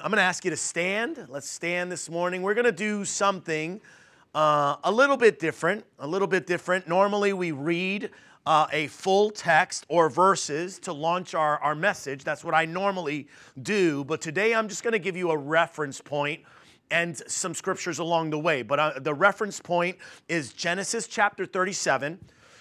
I'm 0.00 0.12
going 0.12 0.18
to 0.18 0.22
ask 0.22 0.44
you 0.44 0.52
to 0.52 0.56
stand. 0.56 1.26
Let's 1.28 1.50
stand 1.50 1.90
this 1.90 2.08
morning. 2.08 2.42
We're 2.42 2.54
going 2.54 2.66
to 2.66 2.70
do 2.70 3.04
something 3.04 3.80
uh, 4.32 4.76
a 4.84 4.92
little 4.92 5.16
bit 5.16 5.40
different. 5.40 5.84
A 5.98 6.06
little 6.06 6.28
bit 6.28 6.46
different. 6.46 6.86
Normally, 6.86 7.32
we 7.32 7.50
read 7.50 8.10
uh, 8.46 8.68
a 8.72 8.86
full 8.86 9.30
text 9.30 9.86
or 9.88 10.08
verses 10.08 10.78
to 10.80 10.92
launch 10.92 11.34
our, 11.34 11.58
our 11.58 11.74
message. 11.74 12.22
That's 12.22 12.44
what 12.44 12.54
I 12.54 12.64
normally 12.64 13.26
do. 13.60 14.04
But 14.04 14.20
today, 14.20 14.54
I'm 14.54 14.68
just 14.68 14.84
going 14.84 14.92
to 14.92 15.00
give 15.00 15.16
you 15.16 15.32
a 15.32 15.36
reference 15.36 16.00
point 16.00 16.42
and 16.92 17.20
some 17.28 17.52
scriptures 17.52 17.98
along 17.98 18.30
the 18.30 18.38
way. 18.38 18.62
But 18.62 18.78
uh, 18.78 19.00
the 19.00 19.14
reference 19.14 19.58
point 19.58 19.98
is 20.28 20.52
Genesis 20.52 21.08
chapter 21.08 21.44
37 21.44 22.20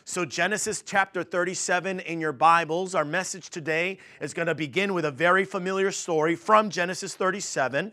so, 0.09 0.23
Genesis 0.23 0.81
chapter 0.85 1.21
37 1.21 1.99
in 1.99 2.21
your 2.21 2.31
Bibles, 2.31 2.95
our 2.95 3.03
message 3.03 3.49
today 3.49 3.97
is 4.21 4.33
going 4.33 4.45
to 4.45 4.55
begin 4.55 4.93
with 4.93 5.03
a 5.03 5.11
very 5.11 5.43
familiar 5.43 5.91
story 5.91 6.33
from 6.33 6.69
Genesis 6.69 7.13
37. 7.13 7.91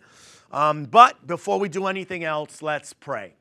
Um, 0.52 0.84
but 0.84 1.26
before 1.26 1.58
we 1.58 1.68
do 1.68 1.88
anything 1.88 2.22
else, 2.22 2.62
let's 2.62 2.92
pray. 2.92 3.34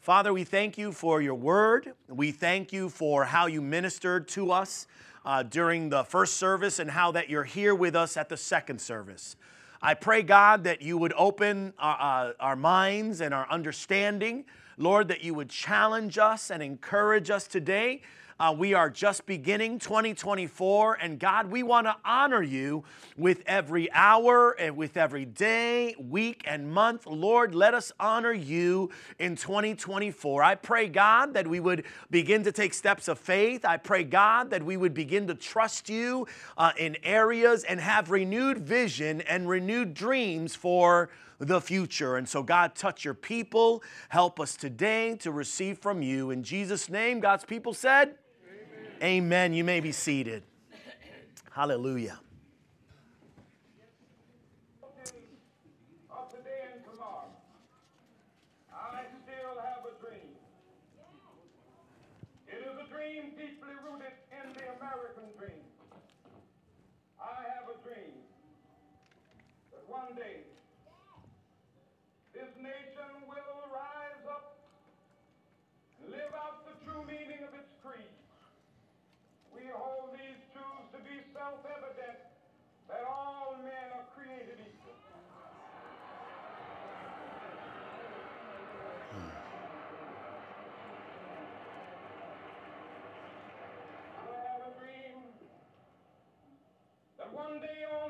Father, 0.00 0.34
we 0.34 0.44
thank 0.44 0.76
you 0.76 0.92
for 0.92 1.22
your 1.22 1.34
word. 1.34 1.94
We 2.06 2.30
thank 2.30 2.74
you 2.74 2.90
for 2.90 3.24
how 3.24 3.46
you 3.46 3.62
ministered 3.62 4.28
to 4.28 4.52
us 4.52 4.86
uh, 5.24 5.42
during 5.42 5.88
the 5.88 6.04
first 6.04 6.34
service 6.34 6.78
and 6.78 6.90
how 6.90 7.10
that 7.12 7.30
you're 7.30 7.44
here 7.44 7.74
with 7.74 7.96
us 7.96 8.18
at 8.18 8.28
the 8.28 8.36
second 8.36 8.82
service. 8.82 9.34
I 9.80 9.94
pray, 9.94 10.22
God, 10.22 10.64
that 10.64 10.82
you 10.82 10.98
would 10.98 11.14
open 11.16 11.72
our, 11.78 12.28
uh, 12.28 12.32
our 12.38 12.56
minds 12.56 13.22
and 13.22 13.32
our 13.32 13.48
understanding 13.48 14.44
Lord, 14.76 15.08
that 15.08 15.22
you 15.22 15.34
would 15.34 15.50
challenge 15.50 16.18
us 16.18 16.50
and 16.50 16.62
encourage 16.62 17.30
us 17.30 17.46
today. 17.46 18.02
Uh, 18.40 18.52
we 18.56 18.74
are 18.74 18.90
just 18.90 19.26
beginning 19.26 19.78
2024, 19.78 20.98
and 21.00 21.20
God, 21.20 21.52
we 21.52 21.62
want 21.62 21.86
to 21.86 21.94
honor 22.04 22.42
you 22.42 22.82
with 23.16 23.44
every 23.46 23.90
hour 23.92 24.50
and 24.58 24.76
with 24.76 24.96
every 24.96 25.24
day, 25.24 25.94
week, 26.00 26.42
and 26.44 26.68
month. 26.68 27.06
Lord, 27.06 27.54
let 27.54 27.74
us 27.74 27.92
honor 28.00 28.32
you 28.32 28.90
in 29.20 29.36
2024. 29.36 30.42
I 30.42 30.56
pray, 30.56 30.88
God, 30.88 31.34
that 31.34 31.46
we 31.46 31.60
would 31.60 31.84
begin 32.10 32.42
to 32.42 32.50
take 32.50 32.74
steps 32.74 33.06
of 33.06 33.20
faith. 33.20 33.64
I 33.64 33.76
pray, 33.76 34.02
God, 34.02 34.50
that 34.50 34.64
we 34.64 34.76
would 34.76 34.94
begin 34.94 35.28
to 35.28 35.36
trust 35.36 35.88
you 35.88 36.26
uh, 36.58 36.72
in 36.76 36.96
areas 37.04 37.62
and 37.62 37.78
have 37.78 38.10
renewed 38.10 38.58
vision 38.58 39.20
and 39.20 39.48
renewed 39.48 39.94
dreams 39.94 40.56
for 40.56 41.08
the 41.38 41.60
future. 41.60 42.16
And 42.16 42.28
so, 42.28 42.42
God, 42.42 42.74
touch 42.74 43.04
your 43.04 43.14
people. 43.14 43.82
Help 44.08 44.40
us 44.40 44.56
today 44.56 45.16
to 45.16 45.30
receive 45.30 45.78
from 45.78 46.02
you. 46.02 46.30
In 46.30 46.42
Jesus' 46.42 46.88
name, 46.88 47.20
God's 47.20 47.44
people 47.44 47.74
said, 47.74 48.14
Amen. 49.02 49.22
Amen. 49.24 49.54
You 49.54 49.64
may 49.64 49.80
be 49.80 49.92
seated. 49.92 50.42
Hallelujah. 51.50 52.18
that 56.84 57.00
all 57.00 57.30
men 57.30 57.48
are 59.70 59.94
created 59.94 60.34
equal. 65.64 65.94
I 67.20 67.42
have 67.48 67.68
a 67.68 67.76
dream 67.82 68.12
that 69.72 69.88
one 69.88 70.14
day 70.14 70.43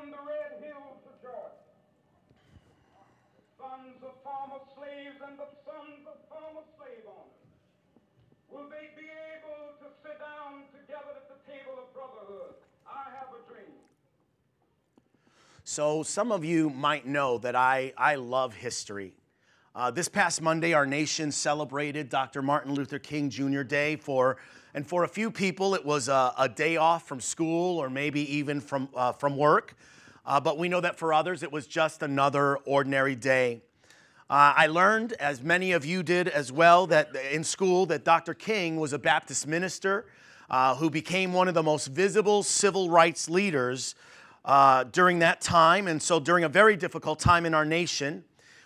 on 0.05 0.11
the 0.11 0.21
red 0.21 0.61
hills 0.61 1.01
of 1.07 1.15
Georgia, 1.17 1.65
sons 3.57 3.97
of 4.05 4.13
former 4.21 4.61
slaves 4.77 5.19
and 5.23 5.39
the 5.39 5.49
sons 5.65 6.03
of 6.05 6.17
former 6.29 6.65
slave 6.77 7.05
owners. 7.09 7.49
Will 8.53 8.69
they 8.69 8.93
be 8.93 9.07
able 9.07 9.81
to 9.81 9.87
sit 10.05 10.19
down 10.21 10.69
together 10.77 11.15
at 11.17 11.27
the 11.31 11.39
table 11.49 11.73
of 11.79 11.89
brotherhood 11.95 12.64
so, 15.63 16.03
some 16.03 16.31
of 16.31 16.45
you 16.45 16.69
might 16.69 17.07
know 17.07 17.37
that 17.39 17.55
I, 17.55 17.91
I 17.97 18.15
love 18.15 18.53
history. 18.53 19.13
Uh, 19.75 19.91
this 19.91 20.07
past 20.07 20.41
Monday, 20.41 20.73
our 20.73 20.85
nation 20.85 21.31
celebrated 21.31 22.07
Dr. 22.07 22.41
Martin 22.41 22.73
Luther 22.73 22.99
King 22.99 23.29
Jr. 23.29 23.63
Day. 23.63 23.97
For, 23.97 24.37
and 24.73 24.87
for 24.87 25.03
a 25.03 25.07
few 25.07 25.29
people, 25.29 25.75
it 25.75 25.83
was 25.83 26.07
a, 26.07 26.33
a 26.37 26.47
day 26.47 26.77
off 26.77 27.07
from 27.07 27.19
school 27.19 27.77
or 27.77 27.89
maybe 27.89 28.21
even 28.37 28.61
from, 28.61 28.87
uh, 28.95 29.11
from 29.11 29.35
work. 29.35 29.75
Uh, 30.25 30.39
but 30.39 30.57
we 30.57 30.69
know 30.69 30.79
that 30.81 30.97
for 30.97 31.13
others, 31.13 31.43
it 31.43 31.51
was 31.51 31.67
just 31.67 32.03
another 32.03 32.57
ordinary 32.59 33.15
day. 33.15 33.61
Uh, 34.29 34.53
I 34.55 34.67
learned, 34.67 35.13
as 35.13 35.41
many 35.41 35.73
of 35.73 35.85
you 35.85 36.03
did 36.03 36.27
as 36.29 36.51
well, 36.51 36.87
that 36.87 37.15
in 37.31 37.43
school 37.43 37.85
that 37.87 38.05
Dr. 38.05 38.33
King 38.33 38.79
was 38.79 38.93
a 38.93 38.99
Baptist 38.99 39.45
minister 39.45 40.05
uh, 40.49 40.75
who 40.75 40.89
became 40.89 41.33
one 41.33 41.47
of 41.47 41.53
the 41.53 41.63
most 41.63 41.87
visible 41.87 42.43
civil 42.43 42.89
rights 42.89 43.29
leaders 43.29 43.95
uh, 44.43 44.83
during 44.85 45.19
that 45.19 45.41
time. 45.41 45.87
And 45.87 46.01
so, 46.01 46.19
during 46.19 46.43
a 46.43 46.49
very 46.49 46.75
difficult 46.75 47.19
time 47.19 47.45
in 47.45 47.53
our 47.53 47.65
nation, 47.65 48.23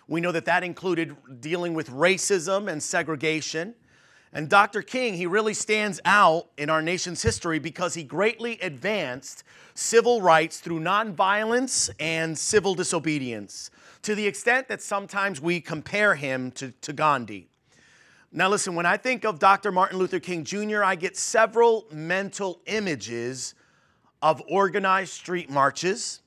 we 0.08 0.20
know 0.20 0.32
that 0.32 0.44
that 0.46 0.64
included 0.64 1.16
dealing 1.40 1.74
with 1.74 1.88
racism 1.90 2.70
and 2.70 2.82
segregation. 2.82 3.74
And 4.32 4.48
Dr. 4.48 4.82
King, 4.82 5.14
he 5.14 5.26
really 5.26 5.54
stands 5.54 6.00
out 6.04 6.46
in 6.56 6.70
our 6.70 6.82
nation's 6.82 7.22
history 7.22 7.58
because 7.58 7.94
he 7.94 8.04
greatly 8.04 8.60
advanced 8.60 9.42
civil 9.74 10.22
rights 10.22 10.60
through 10.60 10.80
nonviolence 10.80 11.90
and 11.98 12.38
civil 12.38 12.74
disobedience 12.74 13.70
to 14.02 14.14
the 14.14 14.26
extent 14.26 14.68
that 14.68 14.82
sometimes 14.82 15.40
we 15.40 15.60
compare 15.60 16.14
him 16.14 16.52
to, 16.52 16.70
to 16.80 16.92
Gandhi. 16.92 17.49
Now, 18.32 18.48
listen, 18.48 18.76
when 18.76 18.86
I 18.86 18.96
think 18.96 19.24
of 19.24 19.40
Dr. 19.40 19.72
Martin 19.72 19.98
Luther 19.98 20.20
King 20.20 20.44
Jr., 20.44 20.84
I 20.84 20.94
get 20.94 21.16
several 21.16 21.84
mental 21.90 22.60
images 22.66 23.56
of 24.22 24.40
organized 24.48 25.12
street 25.12 25.50
marches. 25.50 26.20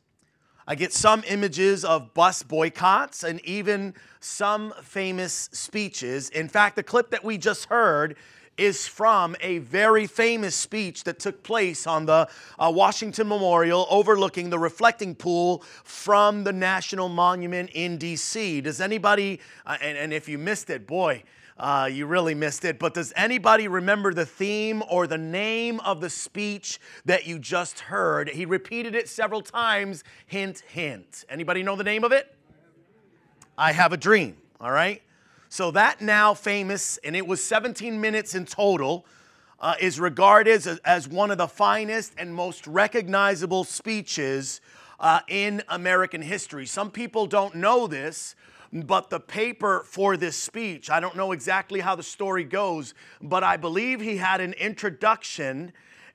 I 0.67 0.75
get 0.75 0.91
some 0.91 1.23
images 1.29 1.85
of 1.85 2.13
bus 2.13 2.43
boycotts 2.43 3.23
and 3.23 3.39
even 3.45 3.93
some 4.19 4.73
famous 4.83 5.49
speeches. 5.53 6.27
In 6.29 6.49
fact, 6.49 6.75
the 6.75 6.83
clip 6.83 7.09
that 7.11 7.23
we 7.23 7.37
just 7.37 7.65
heard 7.65 8.17
is 8.57 8.85
from 8.85 9.37
a 9.39 9.59
very 9.59 10.05
famous 10.05 10.55
speech 10.55 11.05
that 11.05 11.19
took 11.19 11.41
place 11.41 11.87
on 11.87 12.05
the 12.05 12.27
uh, 12.59 12.71
Washington 12.73 13.29
Memorial 13.29 13.87
overlooking 13.89 14.49
the 14.49 14.59
reflecting 14.59 15.15
pool 15.15 15.63
from 15.85 16.43
the 16.43 16.53
National 16.53 17.07
Monument 17.07 17.69
in 17.73 17.97
DC. 17.97 18.61
Does 18.61 18.81
anybody, 18.81 19.39
uh, 19.65 19.77
and, 19.81 19.97
and 19.97 20.13
if 20.13 20.27
you 20.27 20.37
missed 20.37 20.69
it, 20.69 20.85
boy, 20.85 21.23
uh, 21.57 21.89
you 21.91 22.05
really 22.05 22.35
missed 22.35 22.65
it. 22.65 22.79
But 22.79 22.93
does 22.93 23.13
anybody 23.15 23.67
remember 23.67 24.13
the 24.13 24.25
theme 24.25 24.83
or 24.89 25.07
the 25.07 25.17
name 25.17 25.79
of 25.81 26.01
the 26.01 26.09
speech 26.09 26.79
that 27.05 27.27
you 27.27 27.39
just 27.39 27.79
heard? 27.79 28.29
He 28.29 28.45
repeated 28.45 28.95
it 28.95 29.07
several 29.07 29.41
times. 29.41 30.03
Hint, 30.25 30.63
hint. 30.67 31.25
Anybody 31.29 31.63
know 31.63 31.75
the 31.75 31.83
name 31.83 32.03
of 32.03 32.11
it? 32.11 32.35
I 33.57 33.71
have 33.71 33.93
a 33.93 33.97
dream. 33.97 34.37
All 34.59 34.71
right. 34.71 35.01
So 35.49 35.69
that 35.71 36.01
now 36.01 36.33
famous, 36.33 36.97
and 37.03 37.15
it 37.15 37.27
was 37.27 37.43
17 37.43 38.01
minutes 38.01 38.33
in 38.33 38.45
total. 38.45 39.05
Uh, 39.59 39.75
is 39.79 39.97
regarded 39.97 40.51
as, 40.51 40.67
as 40.83 41.07
one 41.07 41.31
of 41.31 41.37
the 41.37 41.47
finest 41.47 42.11
and 42.17 42.35
most 42.35 42.67
recognizable 42.67 43.63
speeches 43.63 44.59
uh, 44.99 45.21
in 45.29 45.61
American 45.69 46.21
history. 46.21 46.65
Some 46.65 46.91
people 46.91 47.27
don't 47.27 47.55
know 47.55 47.87
this, 47.87 48.35
but 48.73 49.11
the 49.11 49.19
paper 49.19 49.83
for 49.85 50.17
this 50.17 50.35
speech, 50.35 50.89
I 50.89 50.99
don't 50.99 51.15
know 51.15 51.31
exactly 51.31 51.79
how 51.79 51.95
the 51.95 52.03
story 52.03 52.43
goes, 52.43 52.95
but 53.21 53.43
I 53.43 53.55
believe 53.55 54.01
he 54.01 54.17
had 54.17 54.41
an 54.41 54.53
introduction 54.53 55.73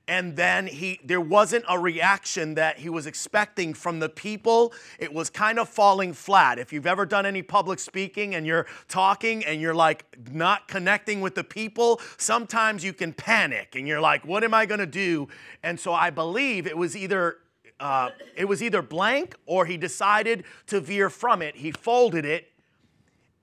and 0.09 0.37
then 0.37 0.67
he 0.67 0.99
there 1.05 1.21
wasn't 1.21 1.67
a 1.69 1.79
reaction 1.79 2.55
that 2.55 2.79
he 2.79 2.89
was 2.89 3.07
expecting 3.07 3.75
from 3.75 4.01
the 4.01 4.09
people. 4.09 4.73
It 4.99 5.13
was 5.13 5.29
kind 5.29 5.59
of 5.59 5.69
falling 5.69 6.15
flat. 6.15 6.59
If 6.59 6.73
you've 6.73 6.87
ever 6.87 7.05
done 7.05 7.27
any 7.27 7.43
public 7.43 7.79
speaking 7.79 8.35
and 8.35 8.47
you're 8.47 8.67
talking 8.89 9.45
and 9.45 9.61
you're 9.61 9.75
like 9.75 10.07
not 10.33 10.67
connecting 10.67 11.21
with 11.21 11.35
the 11.35 11.45
people 11.45 12.01
sometimes 12.17 12.83
you 12.83 12.95
can 12.95 13.13
panic 13.13 13.75
and 13.77 13.87
you're 13.87 14.01
like 14.01 14.25
what 14.25 14.43
am 14.43 14.55
i 14.55 14.65
going 14.65 14.81
to 14.81 14.87
do? 14.87 15.29
And 15.63 15.79
so 15.79 15.93
i 15.93 16.09
believe 16.09 16.67
it 16.67 16.77
was 16.77 16.97
either 16.97 17.37
uh, 17.81 18.11
it 18.37 18.47
was 18.47 18.63
either 18.63 18.83
blank 18.83 19.37
or 19.47 19.67
he 19.67 19.77
decided 19.77 20.45
to 20.67 20.81
veer 20.81 21.11
from 21.11 21.43
it. 21.43 21.57
He 21.57 21.71
folded 21.71 22.25
it, 22.25 22.49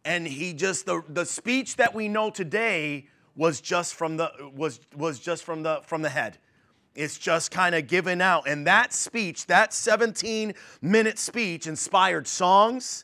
and 0.04 0.28
he 0.28 0.54
just 0.54 0.86
the, 0.86 1.04
the 1.08 1.26
speech 1.26 1.78
that 1.78 1.94
we 1.94 2.08
know 2.08 2.30
today 2.30 3.08
was 3.36 3.62
just 3.62 3.96
from 3.96 4.18
the 4.18 4.32
was 4.54 4.80
was 4.96 5.20
just 5.20 5.44
from 5.44 5.64
the 5.64 5.82
from 5.84 6.02
the 6.02 6.10
head. 6.10 6.38
It's 6.96 7.18
just 7.18 7.52
kind 7.52 7.76
of 7.76 7.88
given 7.88 8.22
out. 8.22 8.48
And 8.48 8.66
that 8.68 8.94
speech, 8.94 9.48
that 9.48 9.74
17 9.74 10.54
minute 10.82 11.20
speech, 11.20 11.68
inspired 11.68 12.26
songs. 12.26 13.04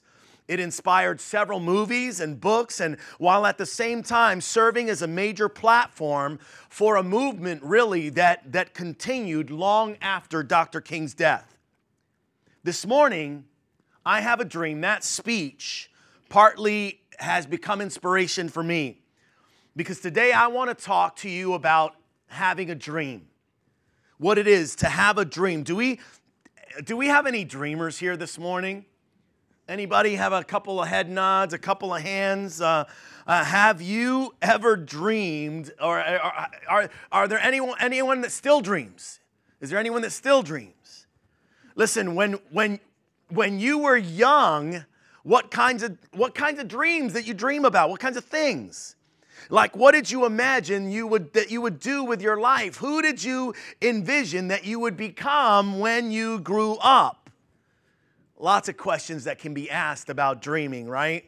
It 0.52 0.60
inspired 0.60 1.22
several 1.22 1.62
movies 1.62 2.20
and 2.20 2.38
books, 2.38 2.82
and 2.82 2.98
while 3.20 3.46
at 3.46 3.58
the 3.58 3.66
same 3.66 4.04
time 4.04 4.42
serving 4.42 4.90
as 4.90 5.02
a 5.02 5.08
major 5.08 5.48
platform 5.48 6.40
for 6.68 6.98
a 6.98 7.04
movement 7.04 7.64
really 7.64 8.10
that, 8.10 8.52
that 8.52 8.74
continued 8.74 9.50
long 9.50 9.96
after 10.02 10.44
Dr. 10.44 10.82
King's 10.82 11.14
death. 11.14 11.56
This 12.66 12.86
morning, 12.86 13.46
I 14.06 14.20
have 14.20 14.42
a 14.42 14.44
dream. 14.46 14.82
That 14.82 15.06
speech 15.06 15.90
partly 16.28 17.00
has 17.20 17.46
become 17.46 17.80
inspiration 17.80 18.50
for 18.50 18.62
me 18.62 19.04
because 19.78 20.02
today 20.02 20.34
I 20.34 20.48
want 20.48 20.78
to 20.78 20.86
talk 20.86 21.16
to 21.18 21.30
you 21.30 21.54
about 21.54 21.96
having 22.28 22.70
a 22.70 22.76
dream 22.76 23.28
what 24.18 24.38
it 24.38 24.48
is 24.48 24.76
to 24.76 24.88
have 24.88 25.18
a 25.18 25.24
dream. 25.24 25.64
Do 25.64 25.78
we 25.78 26.02
do 26.84 26.98
we 26.98 27.08
have 27.08 27.26
any 27.26 27.46
dreamers 27.46 28.00
here 28.00 28.18
this 28.18 28.38
morning? 28.38 28.84
Anybody 29.72 30.16
have 30.16 30.34
a 30.34 30.44
couple 30.44 30.82
of 30.82 30.90
head 30.90 31.10
nods, 31.10 31.54
a 31.54 31.58
couple 31.58 31.96
of 31.96 32.02
hands? 32.02 32.60
Uh, 32.60 32.84
uh, 33.26 33.44
have 33.46 33.82
you 33.82 34.36
ever 34.42 34.76
dreamed, 34.76 35.72
or 35.82 35.98
are, 35.98 36.50
are, 36.68 36.90
are 37.10 37.28
there 37.30 37.40
anyone, 37.40 37.78
anyone 37.80 38.20
that 38.20 38.34
still 38.34 38.60
dreams? 38.60 39.22
Is 39.62 39.70
there 39.70 39.80
anyone 39.80 40.02
that 40.02 40.10
still 40.10 40.44
dreams? 40.44 41.08
Listen, 41.78 42.16
when, 42.16 42.34
when, 42.52 42.82
when 43.30 43.62
you 43.62 43.78
were 43.78 43.96
young, 43.96 44.84
what 45.24 45.52
kinds, 45.52 45.84
of, 45.84 45.98
what 46.12 46.36
kinds 46.36 46.60
of 46.60 46.68
dreams 46.68 47.14
that 47.14 47.26
you 47.26 47.34
dream 47.34 47.64
about? 47.64 47.90
What 47.90 48.02
kinds 48.02 48.18
of 48.18 48.26
things? 48.26 48.98
Like, 49.50 49.74
what 49.74 49.94
did 49.94 50.12
you 50.12 50.26
imagine 50.26 50.92
you 50.92 51.08
would, 51.08 51.32
that 51.32 51.50
you 51.50 51.62
would 51.62 51.80
do 51.80 52.04
with 52.04 52.22
your 52.22 52.42
life? 52.42 52.76
Who 52.76 53.02
did 53.02 53.24
you 53.24 53.54
envision 53.82 54.50
that 54.50 54.66
you 54.66 54.82
would 54.82 54.98
become 54.98 55.80
when 55.80 56.12
you 56.12 56.42
grew 56.42 56.76
up? 56.82 57.21
Lots 58.42 58.68
of 58.70 58.76
questions 58.76 59.26
that 59.26 59.38
can 59.38 59.54
be 59.54 59.70
asked 59.70 60.10
about 60.10 60.42
dreaming, 60.42 60.90
right? 60.90 61.26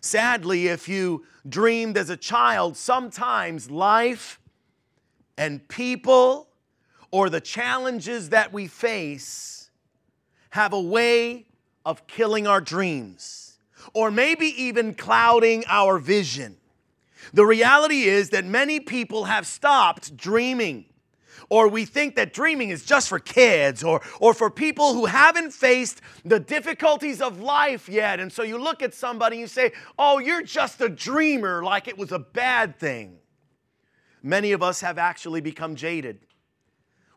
Sadly, 0.00 0.68
if 0.68 0.88
you 0.88 1.26
dreamed 1.46 1.98
as 1.98 2.08
a 2.08 2.16
child, 2.16 2.74
sometimes 2.78 3.70
life 3.70 4.40
and 5.36 5.68
people 5.68 6.48
or 7.10 7.28
the 7.28 7.40
challenges 7.40 8.30
that 8.30 8.50
we 8.50 8.66
face 8.66 9.68
have 10.50 10.72
a 10.72 10.80
way 10.80 11.44
of 11.84 12.06
killing 12.06 12.46
our 12.46 12.62
dreams 12.62 13.58
or 13.92 14.10
maybe 14.10 14.46
even 14.46 14.94
clouding 14.94 15.64
our 15.68 15.98
vision. 15.98 16.56
The 17.34 17.44
reality 17.44 18.04
is 18.04 18.30
that 18.30 18.46
many 18.46 18.80
people 18.80 19.24
have 19.24 19.46
stopped 19.46 20.16
dreaming. 20.16 20.86
Or 21.52 21.68
we 21.68 21.84
think 21.84 22.16
that 22.16 22.32
dreaming 22.32 22.70
is 22.70 22.82
just 22.82 23.10
for 23.10 23.18
kids 23.18 23.84
or, 23.84 24.00
or 24.20 24.32
for 24.32 24.48
people 24.48 24.94
who 24.94 25.04
haven't 25.04 25.50
faced 25.50 26.00
the 26.24 26.40
difficulties 26.40 27.20
of 27.20 27.40
life 27.40 27.90
yet. 27.90 28.20
And 28.20 28.32
so 28.32 28.42
you 28.42 28.56
look 28.56 28.80
at 28.80 28.94
somebody 28.94 29.36
and 29.36 29.40
you 29.42 29.46
say, 29.46 29.72
Oh, 29.98 30.18
you're 30.18 30.40
just 30.40 30.80
a 30.80 30.88
dreamer, 30.88 31.62
like 31.62 31.88
it 31.88 31.98
was 31.98 32.10
a 32.10 32.18
bad 32.18 32.78
thing. 32.78 33.18
Many 34.22 34.52
of 34.52 34.62
us 34.62 34.80
have 34.80 34.96
actually 34.96 35.42
become 35.42 35.76
jaded. 35.76 36.20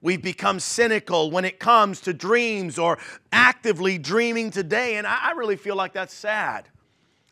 We've 0.02 0.22
become 0.22 0.60
cynical 0.60 1.32
when 1.32 1.46
it 1.46 1.58
comes 1.58 2.02
to 2.02 2.14
dreams 2.14 2.78
or 2.78 2.98
actively 3.32 3.98
dreaming 3.98 4.52
today. 4.52 4.98
And 4.98 5.08
I, 5.08 5.30
I 5.30 5.32
really 5.32 5.56
feel 5.56 5.78
like 5.78 5.94
that's 5.94 6.14
sad. 6.14 6.68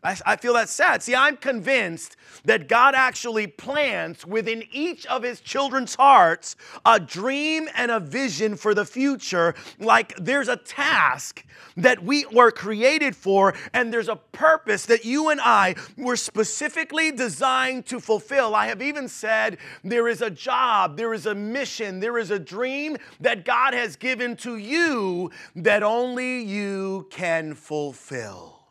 I, 0.04 0.16
I 0.26 0.36
feel 0.36 0.52
that 0.54 0.68
sad. 0.68 1.02
See, 1.02 1.14
I'm 1.14 1.38
convinced 1.38 2.16
that 2.44 2.68
God 2.68 2.94
actually 2.94 3.46
plants 3.46 4.26
within 4.26 4.64
each 4.70 5.06
of 5.06 5.22
his 5.22 5.40
children's 5.40 5.94
hearts 5.94 6.56
a 6.84 7.00
dream 7.00 7.68
and 7.74 7.90
a 7.90 7.98
vision 7.98 8.54
for 8.56 8.74
the 8.74 8.84
future. 8.84 9.54
Like 9.78 10.14
there's 10.16 10.48
a 10.48 10.58
task 10.58 11.44
that 11.78 12.04
we 12.04 12.26
were 12.26 12.50
created 12.50 13.16
for, 13.16 13.54
and 13.72 13.92
there's 13.92 14.08
a 14.08 14.16
purpose 14.16 14.86
that 14.86 15.04
you 15.06 15.30
and 15.30 15.40
I 15.40 15.74
were 15.96 16.16
specifically 16.16 17.10
designed 17.10 17.86
to 17.86 17.98
fulfill. 17.98 18.54
I 18.54 18.66
have 18.66 18.82
even 18.82 19.08
said 19.08 19.56
there 19.82 20.06
is 20.06 20.20
a 20.20 20.30
job, 20.30 20.98
there 20.98 21.14
is 21.14 21.24
a 21.26 21.34
mission, 21.34 22.00
there 22.00 22.18
is 22.18 22.30
a 22.30 22.38
dream 22.38 22.98
that 23.20 23.44
God 23.44 23.72
has 23.72 23.96
given 23.96 24.36
to 24.36 24.58
you 24.58 25.30
that 25.56 25.82
only 25.82 26.42
you 26.42 27.06
can 27.10 27.54
fulfill. 27.54 28.63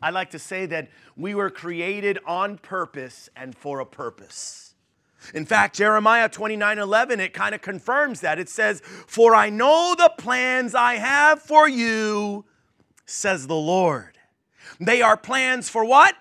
I 0.00 0.10
like 0.10 0.30
to 0.30 0.38
say 0.38 0.66
that 0.66 0.88
we 1.16 1.34
were 1.34 1.50
created 1.50 2.18
on 2.26 2.58
purpose 2.58 3.28
and 3.34 3.56
for 3.56 3.80
a 3.80 3.86
purpose. 3.86 4.74
In 5.34 5.44
fact, 5.44 5.76
Jeremiah 5.76 6.28
29 6.28 6.78
11, 6.78 7.20
it 7.20 7.34
kind 7.34 7.54
of 7.54 7.60
confirms 7.60 8.20
that. 8.20 8.38
It 8.38 8.48
says, 8.48 8.80
For 8.80 9.34
I 9.34 9.50
know 9.50 9.94
the 9.96 10.12
plans 10.16 10.74
I 10.74 10.94
have 10.94 11.42
for 11.42 11.68
you, 11.68 12.44
says 13.04 13.46
the 13.46 13.56
Lord. 13.56 14.18
They 14.80 15.02
are 15.02 15.16
plans 15.16 15.68
for 15.68 15.84
what? 15.84 16.14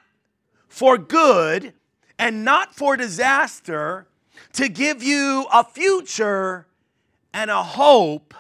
For 0.68 0.98
good 0.98 1.74
and 2.18 2.44
not 2.44 2.74
for 2.74 2.98
disaster, 2.98 4.08
to 4.54 4.68
give 4.68 5.04
you 5.04 5.46
a 5.54 5.64
future 5.64 6.66
and 7.34 7.52
a 7.52 7.62
hope. 7.62 8.34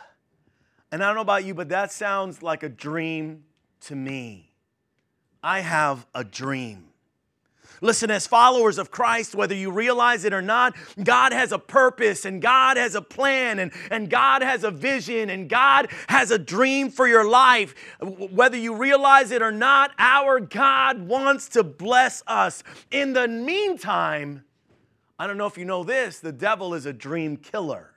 And 0.91 1.03
I 1.03 1.07
don't 1.07 1.15
know 1.15 1.21
about 1.21 1.45
you, 1.45 1.53
but 1.53 1.69
that 1.69 1.91
sounds 1.91 2.41
like 2.41 2.63
a 2.63 2.69
dream 2.69 3.43
to 3.81 3.95
me. 3.95 4.46
I 5.47 5.61
have 5.61 6.05
a 6.13 6.25
dream. 6.25 6.83
Listen, 7.79 8.11
as 8.11 8.27
followers 8.27 8.77
of 8.77 8.91
Christ, 8.91 9.33
whether 9.33 9.55
you 9.55 9.71
realize 9.71 10.25
it 10.25 10.33
or 10.33 10.41
not, 10.41 10.75
God 11.01 11.31
has 11.31 11.53
a 11.53 11.57
purpose 11.57 12.25
and 12.25 12.41
God 12.41 12.75
has 12.75 12.95
a 12.95 13.01
plan 13.01 13.59
and, 13.59 13.71
and 13.89 14.09
God 14.09 14.41
has 14.41 14.65
a 14.65 14.71
vision 14.71 15.29
and 15.29 15.47
God 15.47 15.87
has 16.09 16.31
a 16.31 16.37
dream 16.37 16.89
for 16.89 17.07
your 17.07 17.25
life. 17.25 17.75
Whether 18.01 18.57
you 18.57 18.75
realize 18.75 19.31
it 19.31 19.41
or 19.41 19.53
not, 19.53 19.91
our 19.97 20.41
God 20.41 21.07
wants 21.07 21.47
to 21.49 21.63
bless 21.63 22.23
us. 22.27 22.61
In 22.91 23.13
the 23.13 23.29
meantime, 23.29 24.43
I 25.17 25.27
don't 25.27 25.37
know 25.37 25.47
if 25.47 25.57
you 25.57 25.63
know 25.63 25.85
this, 25.85 26.19
the 26.19 26.33
devil 26.33 26.73
is 26.73 26.85
a 26.85 26.91
dream 26.91 27.37
killer. 27.37 27.93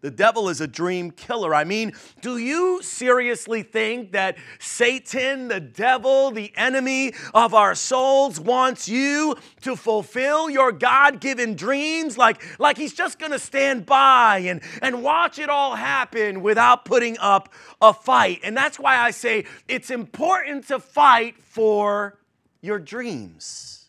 The 0.00 0.10
devil 0.10 0.48
is 0.48 0.60
a 0.60 0.66
dream 0.66 1.10
killer. 1.10 1.54
I 1.54 1.64
mean, 1.64 1.92
do 2.22 2.38
you 2.38 2.82
seriously 2.82 3.62
think 3.62 4.12
that 4.12 4.38
Satan, 4.58 5.48
the 5.48 5.60
devil, 5.60 6.30
the 6.30 6.52
enemy 6.56 7.12
of 7.34 7.52
our 7.52 7.74
souls, 7.74 8.40
wants 8.40 8.88
you 8.88 9.36
to 9.60 9.76
fulfill 9.76 10.48
your 10.48 10.72
God 10.72 11.20
given 11.20 11.54
dreams? 11.54 12.16
Like, 12.16 12.42
like 12.58 12.78
he's 12.78 12.94
just 12.94 13.18
gonna 13.18 13.38
stand 13.38 13.84
by 13.84 14.38
and, 14.38 14.62
and 14.80 15.02
watch 15.02 15.38
it 15.38 15.50
all 15.50 15.74
happen 15.74 16.42
without 16.42 16.84
putting 16.84 17.18
up 17.18 17.52
a 17.82 17.92
fight. 17.92 18.40
And 18.42 18.56
that's 18.56 18.78
why 18.78 18.98
I 18.98 19.10
say 19.10 19.44
it's 19.68 19.90
important 19.90 20.68
to 20.68 20.78
fight 20.78 21.36
for 21.42 22.18
your 22.62 22.78
dreams. 22.78 23.79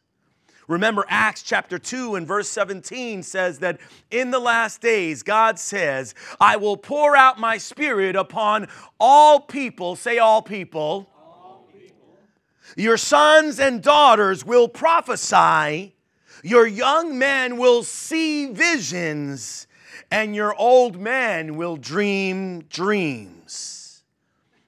Remember, 0.68 1.06
Acts 1.10 1.44
chapter 1.44 1.78
2 1.78 2.16
and 2.16 2.28
verse 2.28 2.48
17 2.50 3.24
says 3.24 3.60
that 3.60 3.80
in 4.10 4.32
the 4.32 4.40
last 4.40 4.82
days, 4.82 5.24
God 5.24 5.60
says, 5.60 6.16
I 6.40 6.58
will 6.58 6.78
pour 6.78 7.16
out 7.16 7.40
my 7.40 7.58
spirit 7.58 8.16
upon 8.16 8.68
all 9.00 9.40
people. 9.40 9.96
Say, 9.96 10.18
all 10.18 10.42
people. 10.42 11.08
Your 12.78 12.98
sons 12.98 13.60
and 13.60 13.82
daughters 13.82 14.46
will 14.46 14.68
prophesy, 14.68 15.94
your 16.44 16.66
young 16.66 17.18
men 17.18 17.58
will 17.58 17.84
see 17.84 18.48
visions, 18.48 19.68
and 20.10 20.36
your 20.36 20.56
old 20.56 21.00
men 21.00 21.56
will 21.56 21.76
dream 21.76 22.62
dreams. 22.70 24.04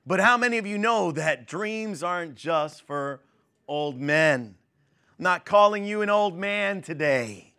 But 0.05 0.19
how 0.19 0.37
many 0.37 0.57
of 0.57 0.67
you 0.67 0.77
know 0.77 1.11
that 1.13 1.47
dreams 1.47 2.03
aren't 2.03 2.35
just 2.35 2.85
for 2.85 3.21
old 3.67 3.99
men? 3.99 4.55
Not 5.23 5.45
calling 5.45 5.85
you 5.85 6.01
an 6.01 6.09
old 6.09 6.37
man 6.37 6.81
today. 6.81 7.53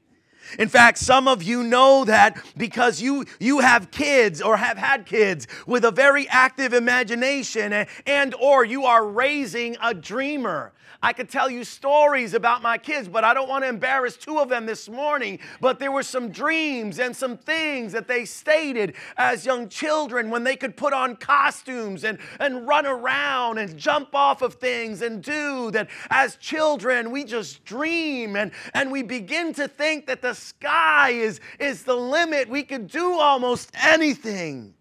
In 0.58 0.68
fact, 0.68 0.98
some 0.98 1.26
of 1.26 1.42
you 1.42 1.62
know 1.62 2.04
that 2.04 2.38
because 2.58 3.00
you, 3.00 3.24
you 3.40 3.60
have 3.60 3.90
kids 3.90 4.42
or 4.42 4.58
have 4.58 4.76
had 4.76 5.06
kids 5.06 5.48
with 5.66 5.86
a 5.86 5.90
very 5.90 6.28
active 6.28 6.74
imagination 6.74 7.72
and, 7.72 7.88
and 8.06 8.34
or 8.34 8.66
you 8.66 8.84
are 8.84 9.06
raising 9.06 9.78
a 9.82 9.94
dreamer. 9.94 10.74
I 11.04 11.12
could 11.12 11.28
tell 11.28 11.50
you 11.50 11.64
stories 11.64 12.32
about 12.32 12.62
my 12.62 12.78
kids, 12.78 13.08
but 13.08 13.24
I 13.24 13.34
don't 13.34 13.46
want 13.46 13.62
to 13.62 13.68
embarrass 13.68 14.16
two 14.16 14.38
of 14.38 14.48
them 14.48 14.64
this 14.64 14.88
morning. 14.88 15.38
But 15.60 15.78
there 15.78 15.92
were 15.92 16.02
some 16.02 16.30
dreams 16.30 16.98
and 16.98 17.14
some 17.14 17.36
things 17.36 17.92
that 17.92 18.08
they 18.08 18.24
stated 18.24 18.94
as 19.18 19.44
young 19.44 19.68
children 19.68 20.30
when 20.30 20.44
they 20.44 20.56
could 20.56 20.78
put 20.78 20.94
on 20.94 21.16
costumes 21.16 22.04
and, 22.04 22.16
and 22.40 22.66
run 22.66 22.86
around 22.86 23.58
and 23.58 23.76
jump 23.76 24.14
off 24.14 24.40
of 24.40 24.54
things 24.54 25.02
and 25.02 25.22
do 25.22 25.70
that 25.72 25.90
as 26.08 26.36
children 26.36 27.10
we 27.10 27.24
just 27.24 27.66
dream 27.66 28.34
and, 28.34 28.50
and 28.72 28.90
we 28.90 29.02
begin 29.02 29.52
to 29.52 29.68
think 29.68 30.06
that 30.06 30.22
the 30.22 30.32
sky 30.32 31.10
is, 31.10 31.38
is 31.60 31.82
the 31.82 31.94
limit. 31.94 32.48
We 32.48 32.62
could 32.62 32.88
do 32.88 33.20
almost 33.20 33.70
anything. 33.74 34.72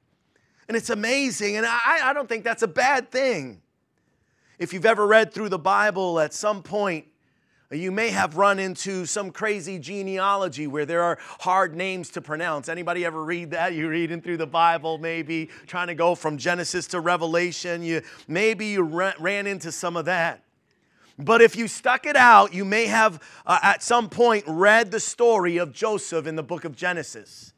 And 0.70 0.77
it's 0.77 0.89
amazing. 0.89 1.58
And 1.58 1.65
I, 1.65 2.00
I 2.01 2.13
don't 2.13 2.30
think 2.30 2.46
that's 2.46 2.63
a 2.63 2.68
bad 2.68 3.12
thing. 3.12 3.60
If 4.63 4.72
you've 4.72 4.86
ever 4.86 5.05
read 5.05 5.34
through 5.34 5.50
the 5.50 5.60
Bible 5.60 6.22
at 6.22 6.34
some 6.34 6.63
point, 6.63 7.05
You 7.74 7.91
may 7.91 8.10
have 8.10 8.38
run 8.38 8.60
into 8.60 9.05
some 9.05 9.32
crazy 9.32 9.79
genealogy 9.79 10.67
where 10.67 10.86
there 10.86 11.01
are 11.01 11.17
hard 11.39 11.75
names 11.75 12.10
to 12.12 12.22
pronounce. 12.22 12.70
Anybody 12.70 13.03
ever 13.03 13.24
read 13.24 13.51
that? 13.51 13.74
You're 13.74 13.89
reading 13.89 14.22
through 14.22 14.38
the 14.38 14.48
Bible, 14.48 15.00
maybe 15.00 15.50
trying 15.65 15.88
to 15.88 15.96
go 15.96 16.13
from 16.13 16.38
Genesis 16.38 16.88
to 16.88 17.00
Revelation. 17.00 17.82
You 17.82 18.03
maybe 18.27 18.67
you 18.67 18.84
ran 18.84 19.48
into 19.48 19.72
some 19.72 19.98
of 19.98 20.05
that. 20.05 20.43
But 21.17 21.41
if 21.41 21.55
you 21.55 21.67
stuck 21.67 22.05
it 22.05 22.15
out, 22.15 22.53
you 22.53 22.65
may 22.65 22.86
have 22.86 23.22
uh, 23.46 23.60
at 23.62 23.82
some 23.84 24.10
point 24.10 24.43
read 24.48 24.91
the 24.91 25.00
story 25.00 25.58
of 25.58 25.72
Joseph 25.72 26.27
in 26.27 26.36
the 26.36 26.43
book 26.43 26.65
of 26.65 26.75
Genesis. 26.75 27.52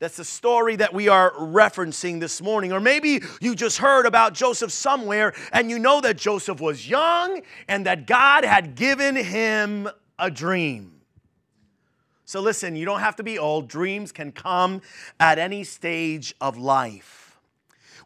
That's 0.00 0.16
the 0.16 0.24
story 0.24 0.76
that 0.76 0.94
we 0.94 1.08
are 1.08 1.32
referencing 1.32 2.20
this 2.20 2.40
morning. 2.40 2.72
Or 2.72 2.78
maybe 2.78 3.20
you 3.40 3.56
just 3.56 3.78
heard 3.78 4.06
about 4.06 4.32
Joseph 4.32 4.70
somewhere 4.70 5.34
and 5.52 5.70
you 5.70 5.78
know 5.78 6.00
that 6.00 6.16
Joseph 6.16 6.60
was 6.60 6.88
young 6.88 7.42
and 7.66 7.86
that 7.86 8.06
God 8.06 8.44
had 8.44 8.76
given 8.76 9.16
him 9.16 9.88
a 10.18 10.30
dream. 10.30 11.00
So 12.24 12.40
listen, 12.40 12.76
you 12.76 12.84
don't 12.84 13.00
have 13.00 13.16
to 13.16 13.24
be 13.24 13.38
old. 13.38 13.68
Dreams 13.68 14.12
can 14.12 14.30
come 14.30 14.82
at 15.18 15.38
any 15.38 15.64
stage 15.64 16.34
of 16.40 16.56
life. 16.56 17.27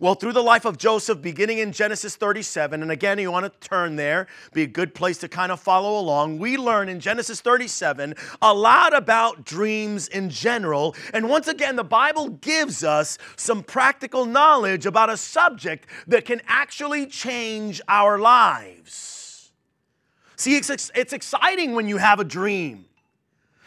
Well, 0.02 0.16
through 0.16 0.32
the 0.32 0.42
life 0.42 0.64
of 0.64 0.78
Joseph, 0.78 1.22
beginning 1.22 1.58
in 1.58 1.70
Genesis 1.70 2.16
37, 2.16 2.82
and 2.82 2.90
again, 2.90 3.20
you 3.20 3.30
want 3.30 3.44
to 3.44 3.68
turn 3.68 3.94
there, 3.94 4.26
be 4.52 4.64
a 4.64 4.66
good 4.66 4.96
place 4.96 5.16
to 5.18 5.28
kind 5.28 5.52
of 5.52 5.60
follow 5.60 5.96
along. 5.96 6.40
We 6.40 6.56
learn 6.56 6.88
in 6.88 6.98
Genesis 6.98 7.40
37 7.40 8.16
a 8.42 8.52
lot 8.52 8.96
about 8.96 9.44
dreams 9.44 10.08
in 10.08 10.28
general. 10.28 10.96
And 11.14 11.28
once 11.28 11.46
again, 11.46 11.76
the 11.76 11.84
Bible 11.84 12.30
gives 12.30 12.82
us 12.82 13.16
some 13.36 13.62
practical 13.62 14.26
knowledge 14.26 14.86
about 14.86 15.08
a 15.08 15.16
subject 15.16 15.86
that 16.08 16.24
can 16.24 16.40
actually 16.48 17.06
change 17.06 17.80
our 17.86 18.18
lives. 18.18 19.52
See, 20.34 20.56
it's, 20.56 20.90
it's 20.96 21.12
exciting 21.12 21.76
when 21.76 21.86
you 21.86 21.98
have 21.98 22.18
a 22.18 22.24
dream. 22.24 22.86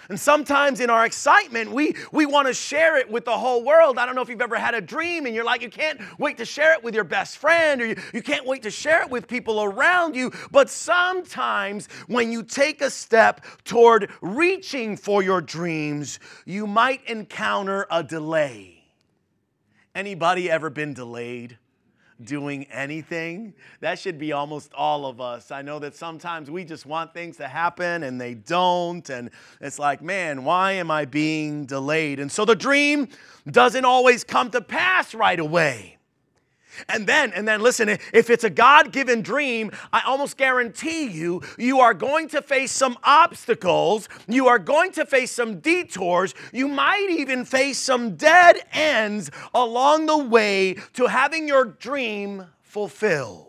And 0.10 0.20
sometimes 0.20 0.80
in 0.80 0.90
our 0.90 1.06
excitement, 1.06 1.72
we, 1.72 1.96
we 2.12 2.26
want 2.26 2.48
to 2.48 2.54
share 2.54 2.98
it 2.98 3.10
with 3.10 3.26
the 3.26 3.38
whole 3.38 3.64
world. 3.64 3.98
I 3.98 4.06
don't 4.06 4.16
know 4.16 4.22
if 4.22 4.30
you've 4.30 4.42
ever 4.42 4.58
had 4.58 4.74
a 4.76 4.82
dream 4.82 5.26
and 5.26 5.34
you're 5.34 5.46
like, 5.46 5.62
you 5.62 5.70
can't 5.70 6.00
wait 6.20 6.38
to 6.38 6.46
share 6.46 6.74
it 6.74 6.84
with 6.84 6.94
your 6.94 7.04
best 7.04 7.38
friend 7.38 7.82
or 7.82 7.86
you, 7.86 7.96
you 8.14 8.22
can't 8.22 8.46
wait 8.46 8.64
to 8.64 8.72
share 8.72 9.02
it 9.02 9.10
with 9.10 9.28
people 9.28 9.64
around 9.64 10.16
you. 10.16 10.32
But 10.52 10.70
sometimes 10.70 11.88
when 12.08 12.32
you 12.32 12.44
take 12.44 12.82
a 12.82 12.90
step 12.90 13.46
toward 13.64 14.12
reaching 14.22 14.98
for 14.98 15.24
your 15.24 15.42
dreams, 15.42 16.20
you 16.46 16.68
might 16.68 17.04
encounter 17.06 17.88
a 17.90 18.04
delay. 18.04 18.84
Anybody 19.94 20.52
ever 20.52 20.70
been 20.70 20.94
delayed? 20.94 21.58
Doing 22.24 22.66
anything. 22.66 23.54
That 23.82 24.00
should 24.00 24.18
be 24.18 24.32
almost 24.32 24.74
all 24.74 25.06
of 25.06 25.20
us. 25.20 25.52
I 25.52 25.62
know 25.62 25.80
that 25.80 25.96
sometimes 25.96 26.50
we 26.50 26.64
just 26.64 26.86
want 26.86 27.14
things 27.14 27.38
to 27.38 27.48
happen 27.48 28.04
and 28.04 28.20
they 28.20 28.34
don't. 28.34 29.08
And 29.10 29.30
it's 29.60 29.80
like, 29.80 30.02
man, 30.02 30.44
why 30.44 30.74
am 30.74 30.90
I 30.90 31.06
being 31.06 31.66
delayed? 31.66 32.20
And 32.20 32.32
so 32.32 32.46
the 32.46 32.56
dream 32.56 33.10
doesn't 33.50 33.86
always 33.86 34.24
come 34.24 34.50
to 34.52 34.62
pass 34.62 35.14
right 35.14 35.40
away. 35.40 35.98
And 36.90 37.08
then, 37.08 37.32
and 37.34 37.48
then 37.48 37.62
listen, 37.62 37.90
if 37.90 38.30
it's 38.30 38.44
a 38.44 38.50
God 38.50 38.92
given 38.92 39.22
dream, 39.22 39.72
I 39.94 40.02
almost 40.06 40.38
guarantee 40.38 41.08
you, 41.08 41.42
you 41.58 41.80
are 41.80 41.94
going 41.94 42.28
to 42.30 42.42
face 42.42 42.72
some 42.72 42.98
obstacles. 43.04 44.10
You 44.28 44.48
are 44.48 44.60
going 44.60 44.92
to 44.94 45.06
face 45.06 45.32
some 45.32 45.60
detours. 45.60 46.34
You 46.52 46.68
might 46.68 47.10
even 47.10 47.46
face 47.46 47.78
some 47.78 48.16
dead 48.16 48.58
ends 48.72 49.32
along 49.54 50.06
the 50.06 50.18
way 50.18 50.78
to 50.94 51.08
having 51.08 51.48
your 51.48 51.66
dream 51.66 52.46
fulfilled. 52.62 53.46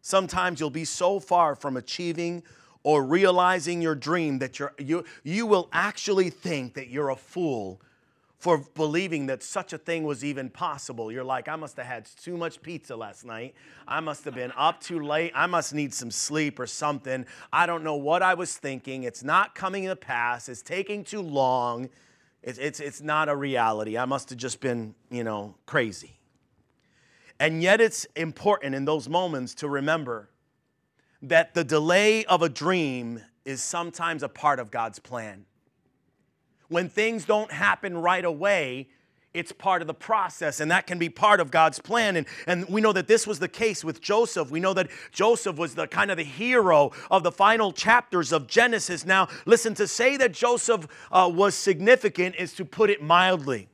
Sometimes 0.00 0.60
you'll 0.60 0.70
be 0.70 0.84
so 0.84 1.18
far 1.18 1.56
from 1.56 1.76
achieving 1.76 2.44
or 2.84 3.02
realizing 3.02 3.82
your 3.82 3.96
dream 3.96 4.38
that 4.38 4.60
you're, 4.60 4.72
you, 4.78 5.04
you 5.24 5.44
will 5.44 5.68
actually 5.72 6.30
think 6.30 6.74
that 6.74 6.88
you're 6.88 7.10
a 7.10 7.16
fool 7.16 7.80
for 8.38 8.58
believing 8.74 9.26
that 9.26 9.42
such 9.42 9.72
a 9.72 9.78
thing 9.78 10.04
was 10.04 10.24
even 10.24 10.50
possible. 10.50 11.10
You're 11.10 11.24
like, 11.24 11.48
I 11.48 11.56
must 11.56 11.76
have 11.78 11.86
had 11.86 12.04
too 12.04 12.36
much 12.36 12.60
pizza 12.60 12.94
last 12.94 13.24
night. 13.24 13.54
I 13.88 14.00
must 14.00 14.24
have 14.26 14.34
been 14.34 14.52
up 14.56 14.80
too 14.80 15.00
late. 15.00 15.32
I 15.34 15.46
must 15.46 15.74
need 15.74 15.94
some 15.94 16.10
sleep 16.10 16.60
or 16.60 16.66
something. 16.66 17.24
I 17.52 17.66
don't 17.66 17.82
know 17.82 17.96
what 17.96 18.22
I 18.22 18.34
was 18.34 18.56
thinking. 18.56 19.04
It's 19.04 19.24
not 19.24 19.54
coming 19.54 19.86
to 19.86 19.96
pass. 19.96 20.48
It's 20.48 20.62
taking 20.62 21.02
too 21.02 21.22
long. 21.22 21.88
It's, 22.42 22.58
it's, 22.58 22.78
it's 22.78 23.00
not 23.00 23.28
a 23.28 23.34
reality. 23.34 23.96
I 23.96 24.04
must 24.04 24.28
have 24.30 24.38
just 24.38 24.60
been, 24.60 24.94
you 25.10 25.24
know, 25.24 25.54
crazy. 25.64 26.12
And 27.40 27.62
yet, 27.62 27.80
it's 27.80 28.06
important 28.16 28.74
in 28.74 28.84
those 28.84 29.08
moments 29.08 29.54
to 29.56 29.68
remember 29.68 30.30
that 31.22 31.54
the 31.54 31.64
delay 31.64 32.24
of 32.26 32.42
a 32.42 32.48
dream 32.48 33.22
is 33.44 33.62
sometimes 33.62 34.22
a 34.22 34.28
part 34.28 34.58
of 34.58 34.70
God's 34.70 34.98
plan. 34.98 35.44
When 36.68 36.88
things 36.88 37.24
don't 37.24 37.50
happen 37.52 37.96
right 37.98 38.24
away, 38.24 38.88
it's 39.36 39.52
part 39.52 39.82
of 39.82 39.86
the 39.86 39.94
process, 39.94 40.60
and 40.60 40.70
that 40.70 40.86
can 40.86 40.98
be 40.98 41.10
part 41.10 41.40
of 41.40 41.50
God's 41.50 41.78
plan. 41.78 42.16
And, 42.16 42.26
and 42.46 42.66
we 42.68 42.80
know 42.80 42.92
that 42.92 43.06
this 43.06 43.26
was 43.26 43.38
the 43.38 43.48
case 43.48 43.84
with 43.84 44.00
Joseph. 44.00 44.50
We 44.50 44.60
know 44.60 44.72
that 44.72 44.88
Joseph 45.12 45.56
was 45.56 45.74
the 45.74 45.86
kind 45.86 46.10
of 46.10 46.16
the 46.16 46.24
hero 46.24 46.90
of 47.10 47.22
the 47.22 47.32
final 47.32 47.70
chapters 47.70 48.32
of 48.32 48.46
Genesis. 48.46 49.04
Now, 49.04 49.28
listen, 49.44 49.74
to 49.74 49.86
say 49.86 50.16
that 50.16 50.32
Joseph 50.32 50.88
uh, 51.12 51.30
was 51.32 51.54
significant 51.54 52.36
is 52.36 52.54
to 52.54 52.64
put 52.64 52.88
it 52.88 53.02
mildly. 53.02 53.68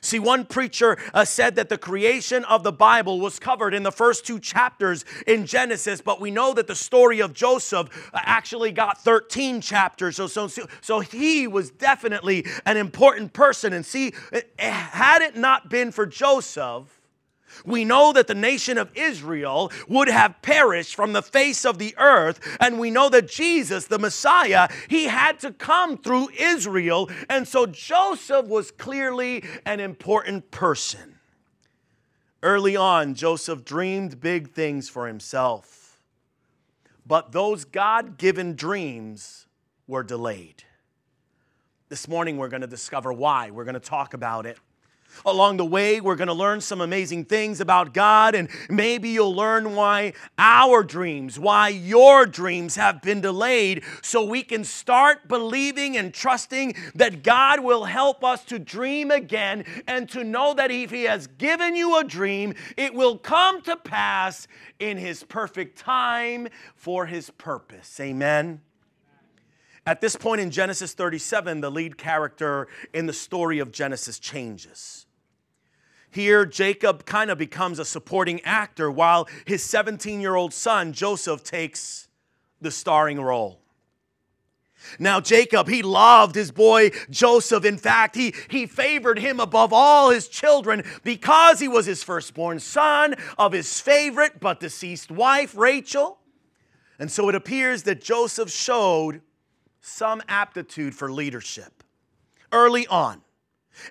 See, 0.00 0.18
one 0.18 0.44
preacher 0.44 0.98
uh, 1.12 1.24
said 1.24 1.56
that 1.56 1.68
the 1.68 1.78
creation 1.78 2.44
of 2.44 2.62
the 2.62 2.72
Bible 2.72 3.20
was 3.20 3.38
covered 3.38 3.74
in 3.74 3.82
the 3.82 3.92
first 3.92 4.26
two 4.26 4.38
chapters 4.38 5.04
in 5.26 5.46
Genesis, 5.46 6.00
but 6.00 6.20
we 6.20 6.30
know 6.30 6.54
that 6.54 6.66
the 6.66 6.74
story 6.74 7.20
of 7.20 7.32
Joseph 7.34 8.10
uh, 8.12 8.20
actually 8.22 8.72
got 8.72 9.02
13 9.02 9.60
chapters. 9.60 10.16
So, 10.16 10.26
so, 10.26 10.48
so 10.80 11.00
he 11.00 11.46
was 11.46 11.70
definitely 11.70 12.46
an 12.64 12.76
important 12.76 13.32
person. 13.32 13.72
And 13.72 13.84
see, 13.84 14.12
had 14.58 15.22
it 15.22 15.36
not 15.36 15.68
been 15.68 15.92
for 15.92 16.06
Joseph, 16.06 16.97
we 17.64 17.84
know 17.84 18.12
that 18.12 18.26
the 18.26 18.34
nation 18.34 18.78
of 18.78 18.90
Israel 18.94 19.72
would 19.88 20.08
have 20.08 20.40
perished 20.42 20.94
from 20.94 21.12
the 21.12 21.22
face 21.22 21.64
of 21.64 21.78
the 21.78 21.94
earth. 21.98 22.40
And 22.60 22.78
we 22.78 22.90
know 22.90 23.08
that 23.08 23.28
Jesus, 23.28 23.86
the 23.86 23.98
Messiah, 23.98 24.68
he 24.88 25.04
had 25.04 25.38
to 25.40 25.52
come 25.52 25.96
through 25.96 26.28
Israel. 26.38 27.10
And 27.28 27.46
so 27.46 27.66
Joseph 27.66 28.46
was 28.46 28.70
clearly 28.70 29.44
an 29.64 29.80
important 29.80 30.50
person. 30.50 31.18
Early 32.42 32.76
on, 32.76 33.14
Joseph 33.14 33.64
dreamed 33.64 34.20
big 34.20 34.50
things 34.52 34.88
for 34.88 35.06
himself. 35.06 36.00
But 37.04 37.32
those 37.32 37.64
God 37.64 38.18
given 38.18 38.54
dreams 38.54 39.46
were 39.86 40.02
delayed. 40.02 40.62
This 41.88 42.06
morning, 42.06 42.36
we're 42.36 42.48
going 42.48 42.60
to 42.60 42.66
discover 42.66 43.12
why. 43.12 43.50
We're 43.50 43.64
going 43.64 43.74
to 43.74 43.80
talk 43.80 44.12
about 44.12 44.44
it. 44.44 44.58
Along 45.24 45.56
the 45.56 45.64
way, 45.64 46.00
we're 46.00 46.16
going 46.16 46.28
to 46.28 46.34
learn 46.34 46.60
some 46.60 46.80
amazing 46.80 47.24
things 47.24 47.60
about 47.60 47.92
God, 47.92 48.34
and 48.34 48.48
maybe 48.68 49.08
you'll 49.08 49.34
learn 49.34 49.74
why 49.74 50.12
our 50.38 50.82
dreams, 50.82 51.38
why 51.38 51.68
your 51.68 52.26
dreams 52.26 52.76
have 52.76 53.02
been 53.02 53.20
delayed, 53.20 53.82
so 54.02 54.24
we 54.24 54.42
can 54.42 54.64
start 54.64 55.28
believing 55.28 55.96
and 55.96 56.14
trusting 56.14 56.74
that 56.94 57.22
God 57.22 57.60
will 57.60 57.84
help 57.84 58.22
us 58.22 58.44
to 58.44 58.58
dream 58.58 59.10
again 59.10 59.64
and 59.86 60.08
to 60.10 60.24
know 60.24 60.54
that 60.54 60.70
if 60.70 60.90
He 60.90 61.04
has 61.04 61.26
given 61.26 61.74
you 61.74 61.98
a 61.98 62.04
dream, 62.04 62.54
it 62.76 62.94
will 62.94 63.18
come 63.18 63.62
to 63.62 63.76
pass 63.76 64.46
in 64.78 64.96
His 64.96 65.24
perfect 65.24 65.78
time 65.78 66.48
for 66.76 67.06
His 67.06 67.30
purpose. 67.30 67.98
Amen. 68.00 68.60
At 69.88 70.02
this 70.02 70.16
point 70.16 70.42
in 70.42 70.50
Genesis 70.50 70.92
37, 70.92 71.62
the 71.62 71.70
lead 71.70 71.96
character 71.96 72.68
in 72.92 73.06
the 73.06 73.12
story 73.14 73.58
of 73.58 73.72
Genesis 73.72 74.18
changes. 74.18 75.06
Here, 76.10 76.44
Jacob 76.44 77.06
kind 77.06 77.30
of 77.30 77.38
becomes 77.38 77.78
a 77.78 77.86
supporting 77.86 78.42
actor 78.42 78.90
while 78.90 79.26
his 79.46 79.64
17 79.64 80.20
year 80.20 80.34
old 80.34 80.52
son, 80.52 80.92
Joseph, 80.92 81.42
takes 81.42 82.08
the 82.60 82.70
starring 82.70 83.18
role. 83.18 83.62
Now, 84.98 85.20
Jacob, 85.20 85.68
he 85.68 85.80
loved 85.80 86.34
his 86.34 86.50
boy 86.50 86.90
Joseph. 87.08 87.64
In 87.64 87.78
fact, 87.78 88.14
he, 88.14 88.34
he 88.50 88.66
favored 88.66 89.18
him 89.18 89.40
above 89.40 89.72
all 89.72 90.10
his 90.10 90.28
children 90.28 90.84
because 91.02 91.60
he 91.60 91.68
was 91.68 91.86
his 91.86 92.02
firstborn 92.02 92.60
son 92.60 93.14
of 93.38 93.52
his 93.52 93.80
favorite 93.80 94.38
but 94.38 94.60
deceased 94.60 95.10
wife, 95.10 95.56
Rachel. 95.56 96.18
And 96.98 97.10
so 97.10 97.30
it 97.30 97.34
appears 97.34 97.84
that 97.84 98.02
Joseph 98.02 98.50
showed 98.50 99.22
some 99.80 100.22
aptitude 100.28 100.94
for 100.94 101.10
leadership 101.10 101.82
early 102.52 102.86
on. 102.86 103.22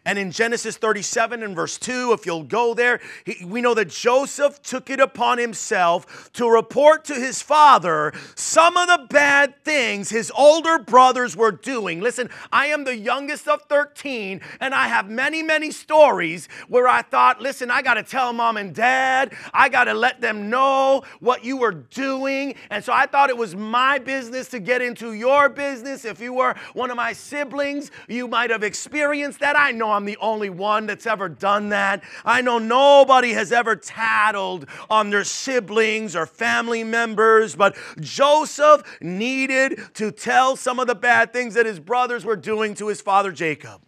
And 0.05 0.19
in 0.19 0.31
Genesis 0.31 0.77
37 0.77 1.43
and 1.43 1.55
verse 1.55 1.77
2, 1.77 2.13
if 2.13 2.25
you'll 2.25 2.43
go 2.43 2.73
there, 2.73 2.99
he, 3.25 3.45
we 3.45 3.61
know 3.61 3.73
that 3.73 3.89
Joseph 3.89 4.61
took 4.61 4.89
it 4.89 4.99
upon 4.99 5.37
himself 5.37 6.31
to 6.33 6.49
report 6.49 7.05
to 7.05 7.13
his 7.13 7.41
father 7.41 8.13
some 8.35 8.77
of 8.77 8.87
the 8.87 9.07
bad 9.09 9.55
things 9.63 10.09
his 10.09 10.31
older 10.35 10.79
brothers 10.79 11.35
were 11.35 11.51
doing. 11.51 12.01
Listen, 12.01 12.29
I 12.51 12.67
am 12.67 12.83
the 12.83 12.95
youngest 12.95 13.47
of 13.47 13.61
13, 13.63 14.41
and 14.59 14.73
I 14.73 14.87
have 14.87 15.09
many, 15.09 15.43
many 15.43 15.71
stories 15.71 16.47
where 16.67 16.87
I 16.87 17.01
thought, 17.01 17.41
listen, 17.41 17.71
I 17.71 17.81
got 17.81 17.95
to 17.95 18.03
tell 18.03 18.33
mom 18.33 18.57
and 18.57 18.73
dad, 18.73 19.33
I 19.53 19.69
got 19.69 19.85
to 19.85 19.93
let 19.93 20.21
them 20.21 20.49
know 20.49 21.03
what 21.19 21.43
you 21.43 21.57
were 21.57 21.71
doing. 21.71 22.55
And 22.69 22.83
so 22.83 22.93
I 22.93 23.05
thought 23.05 23.29
it 23.29 23.37
was 23.37 23.55
my 23.55 23.99
business 23.99 24.47
to 24.49 24.59
get 24.59 24.81
into 24.81 25.13
your 25.13 25.49
business. 25.49 26.05
If 26.05 26.19
you 26.19 26.33
were 26.33 26.55
one 26.73 26.89
of 26.89 26.97
my 26.97 27.13
siblings, 27.13 27.91
you 28.07 28.27
might 28.27 28.49
have 28.49 28.63
experienced 28.63 29.39
that. 29.39 29.57
I 29.57 29.71
know 29.77 29.91
I'm 29.91 30.05
the 30.05 30.17
only 30.17 30.49
one 30.49 30.85
that's 30.85 31.05
ever 31.05 31.29
done 31.29 31.69
that. 31.69 32.03
I 32.25 32.41
know 32.41 32.57
nobody 32.57 33.31
has 33.33 33.51
ever 33.51 33.75
tattled 33.75 34.65
on 34.89 35.09
their 35.09 35.23
siblings 35.23 36.15
or 36.15 36.25
family 36.25 36.83
members, 36.83 37.55
but 37.55 37.77
Joseph 37.99 38.83
needed 39.01 39.79
to 39.93 40.11
tell 40.11 40.55
some 40.55 40.79
of 40.79 40.87
the 40.87 40.95
bad 40.95 41.31
things 41.31 41.53
that 41.53 41.65
his 41.65 41.79
brothers 41.79 42.25
were 42.25 42.35
doing 42.35 42.73
to 42.75 42.87
his 42.87 42.99
father 43.01 43.31
Jacob. 43.31 43.81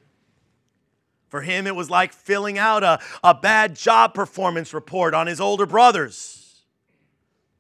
For 1.29 1.41
him, 1.41 1.67
it 1.67 1.75
was 1.75 1.89
like 1.89 2.12
filling 2.12 2.58
out 2.58 2.84
a, 2.84 3.00
a 3.24 3.36
bad 3.36 3.75
job 3.75 4.13
performance 4.13 4.74
report 4.74 5.13
on 5.13 5.27
his 5.27 5.39
older 5.39 5.65
brothers. 5.65 6.63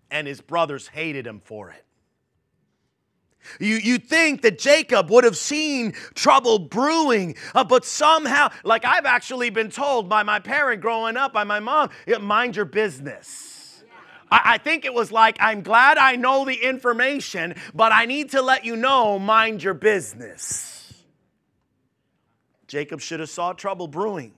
And 0.09 0.27
his 0.27 0.41
brothers 0.41 0.87
hated 0.87 1.27
him 1.27 1.39
for 1.39 1.69
it. 1.69 1.85
You, 3.59 3.75
you 3.75 3.97
think 3.97 4.41
that 4.43 4.59
Jacob 4.59 5.09
would 5.09 5.23
have 5.23 5.37
seen 5.37 5.93
trouble 6.13 6.59
brewing, 6.59 7.35
uh, 7.55 7.63
but 7.63 7.85
somehow, 7.85 8.49
like 8.63 8.85
I've 8.85 9.05
actually 9.05 9.49
been 9.49 9.69
told 9.69 10.07
by 10.07 10.23
my 10.23 10.39
parent 10.39 10.81
growing 10.81 11.17
up, 11.17 11.33
by 11.33 11.43
my 11.43 11.59
mom, 11.59 11.89
mind 12.21 12.55
your 12.55 12.65
business. 12.65 13.83
I, 14.31 14.41
I 14.45 14.57
think 14.57 14.85
it 14.85 14.93
was 14.93 15.11
like, 15.11 15.37
I'm 15.39 15.61
glad 15.61 15.97
I 15.97 16.15
know 16.15 16.45
the 16.45 16.55
information, 16.55 17.55
but 17.73 17.91
I 17.91 18.05
need 18.05 18.31
to 18.31 18.41
let 18.41 18.65
you 18.65 18.75
know, 18.75 19.19
mind 19.19 19.63
your 19.63 19.73
business. 19.73 20.93
Jacob 22.67 23.01
should 23.01 23.19
have 23.19 23.29
saw 23.29 23.53
trouble 23.53 23.87
brewing. 23.87 24.33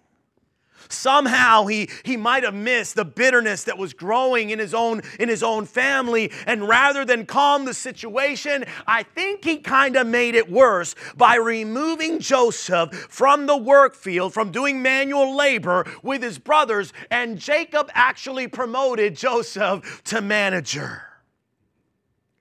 Somehow 0.91 1.65
he, 1.65 1.89
he 2.03 2.17
might 2.17 2.43
have 2.43 2.53
missed 2.53 2.95
the 2.95 3.05
bitterness 3.05 3.63
that 3.65 3.77
was 3.77 3.93
growing 3.93 4.49
in 4.49 4.59
his 4.59 4.73
own 4.73 5.01
in 5.19 5.29
his 5.29 5.43
own 5.43 5.65
family. 5.65 6.31
And 6.45 6.67
rather 6.67 7.05
than 7.05 7.25
calm 7.25 7.65
the 7.65 7.73
situation, 7.73 8.65
I 8.87 9.03
think 9.03 9.43
he 9.43 9.57
kind 9.57 9.95
of 9.95 10.07
made 10.07 10.35
it 10.35 10.51
worse 10.51 10.95
by 11.15 11.35
removing 11.35 12.19
Joseph 12.19 12.93
from 13.09 13.45
the 13.45 13.57
work 13.57 13.95
field, 13.95 14.33
from 14.33 14.51
doing 14.51 14.81
manual 14.81 15.35
labor 15.35 15.85
with 16.03 16.23
his 16.23 16.39
brothers. 16.39 16.93
And 17.09 17.37
Jacob 17.39 17.89
actually 17.93 18.47
promoted 18.47 19.15
Joseph 19.15 20.01
to 20.05 20.21
manager. 20.21 21.03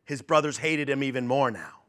His 0.05 0.23
brothers 0.23 0.59
hated 0.59 0.91
him 0.91 1.05
even 1.05 1.27
more 1.27 1.51
now. 1.51 1.80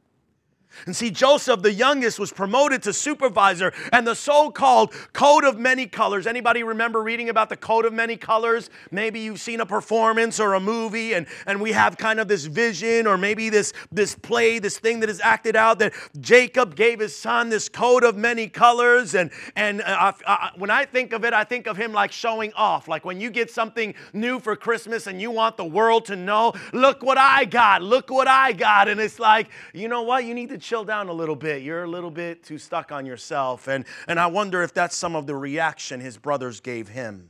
And 0.86 0.96
see, 0.96 1.12
Joseph, 1.12 1.62
the 1.62 1.74
youngest, 1.74 2.20
was 2.20 2.32
promoted 2.32 2.84
to 2.84 2.94
supervisor, 2.94 3.74
and 3.92 4.06
the 4.06 4.16
so-called 4.16 4.94
coat 5.14 5.44
of 5.44 5.58
many 5.58 5.86
colors. 5.86 6.28
Anybody 6.28 6.64
remember 6.64 7.02
reading 7.02 7.30
about 7.30 7.50
the 7.50 7.58
coat 7.58 7.86
of 7.86 7.94
many 7.94 8.18
colors? 8.18 8.70
Maybe 8.90 9.20
you've 9.20 9.40
seen 9.40 9.60
a 9.60 9.66
performance 9.66 10.40
or 10.40 10.54
a 10.54 10.60
movie, 10.60 11.14
and, 11.14 11.28
and 11.46 11.62
we 11.62 11.72
have 11.72 11.98
kind 11.98 12.20
of 12.20 12.28
this 12.28 12.46
vision, 12.46 13.08
or 13.08 13.18
maybe 13.18 13.50
this, 13.50 13.74
this 13.92 14.16
play, 14.16 14.60
this 14.60 14.80
thing 14.80 15.02
that 15.02 15.10
is 15.10 15.22
acted 15.22 15.56
out 15.56 15.80
that 15.80 15.94
Jacob 16.20 16.76
gave 16.76 17.00
his 17.00 17.16
son 17.16 17.50
this 17.50 17.70
coat 17.70 18.04
of 18.04 18.16
many 18.16 18.48
colors. 18.48 19.16
And, 19.16 19.32
and 19.56 19.82
uh, 19.82 20.14
uh, 20.26 20.50
when 20.56 20.70
I 20.70 20.86
think 20.86 21.14
of 21.14 21.26
it, 21.26 21.34
I 21.34 21.44
think 21.44 21.68
of 21.68 21.78
him 21.78 21.94
like 21.94 22.12
showing 22.12 22.54
off. 22.54 22.88
Like 22.88 23.06
when 23.06 23.20
you 23.20 23.30
get 23.30 23.52
something 23.52 23.94
new 24.14 24.40
for 24.40 24.56
Christmas 24.56 25.08
and 25.08 25.22
you 25.22 25.32
want 25.32 25.58
the 25.58 25.66
world 25.66 26.06
to 26.06 26.16
know, 26.16 26.54
look 26.74 27.04
what 27.04 27.18
I 27.18 27.46
got, 27.46 27.82
look 27.82 28.10
what 28.10 28.28
I 28.28 28.52
got. 28.54 28.88
And 28.88 29.00
it's 29.00 29.20
like, 29.20 29.50
you 29.74 29.88
know 29.88 30.04
what? 30.04 30.26
You 30.26 30.34
need 30.34 30.50
to 30.50 30.58
chill 30.62 30.84
down 30.84 31.10
a 31.10 31.14
little 31.14 31.36
bit. 31.36 31.62
You're 31.62 31.84
a 31.84 31.90
little 31.90 32.12
bit 32.12 32.44
too 32.44 32.58
stuck 32.58 32.92
on 32.92 33.06
yourself. 33.06 33.68
And, 33.68 33.86
and 34.08 34.20
I 34.20 34.28
wonder 34.28 34.64
if 34.64 34.74
that's 34.74 34.96
some 34.96 35.16
of 35.16 35.28
the 35.28 35.36
reaction 35.36 36.00
his 36.00 36.18
brothers 36.18 36.60
gave 36.60 36.88
him. 36.88 37.30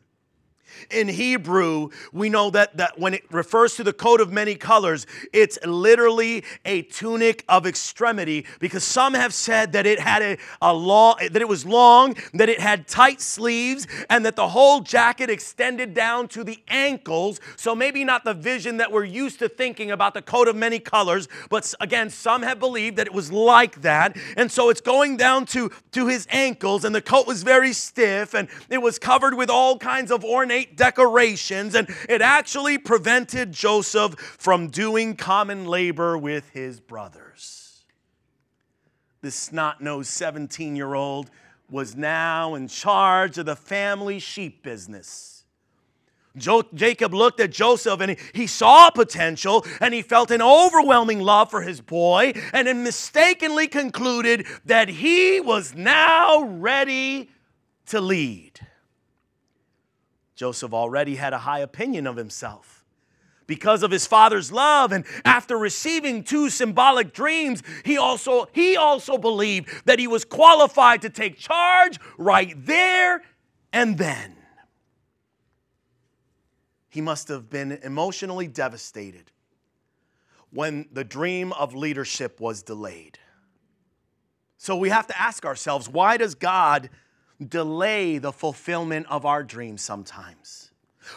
In 0.90 1.08
Hebrew, 1.08 1.90
we 2.12 2.30
know 2.30 2.50
that, 2.52 2.78
that 2.78 3.00
when 3.00 3.14
it 3.14 3.24
refers 3.32 3.76
to 3.76 3.84
the 3.84 3.94
coat 3.94 4.22
of 4.22 4.32
many 4.32 4.56
colors, 4.56 5.06
it's 5.34 5.58
literally 5.66 6.44
a 6.66 6.84
tunic 6.84 7.44
of 7.48 7.66
extremity 7.66 8.46
because 8.60 8.84
some 8.84 9.14
have 9.14 9.34
said 9.34 9.74
that 9.74 9.86
it 9.86 10.00
had 10.00 10.22
a, 10.22 10.38
a 10.62 10.74
long, 10.74 11.16
that 11.20 11.42
it 11.42 11.48
was 11.48 11.66
long, 11.66 12.16
that 12.34 12.50
it 12.50 12.60
had 12.60 12.88
tight 12.88 13.22
sleeves, 13.22 13.88
and 14.10 14.26
that 14.26 14.36
the 14.36 14.50
whole 14.50 14.82
jacket 14.82 15.30
extended 15.30 15.94
down 15.94 16.28
to 16.30 16.44
the 16.44 16.60
ankles. 16.68 17.40
So 17.56 17.76
maybe 17.76 18.04
not 18.04 18.24
the 18.24 18.34
vision 18.34 18.78
that 18.78 18.92
we're 18.92 19.06
used 19.06 19.40
to 19.40 19.50
thinking 19.50 19.92
about 19.92 20.14
the 20.14 20.22
coat 20.22 20.48
of 20.48 20.56
many 20.56 20.80
colors, 20.80 21.28
but 21.50 21.74
again, 21.80 22.10
some 22.10 22.44
have 22.44 22.60
believed 22.60 22.98
that 22.98 23.08
it 23.08 23.14
was 23.14 23.32
like 23.32 23.82
that. 23.82 24.16
And 24.38 24.52
so 24.52 24.70
it's 24.70 24.82
going 24.82 25.18
down 25.18 25.46
to, 25.48 25.72
to 25.92 26.08
his 26.08 26.28
ankles, 26.30 26.86
and 26.86 26.94
the 26.94 27.02
coat 27.02 27.28
was 27.28 27.44
very 27.44 27.74
stiff, 27.74 28.34
and 28.34 28.48
it 28.70 28.82
was 28.82 29.00
covered 29.00 29.34
with 29.34 29.50
all 29.50 29.78
kinds 29.78 30.12
of 30.12 30.24
ornate 30.24 30.61
great 30.62 30.78
decorations, 30.78 31.76
and 31.76 31.88
it 32.08 32.22
actually 32.22 32.78
prevented 32.78 33.52
Joseph 33.52 34.14
from 34.20 34.68
doing 34.68 35.16
common 35.16 35.66
labor 35.66 36.18
with 36.18 36.50
his 36.50 36.80
brothers. 36.80 37.84
This 39.22 39.36
snot 39.36 39.82
nosed 39.82 40.10
17 40.12 40.76
year 40.76 40.94
old 40.94 41.30
was 41.70 41.96
now 41.96 42.56
in 42.56 42.68
charge 42.68 43.38
of 43.38 43.46
the 43.46 43.56
family 43.56 44.20
sheep 44.20 44.62
business. 44.62 45.46
Jo- 46.38 46.64
Jacob 46.74 47.14
looked 47.14 47.40
at 47.40 47.52
Joseph 47.52 48.00
and 48.00 48.12
he, 48.12 48.18
he 48.34 48.48
saw 48.48 48.90
potential 48.90 49.66
and 49.80 49.94
he 49.94 50.02
felt 50.02 50.32
an 50.32 50.42
overwhelming 50.42 51.20
love 51.20 51.50
for 51.50 51.62
his 51.62 51.82
boy 51.82 52.34
and 52.54 52.68
then 52.68 52.84
mistakenly 52.84 53.68
concluded 53.68 54.46
that 54.66 54.90
he 54.90 55.40
was 55.40 55.74
now 55.74 56.44
ready 56.44 57.30
to 57.88 58.00
lead. 58.00 58.60
Joseph 60.36 60.74
already 60.74 61.16
had 61.16 61.34
a 61.34 61.40
high 61.40 61.60
opinion 61.60 62.08
of 62.08 62.16
himself. 62.16 62.84
Because 63.48 63.84
of 63.84 63.92
his 63.92 64.08
father's 64.08 64.52
love 64.52 64.92
and 64.92 65.06
after 65.26 65.58
receiving 65.58 66.24
two 66.24 66.50
symbolic 66.50 67.14
dreams, 67.14 67.62
he 67.84 67.98
also 67.98 68.48
he 68.54 68.78
also 68.78 69.18
believed 69.18 69.70
that 69.86 70.00
he 70.00 70.08
was 70.08 70.24
qualified 70.24 71.02
to 71.02 71.10
take 71.10 71.38
charge 71.38 72.00
right 72.18 72.54
there 72.66 73.22
and 73.74 73.98
then. 73.98 74.38
He 76.88 77.02
must 77.02 77.28
have 77.28 77.50
been 77.50 77.74
emotionally 77.84 78.48
devastated 78.48 79.32
when 80.52 80.88
the 80.92 81.04
dream 81.04 81.54
of 81.54 81.74
leadership 81.74 82.40
was 82.40 82.64
delayed. 82.64 83.18
So 84.58 84.76
we 84.76 84.90
have 84.90 85.08
to 85.08 85.20
ask 85.20 85.46
ourselves 85.46 85.90
why 85.90 86.18
does 86.18 86.36
God 86.36 86.90
delay 87.48 88.18
the 88.18 88.32
fulfillment 88.32 89.08
of 89.10 89.26
our 89.26 89.44
dreams 89.44 89.82
sometimes? 89.82 90.72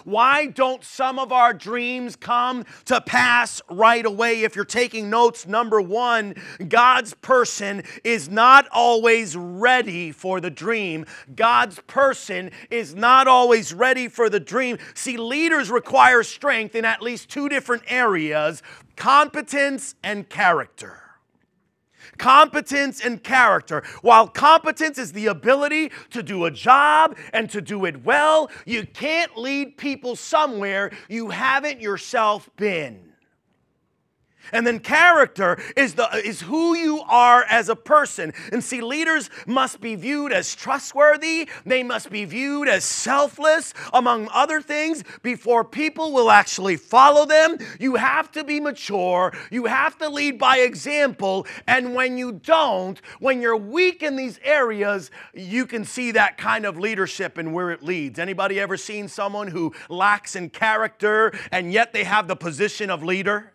Why 0.04 0.46
don't 0.46 0.82
some 0.82 1.18
of 1.18 1.30
our 1.30 1.52
dreams 1.52 2.16
come 2.16 2.64
to 2.86 3.00
pass 3.00 3.62
right 3.70 4.04
away? 4.04 4.42
If 4.42 4.56
you're 4.56 4.64
taking 4.64 5.10
notes, 5.10 5.46
number 5.46 5.80
one, 5.80 6.34
God's 6.68 7.14
person 7.14 7.84
is 8.02 8.28
not 8.28 8.66
always 8.72 9.36
ready 9.36 10.10
for 10.10 10.40
the 10.40 10.50
dream. 10.50 11.06
God's 11.34 11.80
person 11.86 12.50
is 12.70 12.94
not 12.94 13.28
always 13.28 13.72
ready 13.72 14.08
for 14.08 14.28
the 14.28 14.40
dream. 14.40 14.78
See, 14.94 15.16
leaders 15.16 15.70
require 15.70 16.22
strength 16.22 16.74
in 16.74 16.84
at 16.84 17.02
least 17.02 17.28
two 17.28 17.48
different 17.48 17.84
areas 17.86 18.62
competence 18.96 19.96
and 20.04 20.28
character 20.28 21.03
competence 22.18 23.04
and 23.04 23.22
character. 23.22 23.82
While 24.02 24.28
competence 24.28 24.98
is 24.98 25.12
the 25.12 25.26
ability 25.26 25.90
to 26.10 26.22
do 26.22 26.44
a 26.44 26.50
job 26.50 27.16
and 27.32 27.48
to 27.50 27.60
do 27.60 27.84
it 27.84 28.04
well, 28.04 28.50
you 28.66 28.86
can't 28.86 29.36
lead 29.36 29.76
people 29.76 30.16
somewhere 30.16 30.92
you 31.08 31.30
haven't 31.30 31.80
yourself 31.80 32.48
been. 32.56 33.13
And 34.52 34.66
then 34.66 34.80
character 34.80 35.58
is, 35.76 35.94
the, 35.94 36.08
is 36.24 36.40
who 36.42 36.76
you 36.76 37.00
are 37.02 37.44
as 37.44 37.68
a 37.68 37.76
person. 37.76 38.32
And 38.52 38.62
see, 38.62 38.80
leaders 38.80 39.30
must 39.46 39.80
be 39.80 39.94
viewed 39.94 40.32
as 40.32 40.54
trustworthy, 40.54 41.48
they 41.64 41.82
must 41.82 42.10
be 42.10 42.24
viewed 42.24 42.68
as 42.68 42.84
selfless, 42.84 43.74
among 43.92 44.28
other 44.32 44.60
things, 44.60 45.04
before 45.22 45.64
people 45.64 46.12
will 46.12 46.30
actually 46.30 46.76
follow 46.76 47.26
them. 47.26 47.58
You 47.78 47.96
have 47.96 48.30
to 48.32 48.44
be 48.44 48.60
mature, 48.60 49.32
you 49.50 49.66
have 49.66 49.98
to 49.98 50.08
lead 50.08 50.38
by 50.38 50.58
example. 50.58 51.46
And 51.66 51.94
when 51.94 52.18
you 52.18 52.32
don't, 52.32 53.00
when 53.20 53.40
you're 53.40 53.56
weak 53.56 54.02
in 54.02 54.16
these 54.16 54.38
areas, 54.42 55.10
you 55.32 55.66
can 55.66 55.84
see 55.84 56.12
that 56.12 56.38
kind 56.38 56.66
of 56.66 56.78
leadership 56.78 57.38
and 57.38 57.52
where 57.54 57.70
it 57.70 57.82
leads. 57.82 58.18
Anybody 58.18 58.60
ever 58.60 58.76
seen 58.76 59.08
someone 59.08 59.48
who 59.48 59.74
lacks 59.88 60.36
in 60.36 60.50
character 60.50 61.32
and 61.50 61.72
yet 61.72 61.92
they 61.92 62.04
have 62.04 62.28
the 62.28 62.36
position 62.36 62.90
of 62.90 63.02
leader? 63.02 63.53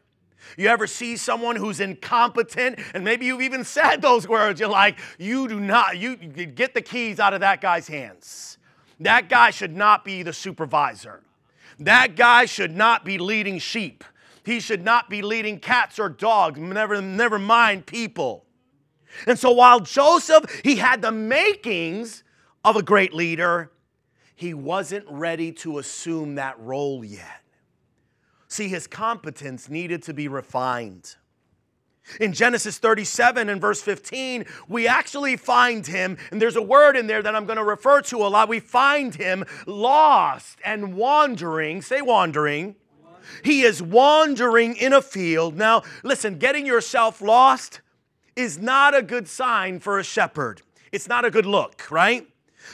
You 0.58 0.68
ever 0.68 0.88
see 0.88 1.18
someone 1.18 1.56
who's 1.56 1.80
incompetent 1.80 2.80
and 2.94 3.04
maybe 3.04 3.26
you've 3.26 3.42
even 3.42 3.64
said 3.64 4.02
those 4.02 4.28
words? 4.28 4.60
You're 4.60 4.70
like, 4.70 5.00
you 5.18 5.48
do 5.48 5.60
not, 5.60 5.98
you 5.98 6.16
get 6.16 6.74
the 6.74 6.82
keys 6.82 7.20
out 7.20 7.34
of 7.34 7.42
that 7.42 7.62
guy's 7.62 7.88
hands. 7.88 8.58
That 9.00 9.30
guy 9.30 9.52
should 9.52 9.76
not 9.76 10.04
be 10.04 10.24
the 10.24 10.34
supervisor. 10.34 11.22
That 11.80 12.16
guy 12.16 12.46
should 12.46 12.76
not 12.76 13.06
be 13.06 13.18
leading 13.18 13.60
sheep. 13.60 14.04
He 14.44 14.60
should 14.60 14.84
not 14.84 15.10
be 15.10 15.22
leading 15.22 15.60
cats 15.60 16.00
or 16.00 16.10
dogs, 16.10 16.60
never, 16.60 17.02
never 17.02 17.40
mind 17.40 17.86
people. 17.86 18.46
And 19.28 19.38
so 19.38 19.52
while 19.52 19.80
Joseph, 19.80 20.62
he 20.64 20.76
had 20.76 21.02
the 21.02 21.12
makings 21.12 22.24
of 22.64 22.76
a 22.76 22.84
great 22.84 23.14
leader, 23.14 23.72
he 24.36 24.54
wasn't 24.54 25.06
ready 25.10 25.52
to 25.54 25.80
assume 25.80 26.36
that 26.36 26.60
role 26.60 27.04
yet. 27.04 27.39
See, 28.50 28.68
his 28.68 28.88
competence 28.88 29.70
needed 29.70 30.04
to 30.04 30.14
be 30.14 30.28
refined. 30.28 31.16
In 32.20 32.34
Genesis 32.34 32.80
37 32.80 33.48
and 33.48 33.62
verse 33.62 33.82
15, 33.84 34.46
we 34.68 34.88
actually 34.88 35.38
find 35.38 35.86
him, 35.86 36.18
and 36.32 36.42
there's 36.42 36.56
a 36.56 36.62
word 36.62 36.98
in 36.98 37.06
there 37.06 37.22
that 37.22 37.36
I'm 37.36 37.46
going 37.46 37.58
to 37.58 37.64
refer 37.64 38.02
to 38.02 38.18
a 38.18 38.28
lot. 38.28 38.50
We 38.50 38.60
find 38.60 39.14
him 39.14 39.46
lost 39.68 40.58
and 40.66 40.96
wandering. 40.96 41.84
Say 41.84 42.02
wandering. 42.02 42.76
He 43.44 43.62
is 43.62 43.84
wandering 43.84 44.76
in 44.76 44.94
a 44.94 45.04
field. 45.04 45.56
Now, 45.56 45.84
listen, 46.04 46.40
getting 46.40 46.66
yourself 46.66 47.22
lost 47.22 47.82
is 48.36 48.58
not 48.58 48.96
a 48.96 49.04
good 49.04 49.28
sign 49.28 49.80
for 49.80 50.00
a 50.00 50.04
shepherd. 50.04 50.64
It's 50.92 51.08
not 51.08 51.26
a 51.26 51.30
good 51.30 51.46
look, 51.46 51.92
right? 51.92 52.28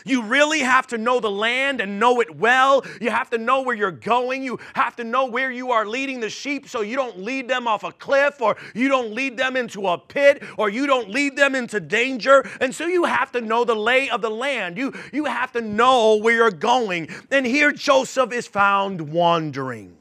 You 0.05 0.23
really 0.23 0.59
have 0.59 0.87
to 0.87 0.97
know 0.97 1.19
the 1.19 1.31
land 1.31 1.81
and 1.81 1.99
know 1.99 2.21
it 2.21 2.35
well. 2.35 2.83
You 2.99 3.09
have 3.11 3.29
to 3.31 3.37
know 3.37 3.61
where 3.61 3.75
you're 3.75 3.91
going. 3.91 4.43
You 4.43 4.59
have 4.73 4.95
to 4.97 5.03
know 5.03 5.25
where 5.25 5.51
you 5.51 5.71
are 5.71 5.85
leading 5.85 6.19
the 6.19 6.29
sheep 6.29 6.67
so 6.67 6.81
you 6.81 6.95
don't 6.95 7.19
lead 7.19 7.47
them 7.47 7.67
off 7.67 7.83
a 7.83 7.91
cliff 7.91 8.41
or 8.41 8.57
you 8.73 8.87
don't 8.87 9.13
lead 9.13 9.37
them 9.37 9.55
into 9.55 9.87
a 9.87 9.97
pit 9.97 10.43
or 10.57 10.69
you 10.69 10.87
don't 10.87 11.09
lead 11.09 11.35
them 11.35 11.55
into 11.55 11.79
danger. 11.79 12.47
And 12.59 12.73
so 12.73 12.85
you 12.87 13.05
have 13.05 13.31
to 13.33 13.41
know 13.41 13.63
the 13.63 13.75
lay 13.75 14.09
of 14.09 14.21
the 14.21 14.29
land. 14.29 14.77
You, 14.77 14.93
you 15.11 15.25
have 15.25 15.51
to 15.53 15.61
know 15.61 16.17
where 16.17 16.35
you're 16.35 16.51
going. 16.51 17.09
And 17.31 17.45
here 17.45 17.71
Joseph 17.71 18.31
is 18.31 18.47
found 18.47 19.11
wandering. 19.11 19.95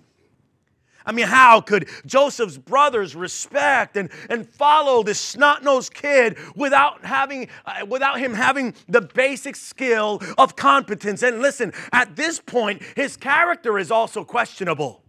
I 1.07 1.12
mean, 1.12 1.27
how 1.27 1.61
could 1.61 1.88
Joseph's 2.07 2.59
brothers 2.59 3.14
respect 3.14 3.97
and, 3.97 4.11
and 4.31 4.49
follow 4.49 5.03
this 5.03 5.21
snot-nosed 5.21 5.93
kid 5.93 6.38
without 6.57 7.05
having 7.05 7.49
uh, 7.67 7.85
without 7.87 8.19
him 8.19 8.35
having 8.35 8.75
the 8.88 9.01
basic 9.01 9.57
skill 9.57 10.23
of 10.38 10.57
competence? 10.57 11.23
And 11.23 11.40
listen, 11.40 11.73
at 11.93 12.17
this 12.17 12.40
point, 12.40 12.83
his 12.97 13.17
character 13.17 13.79
is 13.79 13.90
also 13.90 14.25
questionable. 14.25 15.03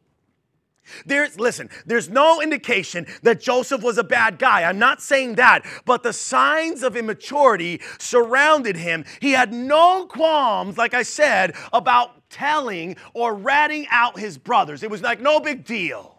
There's, 1.05 1.39
listen, 1.39 1.69
there's 1.86 2.10
no 2.10 2.41
indication 2.41 3.08
that 3.23 3.41
Joseph 3.41 3.81
was 3.81 3.97
a 3.97 4.03
bad 4.03 4.38
guy. 4.38 4.63
I'm 4.63 4.77
not 4.77 5.01
saying 5.01 5.36
that, 5.36 5.65
but 5.84 6.03
the 6.03 6.13
signs 6.13 6.84
of 6.84 6.95
immaturity 6.95 7.81
surrounded 7.97 8.75
him. 8.75 9.03
He 9.19 9.31
had 9.31 9.51
no 9.51 10.05
qualms, 10.05 10.77
like 10.77 10.93
I 10.93 11.01
said, 11.01 11.55
about 11.73 12.14
telling 12.29 12.97
or 13.13 13.33
ratting 13.33 13.88
out 13.89 14.19
his 14.19 14.38
brothers. 14.38 14.83
It 14.83 14.89
was 14.89 15.01
like 15.01 15.21
no 15.21 15.39
big 15.39 15.65
deal. 15.65 16.15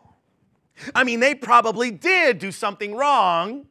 I 0.94 1.04
mean, 1.04 1.20
they 1.20 1.34
probably 1.34 1.90
did 1.90 2.38
do 2.38 2.52
something 2.52 2.94
wrong. 2.94 3.66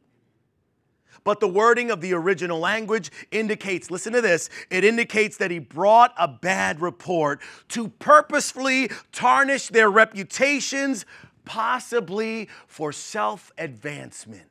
But 1.24 1.40
the 1.40 1.48
wording 1.48 1.90
of 1.90 2.00
the 2.00 2.12
original 2.14 2.60
language 2.60 3.10
indicates, 3.32 3.90
listen 3.90 4.12
to 4.12 4.20
this, 4.20 4.48
it 4.70 4.84
indicates 4.84 5.36
that 5.38 5.50
he 5.50 5.58
brought 5.58 6.14
a 6.16 6.28
bad 6.28 6.80
report 6.80 7.40
to 7.70 7.88
purposefully 7.88 8.90
tarnish 9.10 9.66
their 9.66 9.90
reputations, 9.90 11.04
possibly 11.44 12.48
for 12.68 12.92
self 12.92 13.50
advancement. 13.58 14.42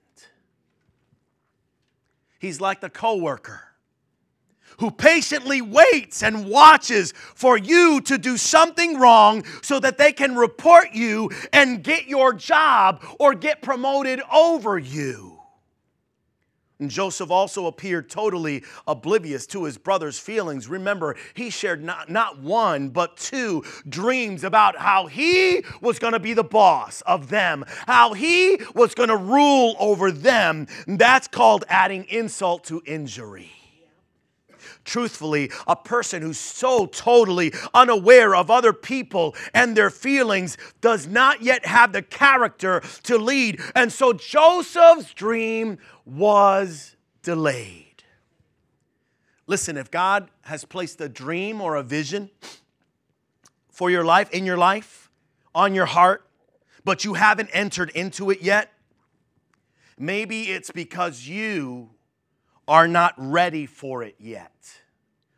He's 2.39 2.59
like 2.59 2.81
the 2.81 2.89
coworker 2.89 3.74
who 4.79 4.91
patiently 4.91 5.61
waits 5.61 6.23
and 6.23 6.49
watches 6.49 7.13
for 7.33 7.57
you 7.57 8.01
to 8.01 8.17
do 8.17 8.37
something 8.37 8.99
wrong 8.99 9.43
so 9.61 9.79
that 9.79 9.97
they 9.97 10.11
can 10.11 10.35
report 10.35 10.93
you 10.93 11.29
and 11.53 11.83
get 11.83 12.07
your 12.07 12.33
job 12.33 13.03
or 13.19 13.33
get 13.33 13.61
promoted 13.61 14.21
over 14.31 14.77
you. 14.77 15.35
And 16.77 16.91
Joseph 16.91 17.31
also 17.31 17.67
appeared 17.67 18.09
totally 18.09 18.63
oblivious 18.85 19.47
to 19.47 19.63
his 19.63 19.77
brother's 19.77 20.19
feelings. 20.19 20.67
Remember, 20.67 21.15
he 21.33 21.49
shared 21.49 21.81
not, 21.81 22.09
not 22.09 22.41
one, 22.41 22.89
but 22.89 23.15
two 23.15 23.63
dreams 23.87 24.43
about 24.43 24.77
how 24.77 25.07
he 25.07 25.63
was 25.79 25.99
going 25.99 26.11
to 26.11 26.19
be 26.19 26.33
the 26.33 26.43
boss 26.43 26.99
of 27.01 27.29
them, 27.29 27.63
how 27.87 28.11
he 28.11 28.59
was 28.73 28.93
going 28.93 29.07
to 29.07 29.15
rule 29.15 29.77
over 29.79 30.11
them. 30.11 30.67
That's 30.85 31.29
called 31.29 31.63
adding 31.69 32.03
insult 32.09 32.65
to 32.65 32.83
injury 32.85 33.51
truthfully, 34.85 35.51
a 35.67 35.75
person 35.75 36.21
who's 36.21 36.39
so 36.39 36.85
totally 36.85 37.51
unaware 37.73 38.35
of 38.35 38.49
other 38.49 38.71
people 38.71 39.35
and 39.53 39.75
their 39.75 39.89
feelings 39.89 40.57
does 40.79 41.07
not 41.07 41.41
yet 41.41 41.65
have 41.65 41.91
the 41.91 42.01
character 42.01 42.81
to 43.03 43.17
lead. 43.17 43.59
And 43.75 43.91
so 43.91 44.13
Joseph's 44.13 45.13
dream 45.13 45.79
was 46.05 46.95
delayed. 47.23 48.03
Listen, 49.47 49.77
if 49.77 49.91
God 49.91 50.29
has 50.43 50.65
placed 50.65 51.01
a 51.01 51.09
dream 51.09 51.61
or 51.61 51.75
a 51.75 51.83
vision 51.83 52.29
for 53.69 53.89
your 53.89 54.05
life, 54.05 54.29
in 54.31 54.45
your 54.45 54.57
life, 54.57 55.11
on 55.53 55.75
your 55.75 55.85
heart, 55.85 56.25
but 56.83 57.03
you 57.03 57.15
haven't 57.15 57.49
entered 57.53 57.89
into 57.91 58.29
it 58.29 58.41
yet, 58.41 58.71
maybe 59.97 60.43
it's 60.43 60.71
because 60.71 61.27
you 61.27 61.89
are 62.67 62.87
not 62.87 63.13
ready 63.17 63.65
for 63.65 64.03
it 64.03 64.15
yet. 64.19 64.51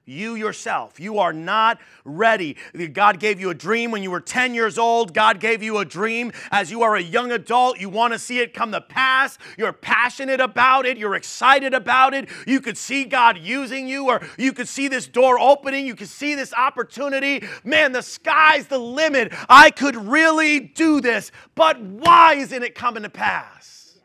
You 0.09 0.35
yourself, 0.35 1.01
you 1.01 1.19
are 1.19 1.33
not 1.33 1.81
ready. 2.05 2.55
God 2.93 3.19
gave 3.19 3.41
you 3.41 3.49
a 3.49 3.53
dream 3.53 3.91
when 3.91 4.01
you 4.03 4.09
were 4.09 4.21
10 4.21 4.53
years 4.53 4.77
old. 4.77 5.13
God 5.13 5.41
gave 5.41 5.61
you 5.61 5.79
a 5.79 5.85
dream 5.85 6.31
as 6.49 6.71
you 6.71 6.81
are 6.83 6.95
a 6.95 7.01
young 7.01 7.29
adult. 7.33 7.77
You 7.77 7.89
want 7.89 8.13
to 8.13 8.19
see 8.19 8.39
it 8.39 8.53
come 8.53 8.71
to 8.71 8.79
pass. 8.79 9.37
You're 9.57 9.73
passionate 9.73 10.39
about 10.39 10.85
it. 10.85 10.97
You're 10.97 11.15
excited 11.15 11.73
about 11.73 12.13
it. 12.13 12.29
You 12.47 12.61
could 12.61 12.77
see 12.77 13.03
God 13.03 13.37
using 13.37 13.85
you, 13.89 14.07
or 14.07 14.21
you 14.37 14.53
could 14.53 14.69
see 14.69 14.87
this 14.87 15.07
door 15.07 15.37
opening. 15.41 15.85
You 15.85 15.95
could 15.95 16.07
see 16.07 16.35
this 16.35 16.53
opportunity. 16.53 17.45
Man, 17.65 17.91
the 17.91 18.01
sky's 18.01 18.67
the 18.67 18.79
limit. 18.79 19.33
I 19.49 19.71
could 19.71 19.97
really 19.97 20.61
do 20.61 21.01
this. 21.01 21.33
But 21.53 21.81
why 21.81 22.35
isn't 22.35 22.63
it 22.63 22.75
coming 22.75 23.03
to 23.03 23.09
pass? 23.09 23.97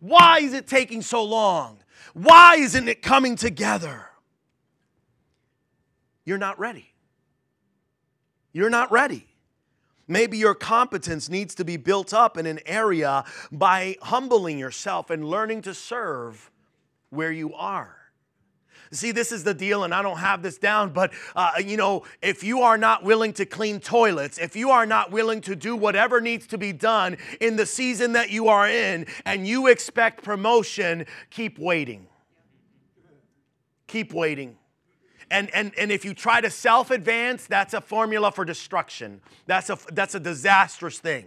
Why 0.00 0.40
is 0.40 0.52
it 0.52 0.66
taking 0.66 1.00
so 1.00 1.24
long? 1.24 1.78
Why 2.18 2.56
isn't 2.56 2.88
it 2.88 3.00
coming 3.00 3.36
together? 3.36 4.06
You're 6.24 6.36
not 6.36 6.58
ready. 6.58 6.92
You're 8.52 8.70
not 8.70 8.90
ready. 8.90 9.28
Maybe 10.08 10.36
your 10.36 10.54
competence 10.54 11.28
needs 11.28 11.54
to 11.54 11.64
be 11.64 11.76
built 11.76 12.12
up 12.12 12.36
in 12.36 12.46
an 12.46 12.58
area 12.66 13.24
by 13.52 13.96
humbling 14.02 14.58
yourself 14.58 15.10
and 15.10 15.24
learning 15.24 15.62
to 15.62 15.74
serve 15.74 16.50
where 17.10 17.30
you 17.30 17.54
are. 17.54 17.97
See, 18.90 19.12
this 19.12 19.32
is 19.32 19.44
the 19.44 19.54
deal, 19.54 19.84
and 19.84 19.92
I 19.92 20.02
don't 20.02 20.18
have 20.18 20.42
this 20.42 20.56
down, 20.56 20.90
but 20.90 21.12
uh, 21.36 21.52
you 21.64 21.76
know, 21.76 22.04
if 22.22 22.42
you 22.42 22.62
are 22.62 22.78
not 22.78 23.02
willing 23.02 23.32
to 23.34 23.44
clean 23.44 23.80
toilets, 23.80 24.38
if 24.38 24.56
you 24.56 24.70
are 24.70 24.86
not 24.86 25.10
willing 25.10 25.40
to 25.42 25.54
do 25.54 25.76
whatever 25.76 26.20
needs 26.20 26.46
to 26.48 26.58
be 26.58 26.72
done 26.72 27.18
in 27.40 27.56
the 27.56 27.66
season 27.66 28.12
that 28.12 28.30
you 28.30 28.48
are 28.48 28.68
in, 28.68 29.06
and 29.26 29.46
you 29.46 29.66
expect 29.66 30.24
promotion, 30.24 31.04
keep 31.30 31.58
waiting. 31.58 32.06
Keep 33.86 34.12
waiting. 34.12 34.56
And, 35.30 35.50
and, 35.54 35.72
and 35.78 35.92
if 35.92 36.04
you 36.04 36.14
try 36.14 36.40
to 36.40 36.50
self 36.50 36.90
advance, 36.90 37.46
that's 37.46 37.74
a 37.74 37.80
formula 37.80 38.32
for 38.32 38.44
destruction. 38.44 39.20
That's 39.46 39.68
a, 39.68 39.78
that's 39.92 40.14
a 40.14 40.20
disastrous 40.20 40.98
thing. 40.98 41.26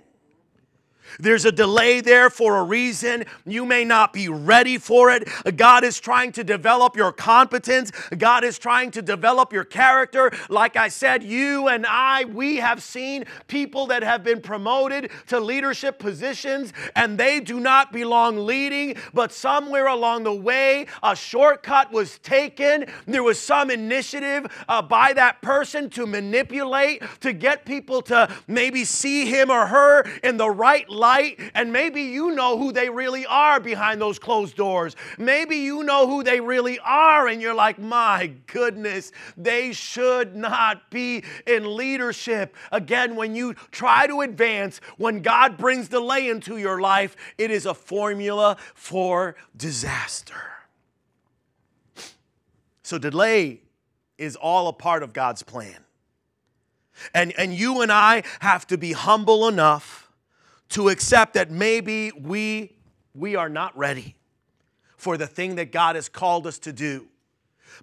There's 1.19 1.45
a 1.45 1.51
delay 1.51 2.01
there 2.01 2.29
for 2.29 2.57
a 2.57 2.63
reason. 2.63 3.25
You 3.45 3.65
may 3.65 3.83
not 3.83 4.13
be 4.13 4.29
ready 4.29 4.77
for 4.77 5.11
it. 5.11 5.27
God 5.57 5.83
is 5.83 5.99
trying 5.99 6.31
to 6.33 6.43
develop 6.43 6.95
your 6.95 7.11
competence. 7.11 7.91
God 8.17 8.43
is 8.43 8.57
trying 8.57 8.91
to 8.91 9.01
develop 9.01 9.53
your 9.53 9.63
character. 9.63 10.31
Like 10.49 10.75
I 10.75 10.87
said, 10.87 11.23
you 11.23 11.67
and 11.67 11.85
I, 11.85 12.25
we 12.25 12.57
have 12.57 12.81
seen 12.81 13.25
people 13.47 13.87
that 13.87 14.03
have 14.03 14.23
been 14.23 14.41
promoted 14.41 15.11
to 15.27 15.39
leadership 15.39 15.99
positions 15.99 16.73
and 16.95 17.17
they 17.17 17.39
do 17.39 17.59
not 17.59 17.91
belong 17.91 18.45
leading, 18.45 18.95
but 19.13 19.31
somewhere 19.31 19.87
along 19.87 20.23
the 20.23 20.33
way, 20.33 20.87
a 21.03 21.15
shortcut 21.15 21.91
was 21.91 22.19
taken. 22.19 22.85
There 23.05 23.23
was 23.23 23.39
some 23.39 23.69
initiative 23.69 24.45
uh, 24.67 24.81
by 24.81 25.13
that 25.13 25.41
person 25.41 25.89
to 25.91 26.05
manipulate, 26.05 27.03
to 27.21 27.33
get 27.33 27.65
people 27.65 28.01
to 28.03 28.33
maybe 28.47 28.85
see 28.85 29.25
him 29.25 29.49
or 29.49 29.67
her 29.67 30.05
in 30.23 30.37
the 30.37 30.49
right 30.49 30.89
light, 30.91 31.39
and 31.53 31.71
maybe 31.71 32.01
you 32.03 32.31
know 32.31 32.57
who 32.57 32.71
they 32.71 32.89
really 32.89 33.25
are 33.25 33.59
behind 33.59 34.01
those 34.01 34.19
closed 34.19 34.55
doors. 34.55 34.95
Maybe 35.17 35.57
you 35.57 35.83
know 35.83 36.07
who 36.07 36.23
they 36.23 36.39
really 36.39 36.79
are, 36.79 37.27
and 37.27 37.41
you're 37.41 37.55
like, 37.55 37.79
my 37.79 38.33
goodness, 38.47 39.11
they 39.37 39.73
should 39.73 40.35
not 40.35 40.89
be 40.91 41.23
in 41.47 41.75
leadership. 41.75 42.55
Again, 42.71 43.15
when 43.15 43.35
you 43.35 43.53
try 43.71 44.07
to 44.07 44.21
advance, 44.21 44.81
when 44.97 45.21
God 45.21 45.57
brings 45.57 45.89
delay 45.89 46.29
into 46.29 46.57
your 46.57 46.79
life, 46.81 47.15
it 47.37 47.51
is 47.51 47.65
a 47.65 47.73
formula 47.73 48.57
for 48.73 49.35
disaster. 49.55 50.35
So, 52.83 52.97
delay 52.97 53.61
is 54.17 54.35
all 54.35 54.67
a 54.67 54.73
part 54.73 55.01
of 55.01 55.13
God's 55.13 55.43
plan. 55.43 55.77
And, 57.13 57.33
and 57.37 57.53
you 57.53 57.81
and 57.81 57.91
I 57.91 58.23
have 58.39 58.67
to 58.67 58.77
be 58.77 58.91
humble 58.91 59.47
enough 59.47 60.10
to 60.71 60.89
accept 60.89 61.33
that 61.35 61.51
maybe 61.51 62.11
we, 62.11 62.75
we 63.13 63.35
are 63.35 63.49
not 63.49 63.77
ready 63.77 64.15
for 64.97 65.17
the 65.17 65.27
thing 65.27 65.55
that 65.55 65.71
God 65.71 65.95
has 65.95 66.09
called 66.09 66.47
us 66.47 66.59
to 66.59 66.73
do. 66.73 67.07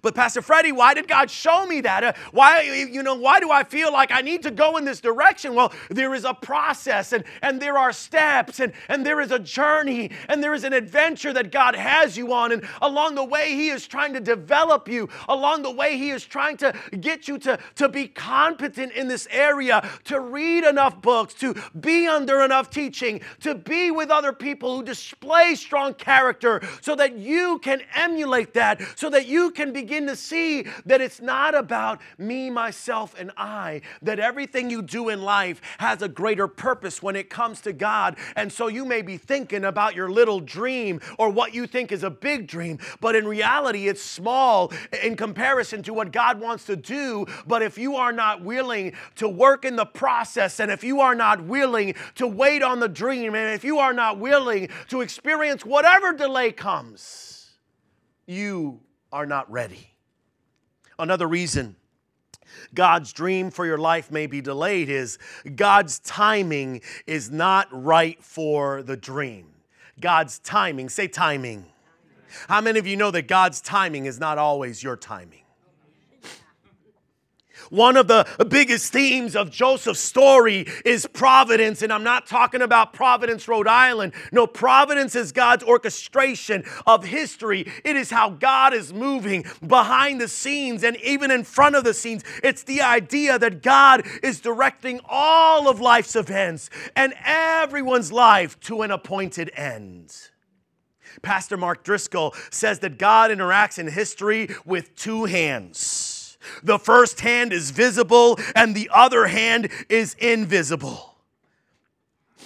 But 0.01 0.15
Pastor 0.15 0.41
Freddie, 0.41 0.71
why 0.71 0.93
did 0.93 1.07
God 1.07 1.29
show 1.29 1.65
me 1.65 1.81
that? 1.81 2.03
Uh, 2.03 2.13
why, 2.31 2.61
you 2.61 3.03
know, 3.03 3.15
why 3.15 3.39
do 3.39 3.51
I 3.51 3.63
feel 3.63 3.91
like 3.91 4.11
I 4.11 4.21
need 4.21 4.43
to 4.43 4.51
go 4.51 4.77
in 4.77 4.85
this 4.85 5.01
direction? 5.01 5.55
Well, 5.55 5.73
there 5.89 6.13
is 6.13 6.25
a 6.25 6.33
process 6.33 7.11
and, 7.11 7.23
and 7.41 7.61
there 7.61 7.77
are 7.77 7.91
steps 7.91 8.59
and, 8.59 8.73
and 8.87 9.05
there 9.05 9.19
is 9.19 9.31
a 9.31 9.39
journey 9.39 10.11
and 10.27 10.41
there 10.41 10.53
is 10.53 10.63
an 10.63 10.73
adventure 10.73 11.33
that 11.33 11.51
God 11.51 11.75
has 11.75 12.17
you 12.17 12.33
on. 12.33 12.51
And 12.51 12.63
along 12.81 13.15
the 13.15 13.23
way, 13.23 13.55
He 13.55 13.69
is 13.69 13.87
trying 13.87 14.13
to 14.13 14.19
develop 14.19 14.87
you. 14.87 15.09
Along 15.27 15.63
the 15.63 15.71
way, 15.71 15.97
He 15.97 16.11
is 16.11 16.25
trying 16.25 16.57
to 16.57 16.73
get 16.99 17.27
you 17.27 17.37
to, 17.39 17.59
to 17.75 17.89
be 17.89 18.07
competent 18.07 18.93
in 18.93 19.07
this 19.07 19.27
area, 19.31 19.87
to 20.05 20.19
read 20.19 20.63
enough 20.63 21.01
books, 21.01 21.33
to 21.35 21.55
be 21.79 22.07
under 22.07 22.41
enough 22.41 22.69
teaching, 22.69 23.21
to 23.41 23.55
be 23.55 23.91
with 23.91 24.09
other 24.09 24.33
people 24.33 24.77
who 24.77 24.83
display 24.83 25.55
strong 25.55 25.93
character 25.93 26.61
so 26.81 26.95
that 26.95 27.17
you 27.17 27.59
can 27.59 27.81
emulate 27.95 28.53
that, 28.53 28.81
so 28.95 29.09
that 29.09 29.27
you 29.27 29.51
can 29.51 29.73
begin 29.73 29.78
begin 29.81 30.07
to 30.07 30.15
see 30.15 30.65
that 30.85 30.99
it's 30.99 31.21
not 31.21 31.55
about 31.55 32.01
me, 32.17 32.49
myself, 32.49 33.15
and 33.17 33.31
I, 33.37 33.81
that 34.01 34.19
everything 34.19 34.69
you 34.69 34.81
do 34.81 35.07
in 35.09 35.21
life 35.21 35.61
has 35.77 36.01
a 36.01 36.09
greater 36.09 36.47
purpose 36.47 37.01
when 37.01 37.15
it 37.15 37.29
comes 37.29 37.61
to 37.61 37.71
God. 37.71 38.17
And 38.35 38.51
so 38.51 38.67
you 38.67 38.83
may 38.83 39.01
be 39.01 39.17
thinking 39.17 39.63
about 39.63 39.95
your 39.95 40.11
little 40.11 40.41
dream 40.41 40.99
or 41.17 41.29
what 41.29 41.53
you 41.53 41.65
think 41.65 41.91
is 41.91 42.03
a 42.03 42.09
big 42.09 42.47
dream, 42.47 42.79
but 42.99 43.15
in 43.15 43.25
reality, 43.25 43.87
it's 43.87 44.01
small 44.01 44.73
in 45.01 45.15
comparison 45.15 45.81
to 45.83 45.93
what 45.93 46.11
God 46.11 46.41
wants 46.41 46.65
to 46.65 46.75
do. 46.75 47.25
But 47.47 47.61
if 47.61 47.77
you 47.77 47.95
are 47.95 48.11
not 48.11 48.43
willing 48.43 48.93
to 49.15 49.29
work 49.29 49.63
in 49.63 49.77
the 49.77 49.85
process, 49.85 50.59
and 50.59 50.69
if 50.69 50.83
you 50.83 50.99
are 50.99 51.15
not 51.15 51.43
willing 51.45 51.95
to 52.15 52.27
wait 52.27 52.63
on 52.63 52.81
the 52.81 52.89
dream, 52.89 53.33
and 53.33 53.53
if 53.53 53.63
you 53.63 53.79
are 53.79 53.93
not 53.93 54.19
willing 54.19 54.69
to 54.89 55.01
experience 55.01 55.65
whatever 55.65 56.11
delay 56.11 56.51
comes, 56.51 57.51
you 58.27 58.81
are 59.11 59.25
not 59.25 59.49
ready. 59.51 59.91
Another 60.97 61.27
reason 61.27 61.75
God's 62.73 63.13
dream 63.13 63.51
for 63.51 63.65
your 63.65 63.77
life 63.77 64.11
may 64.11 64.27
be 64.27 64.41
delayed 64.41 64.89
is 64.89 65.17
God's 65.55 65.99
timing 65.99 66.81
is 67.05 67.29
not 67.29 67.67
right 67.71 68.21
for 68.23 68.81
the 68.83 68.97
dream. 68.97 69.47
God's 69.99 70.39
timing, 70.39 70.89
say 70.89 71.07
timing. 71.07 71.65
How 72.47 72.61
many 72.61 72.79
of 72.79 72.87
you 72.87 72.95
know 72.95 73.11
that 73.11 73.27
God's 73.27 73.61
timing 73.61 74.05
is 74.05 74.19
not 74.19 74.37
always 74.37 74.81
your 74.81 74.95
timing? 74.95 75.43
One 77.69 77.97
of 77.97 78.07
the 78.07 78.25
biggest 78.49 78.91
themes 78.91 79.35
of 79.35 79.51
Joseph's 79.51 79.99
story 79.99 80.65
is 80.85 81.05
providence, 81.05 81.81
and 81.81 81.93
I'm 81.93 82.03
not 82.03 82.25
talking 82.25 82.61
about 82.61 82.93
Providence, 82.93 83.47
Rhode 83.47 83.67
Island. 83.67 84.13
No, 84.31 84.47
providence 84.47 85.15
is 85.15 85.31
God's 85.31 85.63
orchestration 85.63 86.63
of 86.85 87.05
history. 87.05 87.71
It 87.83 87.95
is 87.95 88.09
how 88.09 88.31
God 88.31 88.73
is 88.73 88.93
moving 88.93 89.45
behind 89.65 90.19
the 90.19 90.27
scenes 90.27 90.83
and 90.83 90.97
even 90.97 91.31
in 91.31 91.43
front 91.43 91.75
of 91.75 91.83
the 91.83 91.93
scenes. 91.93 92.23
It's 92.43 92.63
the 92.63 92.81
idea 92.81 93.37
that 93.39 93.61
God 93.61 94.05
is 94.23 94.39
directing 94.39 94.99
all 95.05 95.69
of 95.69 95.79
life's 95.79 96.15
events 96.15 96.69
and 96.95 97.13
everyone's 97.23 98.11
life 98.11 98.59
to 98.61 98.81
an 98.81 98.91
appointed 98.91 99.51
end. 99.55 100.15
Pastor 101.21 101.57
Mark 101.57 101.83
Driscoll 101.83 102.33
says 102.51 102.79
that 102.79 102.97
God 102.97 103.31
interacts 103.31 103.79
in 103.79 103.87
history 103.87 104.49
with 104.65 104.95
two 104.95 105.25
hands. 105.25 106.08
The 106.63 106.79
first 106.79 107.19
hand 107.19 107.53
is 107.53 107.71
visible 107.71 108.39
and 108.55 108.75
the 108.75 108.89
other 108.93 109.27
hand 109.27 109.69
is 109.89 110.15
invisible. 110.15 111.15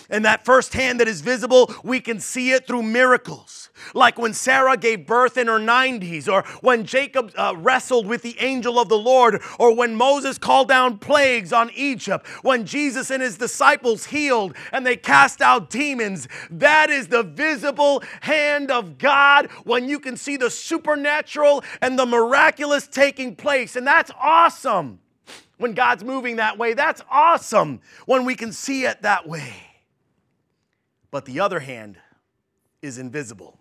And 0.09 0.25
that 0.25 0.45
first 0.45 0.73
hand 0.73 0.99
that 0.99 1.07
is 1.07 1.21
visible, 1.21 1.73
we 1.83 1.99
can 1.99 2.19
see 2.19 2.51
it 2.51 2.67
through 2.67 2.83
miracles. 2.83 3.62
Like 3.93 4.17
when 4.17 4.33
Sarah 4.33 4.77
gave 4.77 5.05
birth 5.05 5.37
in 5.37 5.47
her 5.47 5.59
90s, 5.59 6.31
or 6.31 6.43
when 6.61 6.85
Jacob 6.85 7.31
uh, 7.37 7.53
wrestled 7.57 8.07
with 8.07 8.21
the 8.21 8.39
angel 8.39 8.79
of 8.79 8.89
the 8.89 8.97
Lord, 8.97 9.41
or 9.59 9.75
when 9.75 9.95
Moses 9.95 10.37
called 10.37 10.67
down 10.69 10.97
plagues 10.97 11.53
on 11.53 11.71
Egypt, 11.75 12.25
when 12.41 12.65
Jesus 12.65 13.11
and 13.11 13.21
his 13.21 13.37
disciples 13.37 14.05
healed 14.05 14.55
and 14.71 14.85
they 14.85 14.97
cast 14.97 15.41
out 15.41 15.69
demons. 15.69 16.27
That 16.49 16.89
is 16.89 17.07
the 17.07 17.23
visible 17.23 18.03
hand 18.21 18.71
of 18.71 18.97
God 18.97 19.47
when 19.63 19.87
you 19.87 19.99
can 19.99 20.17
see 20.17 20.37
the 20.37 20.49
supernatural 20.49 21.63
and 21.81 21.97
the 21.97 22.05
miraculous 22.05 22.87
taking 22.87 23.35
place. 23.35 23.75
And 23.75 23.85
that's 23.85 24.11
awesome 24.19 24.99
when 25.57 25.73
God's 25.73 26.03
moving 26.03 26.37
that 26.37 26.57
way. 26.57 26.73
That's 26.73 27.01
awesome 27.09 27.81
when 28.05 28.25
we 28.25 28.35
can 28.35 28.51
see 28.51 28.85
it 28.85 29.01
that 29.01 29.27
way 29.27 29.53
but 31.13 31.25
the 31.25 31.39
other 31.41 31.59
hand 31.59 31.99
is 32.81 32.97
invisible. 32.97 33.59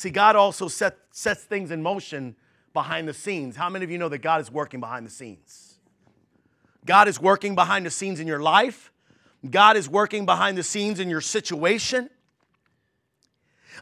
See, 0.00 0.08
God 0.08 0.34
also 0.34 0.66
set, 0.66 0.96
sets 1.10 1.44
things 1.44 1.70
in 1.70 1.82
motion 1.82 2.34
behind 2.72 3.06
the 3.06 3.12
scenes. 3.12 3.54
How 3.54 3.68
many 3.68 3.84
of 3.84 3.90
you 3.90 3.98
know 3.98 4.08
that 4.08 4.22
God 4.22 4.40
is 4.40 4.50
working 4.50 4.80
behind 4.80 5.04
the 5.04 5.10
scenes? 5.10 5.74
God 6.86 7.06
is 7.06 7.20
working 7.20 7.54
behind 7.54 7.84
the 7.84 7.90
scenes 7.90 8.18
in 8.18 8.26
your 8.26 8.40
life. 8.40 8.92
God 9.50 9.76
is 9.76 9.90
working 9.90 10.24
behind 10.24 10.56
the 10.56 10.62
scenes 10.62 11.00
in 11.00 11.10
your 11.10 11.20
situation. 11.20 12.08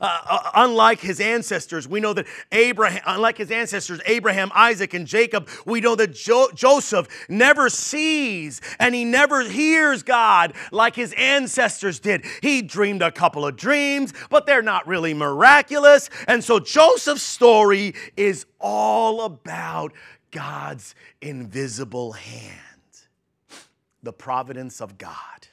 Uh, 0.01 0.21
uh, 0.29 0.51
unlike 0.55 1.01
his 1.01 1.21
ancestors, 1.21 1.89
we 1.89 2.01
know 2.01 2.13
that 2.13 2.27
Abraham, 2.53 3.03
unlike 3.07 3.39
his 3.39 3.51
ancestors, 3.51 4.01
Abraham, 4.07 4.51
Isaac, 4.55 4.95
and 4.95 5.07
Jacob, 5.07 5.49
we 5.67 5.81
know 5.81 5.95
that 5.97 6.15
jo- 6.15 6.51
Joseph 6.55 7.09
never 7.29 7.69
sees 7.69 8.61
and 8.79 8.95
he 8.95 9.05
never 9.05 9.43
hears 9.43 10.03
God 10.03 10.55
like 10.71 10.95
his 10.95 11.13
ancestors 11.17 11.99
did. 11.99 12.25
He 12.43 12.63
dreamed 12.63 13.03
a 13.03 13.11
couple 13.11 13.47
of 13.47 13.57
dreams, 13.57 14.13
but 14.31 14.47
they're 14.47 14.63
not 14.63 14.87
really 14.87 15.15
miraculous. 15.15 16.11
And 16.27 16.43
so 16.45 16.61
Joseph's 16.61 17.23
story 17.23 17.95
is 18.17 18.47
all 18.61 19.23
about 19.23 19.93
God's 20.31 20.95
invisible 21.21 22.13
hand, 22.13 22.59
the 24.03 24.13
providence 24.13 24.81
of 24.81 24.99
God. 24.99 25.48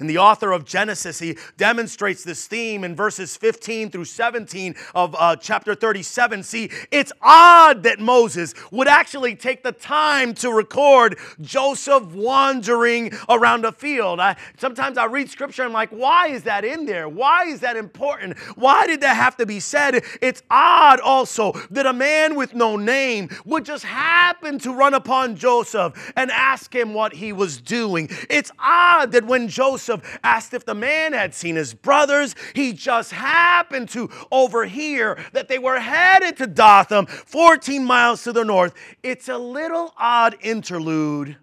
And 0.00 0.08
the 0.08 0.18
author 0.18 0.52
of 0.52 0.64
Genesis, 0.64 1.18
he 1.18 1.36
demonstrates 1.56 2.24
this 2.24 2.46
theme 2.46 2.84
in 2.84 2.94
verses 2.94 3.36
15 3.36 3.90
through 3.90 4.04
17 4.04 4.74
of 4.94 5.14
uh, 5.18 5.36
chapter 5.36 5.74
37. 5.74 6.42
See, 6.42 6.70
it's 6.90 7.12
odd 7.22 7.82
that 7.84 7.98
Moses 8.00 8.54
would 8.70 8.88
actually 8.88 9.36
take 9.36 9.62
the 9.62 9.72
time 9.72 10.34
to 10.34 10.50
record 10.50 11.18
Joseph 11.40 12.12
wandering 12.12 13.12
around 13.28 13.64
a 13.64 13.72
field. 13.72 14.20
I, 14.20 14.36
sometimes 14.58 14.98
I 14.98 15.06
read 15.06 15.30
scripture 15.30 15.62
and 15.62 15.70
I'm 15.70 15.74
like, 15.74 15.90
why 15.90 16.28
is 16.28 16.42
that 16.44 16.64
in 16.64 16.86
there? 16.86 17.08
Why 17.08 17.44
is 17.44 17.60
that 17.60 17.76
important? 17.76 18.38
Why 18.56 18.86
did 18.86 19.00
that 19.02 19.16
have 19.16 19.36
to 19.36 19.46
be 19.46 19.60
said? 19.60 20.02
It's 20.20 20.42
odd 20.50 21.00
also 21.00 21.52
that 21.70 21.86
a 21.86 21.92
man 21.92 22.34
with 22.34 22.54
no 22.54 22.76
name 22.76 23.28
would 23.44 23.64
just 23.64 23.84
happen 23.84 24.58
to 24.60 24.72
run 24.72 24.94
upon 24.94 25.36
Joseph 25.36 26.12
and 26.16 26.30
ask 26.30 26.74
him 26.74 26.94
what 26.94 27.12
he 27.12 27.32
was 27.32 27.60
doing. 27.60 28.08
It's 28.28 28.50
odd 28.58 29.12
that 29.12 29.24
when 29.24 29.48
Joseph 29.48 29.75
Joseph 29.76 30.18
asked 30.24 30.54
if 30.54 30.64
the 30.64 30.74
man 30.74 31.12
had 31.12 31.34
seen 31.34 31.54
his 31.54 31.74
brothers. 31.74 32.34
He 32.54 32.72
just 32.72 33.12
happened 33.12 33.90
to 33.90 34.08
overhear 34.32 35.18
that 35.34 35.48
they 35.48 35.58
were 35.58 35.78
headed 35.78 36.38
to 36.38 36.46
Dothan, 36.46 37.04
14 37.06 37.84
miles 37.84 38.24
to 38.24 38.32
the 38.32 38.42
north. 38.42 38.72
It's 39.02 39.28
a 39.28 39.36
little 39.36 39.92
odd 39.98 40.34
interlude, 40.40 41.36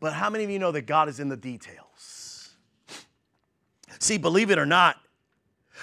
but 0.00 0.14
how 0.14 0.30
many 0.30 0.44
of 0.44 0.50
you 0.50 0.58
know 0.58 0.72
that 0.72 0.86
God 0.86 1.10
is 1.10 1.20
in 1.20 1.28
the 1.28 1.36
details? 1.36 2.54
See, 3.98 4.16
believe 4.16 4.50
it 4.50 4.58
or 4.58 4.66
not, 4.66 4.96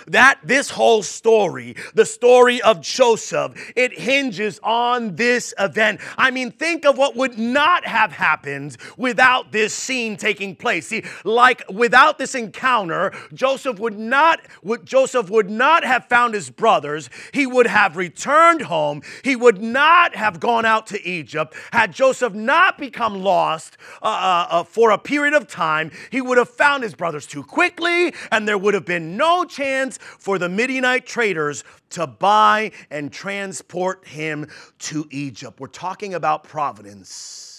that 0.07 0.39
this 0.43 0.69
whole 0.69 1.03
story, 1.03 1.75
the 1.93 2.05
story 2.05 2.61
of 2.61 2.81
Joseph, 2.81 3.53
it 3.75 3.97
hinges 3.97 4.59
on 4.63 5.15
this 5.15 5.53
event. 5.59 6.01
I 6.17 6.31
mean, 6.31 6.51
think 6.51 6.85
of 6.85 6.97
what 6.97 7.15
would 7.15 7.37
not 7.37 7.85
have 7.85 8.11
happened 8.11 8.77
without 8.97 9.51
this 9.51 9.73
scene 9.73 10.17
taking 10.17 10.55
place. 10.55 10.87
See, 10.87 11.03
like 11.23 11.63
without 11.69 12.17
this 12.17 12.35
encounter, 12.35 13.13
Joseph 13.33 13.79
would 13.79 13.97
not 13.97 14.41
would, 14.63 14.85
Joseph 14.85 15.29
would 15.29 15.49
not 15.49 15.83
have 15.83 16.05
found 16.05 16.33
his 16.33 16.49
brothers. 16.49 17.09
He 17.33 17.45
would 17.45 17.67
have 17.67 17.97
returned 17.97 18.61
home. 18.61 19.01
He 19.23 19.35
would 19.35 19.61
not 19.61 20.15
have 20.15 20.39
gone 20.39 20.65
out 20.65 20.87
to 20.87 21.07
Egypt. 21.07 21.55
Had 21.71 21.93
Joseph 21.93 22.33
not 22.33 22.77
become 22.77 23.23
lost 23.23 23.77
uh, 24.01 24.05
uh, 24.05 24.47
uh 24.49 24.63
for 24.63 24.91
a 24.91 24.97
period 24.97 25.33
of 25.33 25.47
time, 25.47 25.91
he 26.11 26.21
would 26.21 26.37
have 26.37 26.49
found 26.49 26.83
his 26.83 26.95
brothers 26.95 27.27
too 27.27 27.43
quickly, 27.43 28.13
and 28.31 28.47
there 28.47 28.57
would 28.57 28.73
have 28.73 28.85
been 28.85 29.17
no 29.17 29.45
chance 29.45 29.82
for 29.97 30.37
the 30.37 30.49
Midianite 30.49 31.05
traders 31.05 31.63
to 31.91 32.07
buy 32.07 32.71
and 32.89 33.11
transport 33.11 34.07
him 34.07 34.47
to 34.79 35.07
Egypt. 35.11 35.59
We're 35.59 35.67
talking 35.67 36.13
about 36.13 36.43
providence. 36.43 37.53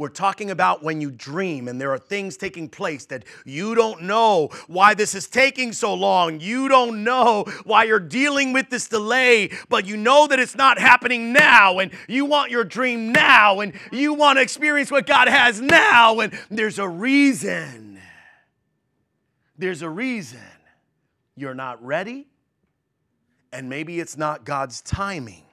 We're 0.00 0.08
talking 0.08 0.50
about 0.50 0.82
when 0.82 1.02
you 1.02 1.10
dream 1.10 1.68
and 1.68 1.78
there 1.78 1.92
are 1.92 1.98
things 1.98 2.38
taking 2.38 2.70
place 2.70 3.04
that 3.06 3.22
you 3.44 3.74
don't 3.74 4.04
know 4.04 4.48
why 4.66 4.94
this 4.94 5.14
is 5.14 5.28
taking 5.28 5.74
so 5.74 5.92
long. 5.92 6.40
You 6.40 6.68
don't 6.70 7.04
know 7.04 7.44
why 7.64 7.84
you're 7.84 8.00
dealing 8.00 8.54
with 8.54 8.70
this 8.70 8.88
delay, 8.88 9.50
but 9.68 9.86
you 9.86 9.98
know 9.98 10.26
that 10.26 10.38
it's 10.38 10.56
not 10.56 10.78
happening 10.78 11.34
now 11.34 11.80
and 11.80 11.92
you 12.08 12.24
want 12.24 12.50
your 12.50 12.64
dream 12.64 13.12
now 13.12 13.60
and 13.60 13.74
you 13.92 14.14
want 14.14 14.38
to 14.38 14.42
experience 14.42 14.90
what 14.90 15.06
God 15.06 15.28
has 15.28 15.60
now. 15.60 16.20
And 16.20 16.32
there's 16.50 16.78
a 16.78 16.88
reason. 16.88 18.00
There's 19.58 19.82
a 19.82 19.90
reason 19.90 20.40
you're 21.40 21.54
not 21.54 21.82
ready, 21.84 22.28
and 23.52 23.68
maybe 23.68 23.98
it's 23.98 24.16
not 24.16 24.44
God's 24.44 24.80
timing. 24.82 25.44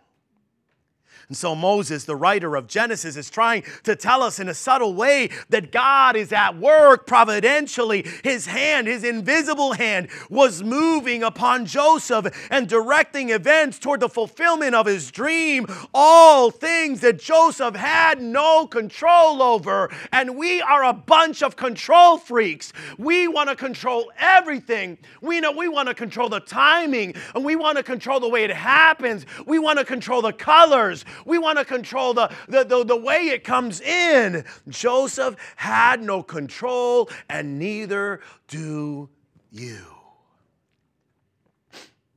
And 1.30 1.36
so 1.36 1.56
Moses, 1.56 2.06
the 2.06 2.16
writer 2.16 2.56
of 2.56 2.68
Genesis, 2.68 3.18
is 3.18 3.30
trying 3.30 3.63
to 3.84 3.98
tell 3.98 4.24
us 4.24 4.40
in 4.40 4.48
a 4.48 4.54
subtle 4.54 4.94
way 4.94 5.30
that 5.50 5.74
God 5.74 6.16
is 6.16 6.32
at 6.32 6.58
work 6.58 7.06
providentially. 7.06 8.08
His 8.24 8.46
hand, 8.46 8.88
his 8.88 9.04
invisible 9.04 9.74
hand, 9.74 10.08
was 10.30 10.63
moving 10.63 11.24
upon 11.24 11.66
Joseph 11.66 12.48
and 12.50 12.70
directing 12.70 13.32
events 13.32 13.78
toward 13.78 14.00
the 14.00 14.08
fulfillment 14.08 14.74
of 14.74 14.86
his 14.86 15.12
dream. 15.12 15.66
All 15.94 16.50
things 16.50 17.02
that 17.02 17.20
Joseph 17.20 17.76
had 17.76 18.22
no 18.22 18.66
control 18.66 19.44
over. 19.44 19.92
And 20.13 20.38
we 20.38 20.62
are 20.62 20.86
a 20.86 20.94
bunch 20.94 21.44
of 21.44 21.58
control 21.58 22.18
freaks. 22.18 22.72
We 22.98 23.28
want 23.28 23.50
to 23.50 23.58
control 23.58 24.13
everything. 24.18 24.98
We 25.20 25.42
know 25.42 25.52
we 25.52 25.68
want 25.68 25.90
to 25.90 25.94
control 25.94 26.30
the 26.30 26.40
timing 26.40 27.16
and 27.36 27.44
we 27.44 27.58
want 27.58 27.76
to 27.78 27.84
control 27.84 28.22
the 28.22 28.30
way 28.30 28.46
it 28.46 28.52
happens. 28.52 29.26
We 29.46 29.60
want 29.60 29.78
to 29.80 29.84
control 29.84 30.22
the 30.22 30.32
colors. 30.32 31.04
We 31.26 31.38
want 31.38 31.58
to 31.58 31.66
control 31.66 32.14
the, 32.14 32.32
the, 32.48 32.64
the, 32.64 32.84
the 32.84 32.96
way 32.96 33.28
it 33.28 33.44
comes 33.44 33.82
in. 33.82 34.46
Joseph 34.68 35.36
had 35.56 36.02
no 36.02 36.24
control, 36.24 37.10
and 37.30 37.60
neither 37.60 38.22
do 38.48 39.10
you. 39.52 39.86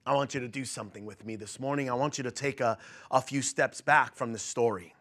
I 0.07 0.15
want 0.15 0.35
you 0.35 0.41
to 0.41 0.49
do 0.49 0.65
something 0.65 1.05
with 1.05 1.25
me 1.25 1.37
this 1.37 1.61
morning. 1.61 1.89
I 1.89 1.95
want 1.95 2.19
you 2.19 2.25
to 2.25 2.31
take 2.31 2.61
a, 2.61 2.79
a 3.11 3.21
few 3.21 3.43
steps 3.43 3.81
back 3.81 4.17
from 4.17 4.33
the 4.33 4.39
story. 4.39 4.95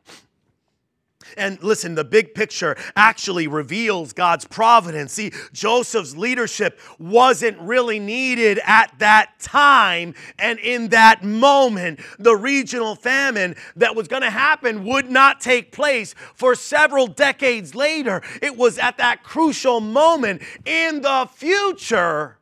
And 1.37 1.61
listen, 1.61 1.95
the 1.95 2.05
big 2.05 2.33
picture 2.33 2.75
actually 2.95 3.47
reveals 3.47 4.13
God's 4.13 4.45
providence. 4.45 5.13
See, 5.13 5.31
Joseph's 5.51 6.15
leadership 6.15 6.79
wasn't 6.97 7.59
really 7.59 7.99
needed 7.99 8.59
at 8.65 8.97
that 8.99 9.39
time 9.39 10.15
and 10.37 10.59
in 10.59 10.89
that 10.89 11.23
moment. 11.23 11.99
The 12.19 12.35
regional 12.35 12.95
famine 12.95 13.55
that 13.75 13.95
was 13.95 14.07
going 14.07 14.21
to 14.21 14.29
happen 14.29 14.85
would 14.85 15.11
not 15.11 15.41
take 15.41 15.71
place 15.71 16.15
for 16.35 16.55
several 16.55 17.07
decades 17.07 17.75
later. 17.75 18.21
It 18.41 18.57
was 18.57 18.77
at 18.77 18.97
that 18.97 19.23
crucial 19.23 19.81
moment 19.81 20.41
in 20.65 21.01
the 21.01 21.29
future 21.33 22.37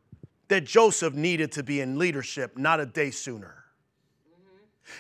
that 0.50 0.66
Joseph 0.66 1.14
needed 1.14 1.52
to 1.54 1.64
be 1.64 1.82
in 1.82 1.98
leadership, 1.98 2.58
not 2.58 2.80
a 2.80 2.86
day 2.86 3.12
sooner. 3.12 3.57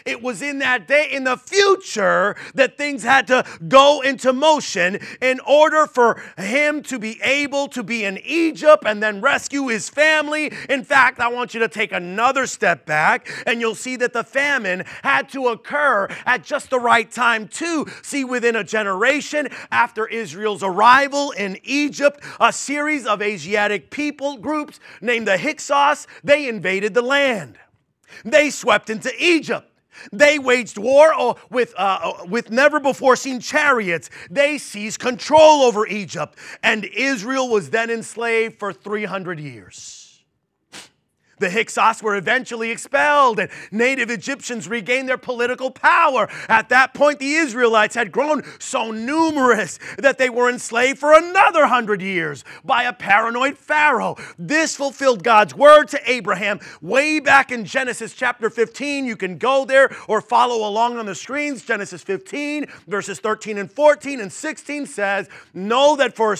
It 0.05 0.21
was 0.21 0.41
in 0.41 0.59
that 0.59 0.87
day 0.87 1.09
in 1.11 1.23
the 1.23 1.37
future 1.37 2.35
that 2.55 2.77
things 2.77 3.03
had 3.03 3.27
to 3.27 3.43
go 3.67 4.01
into 4.01 4.33
motion 4.33 4.99
in 5.21 5.39
order 5.41 5.85
for 5.85 6.21
him 6.37 6.81
to 6.83 6.99
be 6.99 7.19
able 7.21 7.67
to 7.69 7.83
be 7.83 8.05
in 8.05 8.17
Egypt 8.19 8.83
and 8.85 9.01
then 9.01 9.21
rescue 9.21 9.67
his 9.67 9.89
family. 9.89 10.51
In 10.69 10.83
fact, 10.83 11.19
I 11.19 11.27
want 11.27 11.53
you 11.53 11.59
to 11.61 11.67
take 11.67 11.91
another 11.91 12.47
step 12.47 12.85
back 12.85 13.29
and 13.45 13.59
you'll 13.59 13.75
see 13.75 13.95
that 13.97 14.13
the 14.13 14.23
famine 14.23 14.83
had 15.03 15.29
to 15.29 15.47
occur 15.47 16.07
at 16.25 16.43
just 16.43 16.69
the 16.69 16.79
right 16.79 17.09
time, 17.11 17.47
too. 17.47 17.85
See, 18.01 18.23
within 18.23 18.55
a 18.55 18.63
generation 18.63 19.49
after 19.71 20.07
Israel's 20.07 20.63
arrival 20.63 21.31
in 21.31 21.57
Egypt, 21.63 22.23
a 22.39 22.53
series 22.53 23.05
of 23.05 23.21
Asiatic 23.21 23.89
people 23.91 24.37
groups 24.37 24.79
named 25.01 25.27
the 25.27 25.37
Hyksos, 25.37 26.07
they 26.23 26.47
invaded 26.47 26.93
the 26.93 27.01
land. 27.01 27.57
They 28.23 28.49
swept 28.49 28.89
into 28.89 29.11
Egypt. 29.19 29.66
They 30.11 30.39
waged 30.39 30.77
war 30.77 31.13
uh, 31.13 31.33
with, 31.49 31.73
uh, 31.77 31.99
uh, 32.21 32.25
with 32.25 32.51
never 32.51 32.79
before 32.79 33.15
seen 33.15 33.39
chariots. 33.39 34.09
They 34.29 34.57
seized 34.57 34.99
control 34.99 35.63
over 35.63 35.87
Egypt, 35.87 36.37
and 36.63 36.85
Israel 36.85 37.49
was 37.49 37.69
then 37.69 37.89
enslaved 37.89 38.59
for 38.59 38.73
300 38.73 39.39
years. 39.39 40.06
The 41.39 41.49
Hyksos 41.49 42.01
were 42.01 42.15
eventually 42.15 42.71
expelled, 42.71 43.39
and 43.39 43.49
native 43.71 44.09
Egyptians 44.09 44.67
regained 44.67 45.07
their 45.07 45.17
political 45.17 45.69
power. 45.69 46.27
At 46.49 46.69
that 46.69 46.93
point, 46.93 47.19
the 47.19 47.33
Israelites 47.33 47.95
had 47.95 48.11
grown 48.11 48.43
so 48.59 48.91
numerous 48.91 49.79
that 49.97 50.17
they 50.17 50.29
were 50.29 50.49
enslaved 50.49 50.99
for 50.99 51.13
another 51.13 51.67
hundred 51.67 52.01
years 52.01 52.43
by 52.63 52.83
a 52.83 52.93
paranoid 52.93 53.57
Pharaoh. 53.57 54.15
This 54.39 54.75
fulfilled 54.75 55.23
God's 55.23 55.53
word 55.53 55.87
to 55.89 56.09
Abraham 56.09 56.59
way 56.81 57.19
back 57.19 57.51
in 57.51 57.65
Genesis 57.65 58.13
chapter 58.13 58.49
15. 58.49 59.05
You 59.05 59.15
can 59.15 59.37
go 59.37 59.65
there 59.65 59.95
or 60.07 60.21
follow 60.21 60.67
along 60.67 60.97
on 60.97 61.05
the 61.05 61.15
screens. 61.15 61.63
Genesis 61.63 62.03
15, 62.03 62.67
verses 62.87 63.19
13 63.19 63.57
and 63.57 63.71
14 63.71 64.19
and 64.19 64.31
16 64.31 64.85
says, 64.85 65.29
Know 65.53 65.95
that 65.95 66.15
for, 66.15 66.35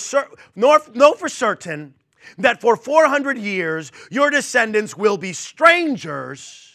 know 0.56 1.12
for 1.14 1.28
certain 1.28 1.94
that 2.36 2.60
for 2.60 2.76
400 2.76 3.38
years 3.38 3.92
your 4.10 4.30
descendants 4.30 4.96
will 4.96 5.16
be 5.16 5.32
strangers 5.32 6.68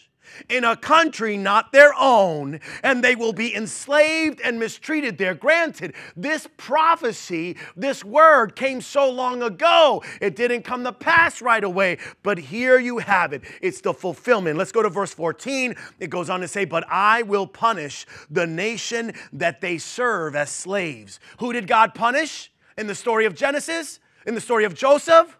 in 0.48 0.64
a 0.64 0.76
country 0.76 1.36
not 1.36 1.72
their 1.72 1.92
own, 1.98 2.60
and 2.82 3.02
they 3.02 3.14
will 3.14 3.32
be 3.32 3.54
enslaved 3.54 4.40
and 4.40 4.58
mistreated 4.58 5.18
there. 5.18 5.34
Granted, 5.34 5.94
this 6.16 6.48
prophecy, 6.56 7.56
this 7.76 8.04
word 8.04 8.56
came 8.56 8.80
so 8.80 9.10
long 9.10 9.42
ago, 9.42 10.02
it 10.20 10.36
didn't 10.36 10.62
come 10.62 10.84
to 10.84 10.92
pass 10.92 11.40
right 11.40 11.64
away, 11.64 11.98
but 12.22 12.38
here 12.38 12.78
you 12.78 12.98
have 12.98 13.32
it. 13.32 13.42
It's 13.60 13.80
the 13.80 13.94
fulfillment. 13.94 14.58
Let's 14.58 14.72
go 14.72 14.82
to 14.82 14.90
verse 14.90 15.14
14. 15.14 15.74
It 16.00 16.10
goes 16.10 16.30
on 16.30 16.40
to 16.40 16.48
say, 16.48 16.64
But 16.64 16.84
I 16.88 17.22
will 17.22 17.46
punish 17.46 18.06
the 18.30 18.46
nation 18.46 19.12
that 19.32 19.60
they 19.60 19.78
serve 19.78 20.36
as 20.36 20.50
slaves. 20.50 21.20
Who 21.38 21.52
did 21.52 21.66
God 21.66 21.94
punish 21.94 22.50
in 22.76 22.86
the 22.86 22.94
story 22.94 23.26
of 23.26 23.34
Genesis? 23.34 24.00
In 24.26 24.34
the 24.34 24.40
story 24.40 24.64
of 24.64 24.74
Joseph? 24.74 25.36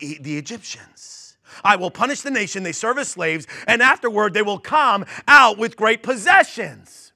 The 0.00 0.38
Egyptians. 0.38 1.36
I 1.64 1.76
will 1.76 1.90
punish 1.90 2.20
the 2.20 2.30
nation 2.30 2.62
they 2.62 2.72
serve 2.72 2.98
as 2.98 3.08
slaves, 3.08 3.46
and 3.66 3.82
afterward 3.82 4.34
they 4.34 4.42
will 4.42 4.58
come 4.58 5.04
out 5.28 5.58
with 5.58 5.76
great 5.76 6.02
possessions. 6.02 7.09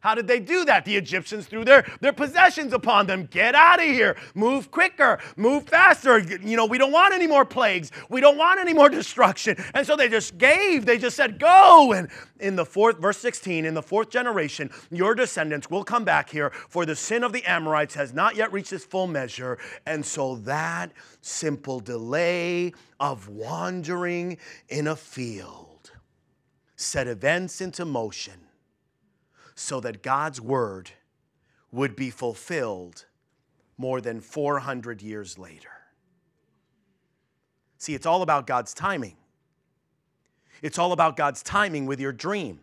How 0.00 0.14
did 0.14 0.26
they 0.26 0.40
do 0.40 0.64
that? 0.64 0.86
The 0.86 0.96
Egyptians 0.96 1.46
threw 1.46 1.62
their, 1.62 1.86
their 2.00 2.14
possessions 2.14 2.72
upon 2.72 3.06
them. 3.06 3.26
Get 3.26 3.54
out 3.54 3.80
of 3.80 3.84
here. 3.84 4.16
Move 4.34 4.70
quicker. 4.70 5.18
Move 5.36 5.64
faster. 5.68 6.18
You 6.18 6.56
know, 6.56 6.64
we 6.64 6.78
don't 6.78 6.90
want 6.90 7.12
any 7.12 7.26
more 7.26 7.44
plagues. 7.44 7.92
We 8.08 8.22
don't 8.22 8.38
want 8.38 8.60
any 8.60 8.72
more 8.72 8.88
destruction. 8.88 9.62
And 9.74 9.86
so 9.86 9.96
they 9.96 10.08
just 10.08 10.38
gave. 10.38 10.86
They 10.86 10.96
just 10.96 11.16
said, 11.16 11.38
go. 11.38 11.92
And 11.92 12.08
in 12.40 12.56
the 12.56 12.64
fourth, 12.64 12.98
verse 12.98 13.18
16, 13.18 13.66
in 13.66 13.74
the 13.74 13.82
fourth 13.82 14.08
generation, 14.08 14.70
your 14.90 15.14
descendants 15.14 15.70
will 15.70 15.84
come 15.84 16.04
back 16.04 16.30
here, 16.30 16.50
for 16.68 16.86
the 16.86 16.96
sin 16.96 17.22
of 17.22 17.34
the 17.34 17.44
Amorites 17.44 17.94
has 17.94 18.14
not 18.14 18.36
yet 18.36 18.52
reached 18.52 18.72
its 18.72 18.86
full 18.86 19.06
measure. 19.06 19.58
And 19.84 20.04
so 20.04 20.36
that 20.36 20.92
simple 21.20 21.78
delay 21.78 22.72
of 22.98 23.28
wandering 23.28 24.38
in 24.70 24.86
a 24.86 24.96
field 24.96 25.90
set 26.76 27.06
events 27.06 27.60
into 27.60 27.84
motion 27.84 28.46
so 29.54 29.80
that 29.80 30.02
God's 30.02 30.40
word 30.40 30.90
would 31.72 31.96
be 31.96 32.10
fulfilled 32.10 33.06
more 33.76 34.00
than 34.00 34.20
400 34.20 35.02
years 35.02 35.38
later. 35.38 35.70
See, 37.78 37.94
it's 37.94 38.06
all 38.06 38.22
about 38.22 38.46
God's 38.46 38.74
timing. 38.74 39.16
It's 40.62 40.78
all 40.78 40.92
about 40.92 41.16
God's 41.16 41.42
timing 41.42 41.86
with 41.86 42.00
your 42.00 42.12
dream. 42.12 42.60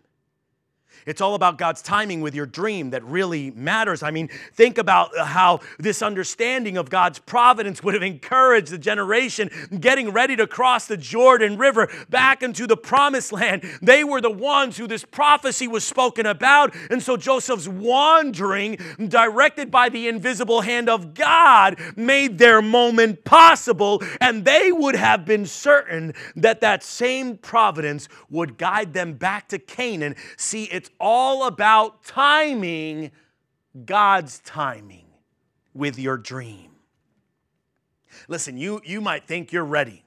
It's 1.05 1.21
all 1.21 1.35
about 1.35 1.57
God's 1.57 1.81
timing 1.81 2.21
with 2.21 2.35
your 2.35 2.45
dream 2.45 2.89
that 2.89 3.03
really 3.03 3.51
matters. 3.51 4.03
I 4.03 4.11
mean, 4.11 4.29
think 4.53 4.77
about 4.77 5.17
how 5.17 5.61
this 5.79 6.01
understanding 6.01 6.77
of 6.77 6.89
God's 6.89 7.19
providence 7.19 7.81
would 7.81 7.93
have 7.93 8.03
encouraged 8.03 8.71
the 8.71 8.77
generation 8.77 9.49
getting 9.79 10.11
ready 10.11 10.35
to 10.35 10.47
cross 10.47 10.85
the 10.87 10.97
Jordan 10.97 11.57
River 11.57 11.87
back 12.09 12.43
into 12.43 12.67
the 12.67 12.75
promised 12.75 13.31
land. 13.31 13.63
They 13.81 14.03
were 14.03 14.21
the 14.21 14.29
ones 14.29 14.77
who 14.77 14.87
this 14.87 15.05
prophecy 15.05 15.67
was 15.67 15.83
spoken 15.83 16.25
about. 16.25 16.75
And 16.89 17.01
so 17.01 17.15
Joseph's 17.15 17.67
wandering, 17.67 18.77
directed 19.07 19.71
by 19.71 19.89
the 19.89 20.07
invisible 20.07 20.61
hand 20.61 20.89
of 20.89 21.13
God, 21.13 21.79
made 21.95 22.37
their 22.37 22.61
moment 22.61 23.23
possible. 23.23 24.03
And 24.19 24.43
they 24.43 24.71
would 24.71 24.95
have 24.95 25.25
been 25.25 25.45
certain 25.45 26.13
that 26.35 26.61
that 26.61 26.83
same 26.83 27.37
providence 27.37 28.09
would 28.29 28.57
guide 28.57 28.93
them 28.93 29.13
back 29.13 29.47
to 29.49 29.59
Canaan. 29.59 30.15
See, 30.35 30.65
it's 30.77 30.91
all 30.99 31.47
about 31.47 32.03
timing, 32.03 33.09
God's 33.83 34.37
timing 34.41 35.07
with 35.73 35.97
your 35.97 36.17
dream. 36.17 36.69
Listen, 38.27 38.57
you, 38.57 38.79
you 38.85 39.01
might 39.01 39.25
think 39.25 39.51
you're 39.51 39.65
ready. 39.65 40.03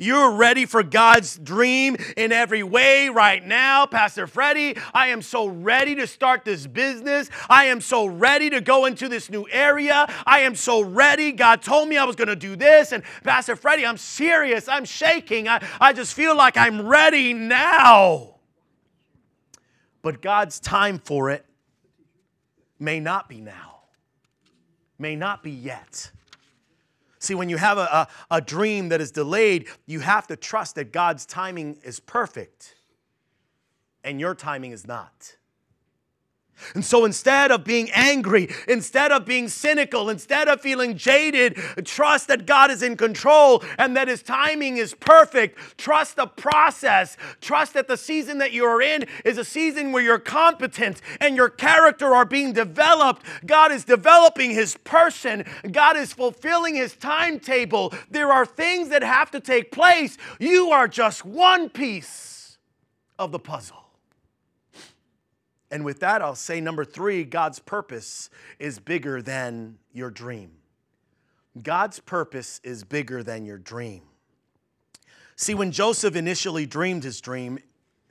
You're 0.00 0.32
ready 0.32 0.66
for 0.66 0.82
God's 0.82 1.38
dream 1.38 1.96
in 2.16 2.32
every 2.32 2.64
way 2.64 3.10
right 3.10 3.46
now, 3.46 3.86
Pastor 3.86 4.26
Freddie. 4.26 4.76
I 4.92 5.08
am 5.08 5.22
so 5.22 5.46
ready 5.46 5.94
to 5.94 6.08
start 6.08 6.44
this 6.44 6.66
business. 6.66 7.30
I 7.48 7.66
am 7.66 7.80
so 7.80 8.06
ready 8.06 8.50
to 8.50 8.60
go 8.60 8.86
into 8.86 9.08
this 9.08 9.30
new 9.30 9.46
area. 9.52 10.12
I 10.26 10.40
am 10.40 10.56
so 10.56 10.80
ready. 10.80 11.30
God 11.30 11.62
told 11.62 11.88
me 11.88 11.96
I 11.96 12.04
was 12.04 12.16
going 12.16 12.26
to 12.26 12.34
do 12.34 12.56
this. 12.56 12.90
And 12.90 13.04
Pastor 13.22 13.54
Freddie, 13.54 13.86
I'm 13.86 13.98
serious. 13.98 14.66
I'm 14.66 14.84
shaking. 14.84 15.46
I, 15.46 15.64
I 15.80 15.92
just 15.92 16.14
feel 16.14 16.36
like 16.36 16.56
I'm 16.56 16.88
ready 16.88 17.34
now. 17.34 18.31
But 20.02 20.20
God's 20.20 20.60
time 20.60 20.98
for 20.98 21.30
it 21.30 21.46
may 22.78 22.98
not 23.00 23.28
be 23.28 23.40
now, 23.40 23.82
may 24.98 25.14
not 25.14 25.42
be 25.42 25.52
yet. 25.52 26.10
See, 27.20 27.36
when 27.36 27.48
you 27.48 27.56
have 27.56 27.78
a, 27.78 27.82
a, 27.82 28.08
a, 28.32 28.40
dream 28.40 28.88
that 28.88 29.00
is 29.00 29.12
delayed, 29.12 29.68
you 29.86 30.00
have 30.00 30.26
to 30.26 30.34
trust 30.34 30.74
that 30.74 30.92
God's 30.92 31.24
timing 31.24 31.78
is 31.84 32.00
perfect 32.00 32.74
and 34.02 34.18
your 34.18 34.34
timing 34.34 34.72
is 34.72 34.88
not. 34.88 35.36
And 36.74 36.84
so 36.84 37.04
instead 37.04 37.50
of 37.50 37.64
being 37.64 37.90
angry, 37.92 38.48
instead 38.68 39.12
of 39.12 39.24
being 39.24 39.48
cynical, 39.48 40.08
instead 40.08 40.48
of 40.48 40.60
feeling 40.60 40.96
jaded, 40.96 41.56
trust 41.84 42.28
that 42.28 42.46
God 42.46 42.70
is 42.70 42.82
in 42.82 42.96
control 42.96 43.62
and 43.78 43.96
that 43.96 44.08
His 44.08 44.22
timing 44.22 44.76
is 44.76 44.94
perfect. 44.94 45.58
Trust 45.76 46.16
the 46.16 46.26
process. 46.26 47.16
Trust 47.40 47.74
that 47.74 47.88
the 47.88 47.96
season 47.96 48.38
that 48.38 48.52
you're 48.52 48.80
in 48.80 49.06
is 49.24 49.38
a 49.38 49.44
season 49.44 49.92
where 49.92 50.02
your 50.02 50.18
competence 50.18 51.02
and 51.20 51.36
your 51.36 51.48
character 51.48 52.14
are 52.14 52.24
being 52.24 52.52
developed. 52.52 53.24
God 53.44 53.72
is 53.72 53.84
developing 53.84 54.50
His 54.50 54.76
person, 54.78 55.44
God 55.70 55.96
is 55.96 56.12
fulfilling 56.12 56.76
His 56.76 56.94
timetable. 56.94 57.92
There 58.10 58.32
are 58.32 58.46
things 58.46 58.88
that 58.90 59.02
have 59.02 59.30
to 59.32 59.40
take 59.40 59.72
place. 59.72 60.16
You 60.38 60.70
are 60.70 60.88
just 60.88 61.24
one 61.24 61.68
piece 61.68 62.58
of 63.18 63.32
the 63.32 63.38
puzzle. 63.38 63.81
And 65.72 65.86
with 65.86 66.00
that, 66.00 66.20
I'll 66.20 66.34
say 66.34 66.60
number 66.60 66.84
three 66.84 67.24
God's 67.24 67.58
purpose 67.58 68.28
is 68.58 68.78
bigger 68.78 69.22
than 69.22 69.78
your 69.92 70.10
dream. 70.10 70.50
God's 71.60 71.98
purpose 71.98 72.60
is 72.62 72.84
bigger 72.84 73.22
than 73.22 73.46
your 73.46 73.56
dream. 73.56 74.02
See, 75.34 75.54
when 75.54 75.72
Joseph 75.72 76.14
initially 76.14 76.66
dreamed 76.66 77.04
his 77.04 77.22
dream, 77.22 77.58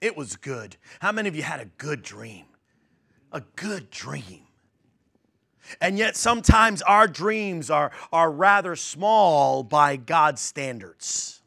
it 0.02 0.18
was 0.18 0.36
good. 0.36 0.76
How 1.00 1.12
many 1.12 1.30
of 1.30 1.36
you 1.36 1.44
had 1.44 1.60
a 1.60 1.66
good 1.78 2.02
dream? 2.02 2.46
A 3.32 3.42
good 3.56 3.92
dream. 3.92 4.42
And 5.80 6.00
yet, 6.00 6.18
sometimes 6.18 6.82
our 6.82 7.08
dreams 7.08 7.70
are, 7.70 7.92
are 8.12 8.32
rather 8.32 8.76
small 8.76 9.64
by 9.64 9.98
God's 9.98 10.42
standards. 10.42 11.41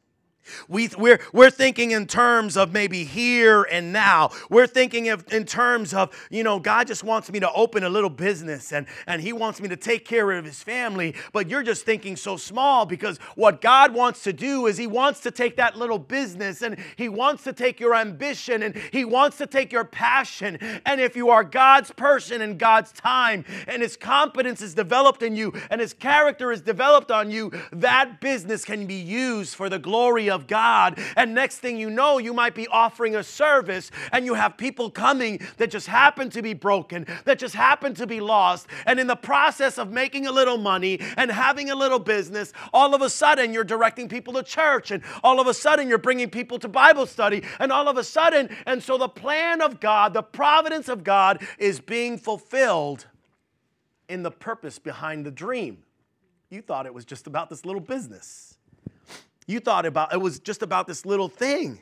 We, 0.68 0.90
we're, 0.98 1.20
we're 1.32 1.50
thinking 1.50 1.92
in 1.92 2.06
terms 2.06 2.56
of 2.56 2.72
maybe 2.72 3.04
here 3.04 3.62
and 3.70 3.92
now. 3.92 4.30
We're 4.50 4.66
thinking 4.66 5.08
of, 5.08 5.24
in 5.32 5.44
terms 5.44 5.94
of, 5.94 6.10
you 6.30 6.42
know, 6.42 6.58
God 6.58 6.86
just 6.86 7.04
wants 7.04 7.30
me 7.30 7.40
to 7.40 7.52
open 7.52 7.84
a 7.84 7.88
little 7.88 8.10
business 8.10 8.72
and, 8.72 8.86
and 9.06 9.20
He 9.20 9.32
wants 9.32 9.60
me 9.60 9.68
to 9.68 9.76
take 9.76 10.04
care 10.04 10.30
of 10.32 10.44
His 10.44 10.62
family. 10.62 11.14
But 11.32 11.48
you're 11.48 11.62
just 11.62 11.84
thinking 11.84 12.16
so 12.16 12.36
small 12.36 12.86
because 12.86 13.18
what 13.34 13.60
God 13.60 13.94
wants 13.94 14.22
to 14.24 14.32
do 14.32 14.66
is 14.66 14.76
He 14.76 14.86
wants 14.86 15.20
to 15.20 15.30
take 15.30 15.56
that 15.56 15.76
little 15.76 15.98
business 15.98 16.62
and 16.62 16.78
He 16.96 17.08
wants 17.08 17.44
to 17.44 17.52
take 17.52 17.80
your 17.80 17.94
ambition 17.94 18.62
and 18.62 18.76
He 18.92 19.04
wants 19.04 19.38
to 19.38 19.46
take 19.46 19.72
your 19.72 19.84
passion. 19.84 20.58
And 20.86 21.00
if 21.00 21.16
you 21.16 21.30
are 21.30 21.44
God's 21.44 21.90
person 21.92 22.40
in 22.40 22.58
God's 22.58 22.92
time 22.92 23.44
and 23.66 23.82
His 23.82 23.96
competence 23.96 24.60
is 24.60 24.74
developed 24.74 25.22
in 25.22 25.36
you 25.36 25.52
and 25.70 25.80
His 25.80 25.94
character 25.94 26.52
is 26.52 26.60
developed 26.60 27.10
on 27.10 27.30
you, 27.30 27.52
that 27.72 28.20
business 28.20 28.64
can 28.64 28.86
be 28.86 28.94
used 28.94 29.54
for 29.54 29.68
the 29.68 29.78
glory 29.78 30.30
of 30.30 30.43
God. 30.46 30.98
And 31.16 31.34
next 31.34 31.58
thing 31.58 31.76
you 31.76 31.90
know, 31.90 32.18
you 32.18 32.32
might 32.32 32.54
be 32.54 32.68
offering 32.68 33.16
a 33.16 33.22
service 33.22 33.90
and 34.12 34.24
you 34.24 34.34
have 34.34 34.56
people 34.56 34.90
coming 34.90 35.40
that 35.56 35.70
just 35.70 35.86
happen 35.86 36.30
to 36.30 36.42
be 36.42 36.54
broken, 36.54 37.06
that 37.24 37.38
just 37.38 37.54
happen 37.54 37.94
to 37.94 38.06
be 38.06 38.20
lost. 38.20 38.66
And 38.86 38.98
in 39.00 39.06
the 39.06 39.16
process 39.16 39.78
of 39.78 39.90
making 39.90 40.26
a 40.26 40.32
little 40.32 40.58
money 40.58 41.00
and 41.16 41.30
having 41.30 41.70
a 41.70 41.74
little 41.74 41.98
business, 41.98 42.52
all 42.72 42.94
of 42.94 43.02
a 43.02 43.10
sudden 43.10 43.52
you're 43.52 43.64
directing 43.64 44.08
people 44.08 44.32
to 44.34 44.42
church 44.42 44.90
and 44.90 45.02
all 45.22 45.40
of 45.40 45.46
a 45.46 45.54
sudden 45.54 45.88
you're 45.88 45.98
bringing 45.98 46.30
people 46.30 46.58
to 46.58 46.68
Bible 46.68 47.06
study. 47.06 47.42
And 47.58 47.72
all 47.72 47.88
of 47.88 47.96
a 47.96 48.04
sudden, 48.04 48.54
and 48.66 48.82
so 48.82 48.98
the 48.98 49.08
plan 49.08 49.60
of 49.60 49.80
God, 49.80 50.14
the 50.14 50.22
providence 50.22 50.88
of 50.88 51.04
God 51.04 51.46
is 51.58 51.80
being 51.80 52.18
fulfilled 52.18 53.06
in 54.08 54.22
the 54.22 54.30
purpose 54.30 54.78
behind 54.78 55.24
the 55.24 55.30
dream. 55.30 55.78
You 56.50 56.62
thought 56.62 56.86
it 56.86 56.94
was 56.94 57.04
just 57.04 57.26
about 57.26 57.50
this 57.50 57.64
little 57.64 57.80
business. 57.80 58.53
You 59.46 59.60
thought 59.60 59.86
about 59.86 60.12
it 60.12 60.20
was 60.20 60.38
just 60.38 60.62
about 60.62 60.86
this 60.86 61.04
little 61.04 61.28
thing. 61.28 61.80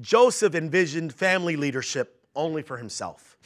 Joseph 0.00 0.54
envisioned 0.54 1.14
family 1.14 1.56
leadership 1.56 2.26
only 2.34 2.62
for 2.62 2.76
himself. 2.76 3.36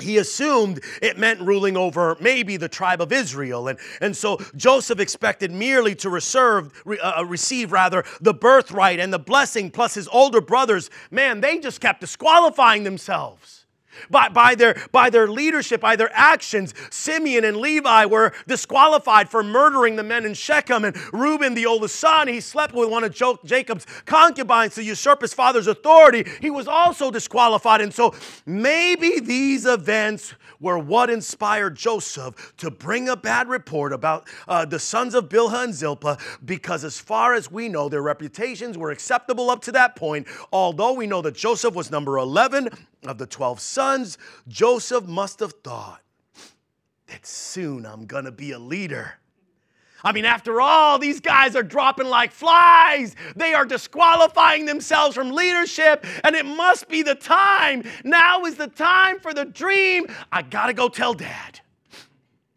He 0.00 0.18
assumed 0.18 0.82
it 1.00 1.18
meant 1.18 1.40
ruling 1.40 1.76
over 1.76 2.16
maybe 2.20 2.56
the 2.56 2.68
tribe 2.68 3.00
of 3.00 3.12
Israel. 3.12 3.68
And, 3.68 3.78
and 4.00 4.16
so 4.16 4.38
Joseph 4.56 4.98
expected 4.98 5.52
merely 5.52 5.94
to 5.96 6.10
reserve, 6.10 6.82
uh, 6.86 7.14
uh, 7.18 7.24
receive 7.24 7.70
rather 7.70 8.04
the 8.20 8.34
birthright 8.34 8.98
and 8.98 9.12
the 9.12 9.20
blessing, 9.20 9.70
plus 9.70 9.94
his 9.94 10.08
older 10.08 10.40
brothers. 10.40 10.90
Man, 11.12 11.40
they 11.40 11.60
just 11.60 11.80
kept 11.80 12.00
disqualifying 12.00 12.82
themselves. 12.82 13.63
By, 14.10 14.28
by, 14.28 14.54
their, 14.54 14.76
by 14.92 15.10
their 15.10 15.28
leadership, 15.28 15.80
by 15.80 15.96
their 15.96 16.10
actions, 16.12 16.74
Simeon 16.90 17.44
and 17.44 17.56
Levi 17.56 18.06
were 18.06 18.32
disqualified 18.46 19.28
for 19.28 19.42
murdering 19.42 19.96
the 19.96 20.02
men 20.02 20.24
in 20.24 20.34
Shechem. 20.34 20.84
And 20.84 20.96
Reuben, 21.12 21.54
the 21.54 21.66
oldest 21.66 21.96
son, 21.96 22.28
he 22.28 22.40
slept 22.40 22.74
with 22.74 22.90
one 22.90 23.04
of 23.04 23.14
Jacob's 23.44 23.86
concubines 24.06 24.74
to 24.74 24.82
usurp 24.82 25.22
his 25.22 25.34
father's 25.34 25.66
authority. 25.66 26.28
He 26.40 26.50
was 26.50 26.68
also 26.68 27.10
disqualified. 27.10 27.80
And 27.80 27.92
so 27.92 28.14
maybe 28.46 29.20
these 29.20 29.66
events 29.66 30.34
were 30.60 30.78
what 30.78 31.10
inspired 31.10 31.76
Joseph 31.76 32.54
to 32.56 32.70
bring 32.70 33.08
a 33.08 33.16
bad 33.16 33.48
report 33.48 33.92
about 33.92 34.28
uh, 34.48 34.64
the 34.64 34.78
sons 34.78 35.14
of 35.14 35.28
Bilhah 35.28 35.64
and 35.64 35.74
Zilpah, 35.74 36.18
because 36.44 36.84
as 36.84 36.98
far 36.98 37.34
as 37.34 37.50
we 37.50 37.68
know, 37.68 37.88
their 37.88 38.02
reputations 38.02 38.78
were 38.78 38.90
acceptable 38.90 39.50
up 39.50 39.62
to 39.62 39.72
that 39.72 39.96
point. 39.96 40.26
Although 40.52 40.94
we 40.94 41.06
know 41.06 41.22
that 41.22 41.34
Joseph 41.34 41.74
was 41.74 41.90
number 41.90 42.18
11 42.18 42.70
of 43.06 43.18
the 43.18 43.26
12 43.26 43.60
sons, 43.60 44.18
Joseph 44.48 45.06
must 45.06 45.40
have 45.40 45.52
thought 45.64 46.00
that 47.06 47.26
soon 47.26 47.86
I'm 47.86 48.06
gonna 48.06 48.32
be 48.32 48.52
a 48.52 48.58
leader. 48.58 49.14
I 50.02 50.12
mean, 50.12 50.26
after 50.26 50.60
all, 50.60 50.98
these 50.98 51.20
guys 51.20 51.56
are 51.56 51.62
dropping 51.62 52.06
like 52.06 52.30
flies. 52.30 53.16
They 53.36 53.54
are 53.54 53.64
disqualifying 53.64 54.66
themselves 54.66 55.14
from 55.14 55.30
leadership, 55.30 56.04
and 56.22 56.36
it 56.36 56.44
must 56.44 56.88
be 56.88 57.02
the 57.02 57.14
time. 57.14 57.84
Now 58.04 58.44
is 58.44 58.56
the 58.56 58.66
time 58.66 59.18
for 59.18 59.32
the 59.32 59.46
dream. 59.46 60.06
I 60.30 60.42
gotta 60.42 60.74
go 60.74 60.88
tell 60.88 61.14
dad. 61.14 61.60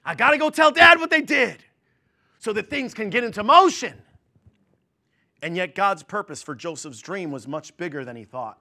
I 0.04 0.14
gotta 0.16 0.38
go 0.38 0.50
tell 0.50 0.72
dad 0.72 1.00
what 1.00 1.10
they 1.10 1.22
did 1.22 1.64
so 2.40 2.52
that 2.54 2.70
things 2.70 2.94
can 2.94 3.10
get 3.10 3.24
into 3.24 3.44
motion. 3.44 3.94
And 5.42 5.56
yet, 5.56 5.76
God's 5.76 6.04
purpose 6.04 6.42
for 6.42 6.56
Joseph's 6.56 7.00
dream 7.00 7.32
was 7.32 7.48
much 7.48 7.78
bigger 7.78 8.04
than 8.04 8.16
he 8.16 8.24
thought. 8.26 8.60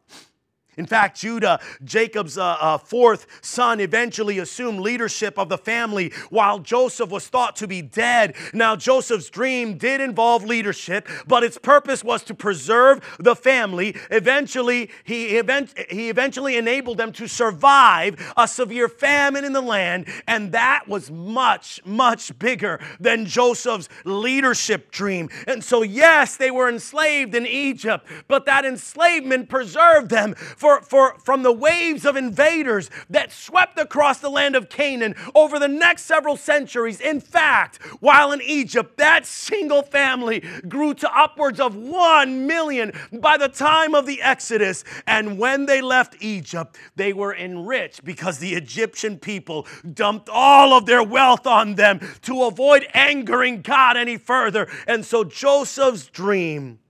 In 0.76 0.86
fact, 0.86 1.18
Judah, 1.18 1.58
Jacob's 1.84 2.36
uh, 2.36 2.56
uh, 2.60 2.78
fourth 2.78 3.26
son, 3.40 3.80
eventually 3.80 4.38
assumed 4.38 4.80
leadership 4.80 5.38
of 5.38 5.48
the 5.48 5.56
family 5.56 6.12
while 6.28 6.58
Joseph 6.58 7.10
was 7.10 7.28
thought 7.28 7.56
to 7.56 7.66
be 7.66 7.80
dead. 7.80 8.34
Now, 8.52 8.76
Joseph's 8.76 9.30
dream 9.30 9.78
did 9.78 10.02
involve 10.02 10.44
leadership, 10.44 11.08
but 11.26 11.42
its 11.42 11.56
purpose 11.56 12.04
was 12.04 12.22
to 12.24 12.34
preserve 12.34 13.00
the 13.18 13.34
family. 13.34 13.96
Eventually, 14.10 14.90
he, 15.04 15.38
event, 15.38 15.72
he 15.88 16.10
eventually 16.10 16.56
enabled 16.56 16.98
them 16.98 17.12
to 17.12 17.26
survive 17.26 18.34
a 18.36 18.46
severe 18.46 18.88
famine 18.88 19.44
in 19.44 19.54
the 19.54 19.62
land, 19.62 20.06
and 20.26 20.52
that 20.52 20.86
was 20.86 21.10
much, 21.10 21.80
much 21.86 22.38
bigger 22.38 22.80
than 23.00 23.24
Joseph's 23.24 23.88
leadership 24.04 24.90
dream. 24.90 25.30
And 25.46 25.64
so, 25.64 25.80
yes, 25.82 26.36
they 26.36 26.50
were 26.50 26.68
enslaved 26.68 27.34
in 27.34 27.46
Egypt, 27.46 28.06
but 28.28 28.44
that 28.44 28.66
enslavement 28.66 29.48
preserved 29.48 30.10
them 30.10 30.34
for 30.34 30.65
for, 30.66 30.80
for, 30.80 31.18
from 31.20 31.44
the 31.44 31.52
waves 31.52 32.04
of 32.04 32.16
invaders 32.16 32.90
that 33.08 33.30
swept 33.30 33.78
across 33.78 34.18
the 34.18 34.28
land 34.28 34.56
of 34.56 34.68
Canaan 34.68 35.14
over 35.32 35.60
the 35.60 35.68
next 35.68 36.06
several 36.06 36.36
centuries. 36.36 37.00
In 37.00 37.20
fact, 37.20 37.80
while 38.00 38.32
in 38.32 38.42
Egypt, 38.42 38.96
that 38.98 39.26
single 39.26 39.82
family 39.82 40.42
grew 40.68 40.92
to 40.94 41.16
upwards 41.16 41.60
of 41.60 41.76
one 41.76 42.48
million 42.48 42.92
by 43.12 43.36
the 43.36 43.48
time 43.48 43.94
of 43.94 44.06
the 44.06 44.20
Exodus. 44.20 44.82
And 45.06 45.38
when 45.38 45.66
they 45.66 45.80
left 45.80 46.16
Egypt, 46.18 46.76
they 46.96 47.12
were 47.12 47.34
enriched 47.34 48.04
because 48.04 48.38
the 48.38 48.54
Egyptian 48.54 49.20
people 49.20 49.68
dumped 49.94 50.28
all 50.28 50.76
of 50.76 50.86
their 50.86 51.02
wealth 51.02 51.46
on 51.46 51.76
them 51.76 52.00
to 52.22 52.42
avoid 52.42 52.88
angering 52.92 53.62
God 53.62 53.96
any 53.96 54.16
further. 54.16 54.66
And 54.88 55.04
so 55.04 55.22
Joseph's 55.22 56.06
dream 56.06 56.80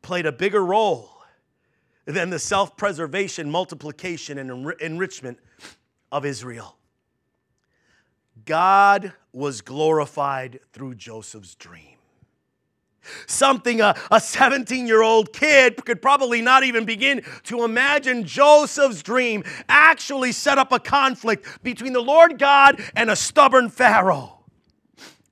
played 0.00 0.24
a 0.24 0.32
bigger 0.32 0.64
role 0.64 1.17
than 2.08 2.30
the 2.30 2.38
self 2.38 2.76
preservation, 2.76 3.50
multiplication, 3.50 4.38
and 4.38 4.50
enri- 4.50 4.80
enrichment 4.80 5.38
of 6.10 6.24
Israel. 6.24 6.76
God 8.46 9.12
was 9.32 9.60
glorified 9.60 10.60
through 10.72 10.94
Joseph's 10.94 11.54
dream. 11.54 11.96
Something 13.26 13.80
a 13.80 13.94
17 14.18 14.86
year 14.86 15.02
old 15.02 15.32
kid 15.32 15.84
could 15.84 16.00
probably 16.00 16.40
not 16.40 16.64
even 16.64 16.84
begin 16.84 17.22
to 17.44 17.62
imagine 17.64 18.24
Joseph's 18.24 19.02
dream 19.02 19.44
actually 19.68 20.32
set 20.32 20.58
up 20.58 20.72
a 20.72 20.78
conflict 20.78 21.62
between 21.62 21.92
the 21.92 22.00
Lord 22.00 22.38
God 22.38 22.82
and 22.96 23.10
a 23.10 23.16
stubborn 23.16 23.68
Pharaoh. 23.68 24.40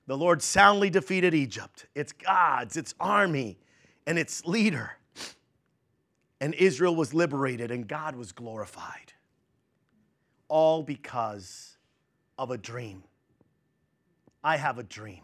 The 0.05 0.17
Lord 0.17 0.41
soundly 0.41 0.89
defeated 0.89 1.33
Egypt, 1.33 1.87
its 1.93 2.13
gods, 2.13 2.77
its 2.77 2.95
army, 2.99 3.59
and 4.05 4.17
its 4.17 4.45
leader. 4.45 4.91
And 6.39 6.53
Israel 6.55 6.95
was 6.95 7.13
liberated 7.13 7.71
and 7.71 7.87
God 7.87 8.15
was 8.15 8.31
glorified. 8.31 9.13
All 10.47 10.83
because 10.83 11.77
of 12.37 12.51
a 12.51 12.57
dream. 12.57 13.03
I 14.43 14.57
have 14.57 14.77
a 14.77 14.83
dream. 14.83 15.23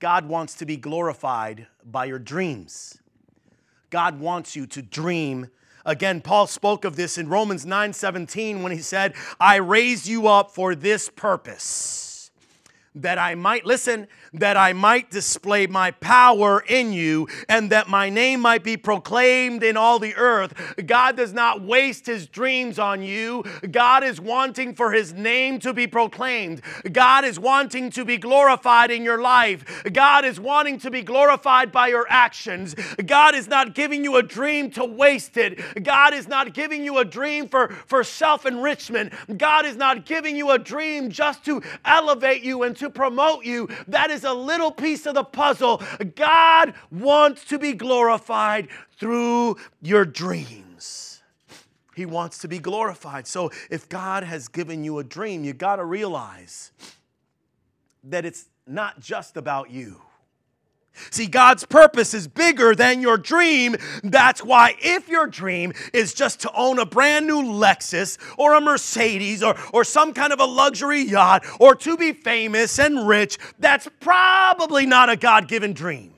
God 0.00 0.28
wants 0.28 0.54
to 0.56 0.66
be 0.66 0.76
glorified 0.76 1.66
by 1.84 2.04
your 2.04 2.18
dreams. 2.18 2.98
God 3.90 4.20
wants 4.20 4.54
you 4.54 4.66
to 4.66 4.82
dream. 4.82 5.48
Again, 5.84 6.20
Paul 6.20 6.46
spoke 6.46 6.84
of 6.84 6.96
this 6.96 7.16
in 7.16 7.28
Romans 7.28 7.64
9:17 7.64 8.62
when 8.62 8.72
he 8.72 8.82
said, 8.82 9.14
"I 9.40 9.56
raised 9.56 10.06
you 10.06 10.28
up 10.28 10.50
for 10.50 10.74
this 10.74 11.08
purpose." 11.08 12.08
that 13.02 13.18
I 13.18 13.34
might, 13.34 13.64
listen, 13.64 14.08
that 14.32 14.56
I 14.56 14.72
might 14.72 15.10
display 15.10 15.66
my 15.66 15.90
power 15.92 16.64
in 16.68 16.92
you 16.92 17.28
and 17.48 17.70
that 17.70 17.88
my 17.88 18.08
name 18.10 18.40
might 18.40 18.64
be 18.64 18.76
proclaimed 18.76 19.62
in 19.62 19.76
all 19.76 19.98
the 19.98 20.14
earth. 20.16 20.54
God 20.86 21.16
does 21.16 21.32
not 21.32 21.62
waste 21.62 22.06
his 22.06 22.26
dreams 22.26 22.78
on 22.78 23.02
you. 23.02 23.44
God 23.70 24.04
is 24.04 24.20
wanting 24.20 24.74
for 24.74 24.92
his 24.92 25.12
name 25.12 25.58
to 25.60 25.72
be 25.72 25.86
proclaimed. 25.86 26.60
God 26.90 27.24
is 27.24 27.38
wanting 27.38 27.90
to 27.90 28.04
be 28.04 28.18
glorified 28.18 28.90
in 28.90 29.02
your 29.02 29.20
life. 29.20 29.82
God 29.92 30.24
is 30.24 30.38
wanting 30.40 30.78
to 30.80 30.90
be 30.90 31.02
glorified 31.02 31.72
by 31.72 31.88
your 31.88 32.06
actions. 32.08 32.74
God 33.06 33.34
is 33.34 33.48
not 33.48 33.74
giving 33.74 34.04
you 34.04 34.16
a 34.16 34.22
dream 34.22 34.70
to 34.72 34.84
waste 34.84 35.36
it. 35.36 35.82
God 35.82 36.14
is 36.14 36.28
not 36.28 36.54
giving 36.54 36.84
you 36.84 36.98
a 36.98 37.04
dream 37.04 37.48
for, 37.48 37.68
for 37.86 38.04
self 38.04 38.46
enrichment. 38.46 39.12
God 39.36 39.66
is 39.66 39.76
not 39.76 40.04
giving 40.04 40.36
you 40.36 40.50
a 40.50 40.58
dream 40.58 41.10
just 41.10 41.44
to 41.44 41.62
elevate 41.84 42.42
you 42.42 42.62
and 42.62 42.76
to 42.76 42.90
promote 42.90 43.44
you. 43.44 43.68
That 43.86 44.10
is 44.10 44.24
a 44.28 44.34
little 44.34 44.70
piece 44.70 45.06
of 45.06 45.14
the 45.14 45.24
puzzle. 45.24 45.82
God 46.14 46.74
wants 46.90 47.44
to 47.46 47.58
be 47.58 47.72
glorified 47.72 48.68
through 48.98 49.56
your 49.82 50.04
dreams. 50.04 51.22
He 51.96 52.06
wants 52.06 52.38
to 52.38 52.48
be 52.48 52.60
glorified. 52.60 53.26
So 53.26 53.50
if 53.70 53.88
God 53.88 54.22
has 54.22 54.46
given 54.46 54.84
you 54.84 54.98
a 54.98 55.04
dream, 55.04 55.42
you 55.42 55.52
got 55.52 55.76
to 55.76 55.84
realize 55.84 56.70
that 58.04 58.24
it's 58.24 58.46
not 58.66 59.00
just 59.00 59.36
about 59.36 59.70
you. 59.70 60.00
See, 61.10 61.26
God's 61.26 61.64
purpose 61.64 62.14
is 62.14 62.28
bigger 62.28 62.74
than 62.74 63.00
your 63.00 63.18
dream. 63.18 63.76
That's 64.02 64.44
why, 64.44 64.76
if 64.80 65.08
your 65.08 65.26
dream 65.26 65.72
is 65.92 66.14
just 66.14 66.40
to 66.40 66.52
own 66.54 66.78
a 66.78 66.86
brand 66.86 67.26
new 67.26 67.42
Lexus 67.42 68.18
or 68.36 68.54
a 68.54 68.60
Mercedes 68.60 69.42
or, 69.42 69.56
or 69.72 69.84
some 69.84 70.12
kind 70.12 70.32
of 70.32 70.40
a 70.40 70.44
luxury 70.44 71.02
yacht 71.02 71.44
or 71.60 71.74
to 71.76 71.96
be 71.96 72.12
famous 72.12 72.78
and 72.78 73.06
rich, 73.06 73.38
that's 73.58 73.88
probably 74.00 74.86
not 74.86 75.10
a 75.10 75.16
God 75.16 75.48
given 75.48 75.72
dream. 75.72 76.14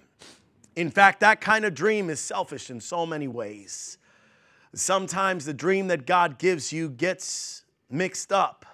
In 0.77 0.91
fact, 0.91 1.21
that 1.21 1.41
kind 1.41 1.65
of 1.65 1.75
dream 1.75 2.11
is 2.11 2.21
selfish 2.21 2.71
in 2.71 2.81
so 2.81 3.05
many 3.05 3.29
ways. 3.29 3.99
Sometimes 4.75 5.45
the 5.45 5.55
dream 5.55 5.89
that 5.89 6.07
God 6.07 6.39
gives 6.39 6.73
you 6.73 6.89
gets 6.89 7.65
mixed 7.91 8.33
up 8.33 8.65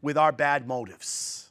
with 0.00 0.16
our 0.16 0.32
bad 0.32 0.68
motives. 0.68 1.43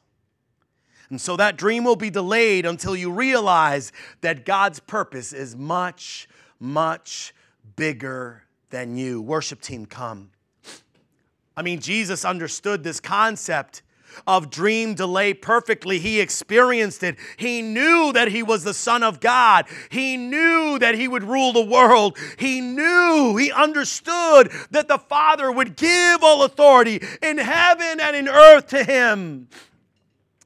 And 1.13 1.21
so 1.21 1.37
that 1.37 1.57
dream 1.57 1.83
will 1.83 1.95
be 1.95 2.09
delayed 2.09 2.65
until 2.65 2.95
you 2.95 3.11
realize 3.11 3.91
that 4.21 4.45
God's 4.45 4.79
purpose 4.79 5.31
is 5.31 5.55
much, 5.55 6.27
much 6.59 7.35
bigger 7.75 8.45
than 8.71 8.97
you. 8.97 9.21
Worship 9.21 9.61
team, 9.61 9.85
come. 9.85 10.31
I 11.55 11.61
mean, 11.61 11.81
Jesus 11.81 12.25
understood 12.25 12.83
this 12.83 12.99
concept 12.99 13.83
of 14.25 14.49
dream 14.49 14.95
delay 14.95 15.35
perfectly. 15.35 15.99
He 15.99 16.19
experienced 16.19 17.03
it. 17.03 17.17
He 17.37 17.61
knew 17.61 18.11
that 18.13 18.29
he 18.29 18.41
was 18.41 18.63
the 18.63 18.73
Son 18.73 19.03
of 19.03 19.19
God. 19.19 19.65
He 19.91 20.17
knew 20.17 20.79
that 20.79 20.95
he 20.95 21.07
would 21.07 21.23
rule 21.23 21.53
the 21.53 21.63
world. 21.63 22.17
He 22.39 22.59
knew, 22.59 23.37
he 23.37 23.51
understood 23.51 24.51
that 24.71 24.87
the 24.87 24.97
Father 24.97 25.51
would 25.51 25.75
give 25.75 26.23
all 26.23 26.43
authority 26.43 27.03
in 27.21 27.37
heaven 27.37 27.99
and 27.99 28.15
in 28.15 28.27
earth 28.27 28.65
to 28.69 28.83
him. 28.83 29.47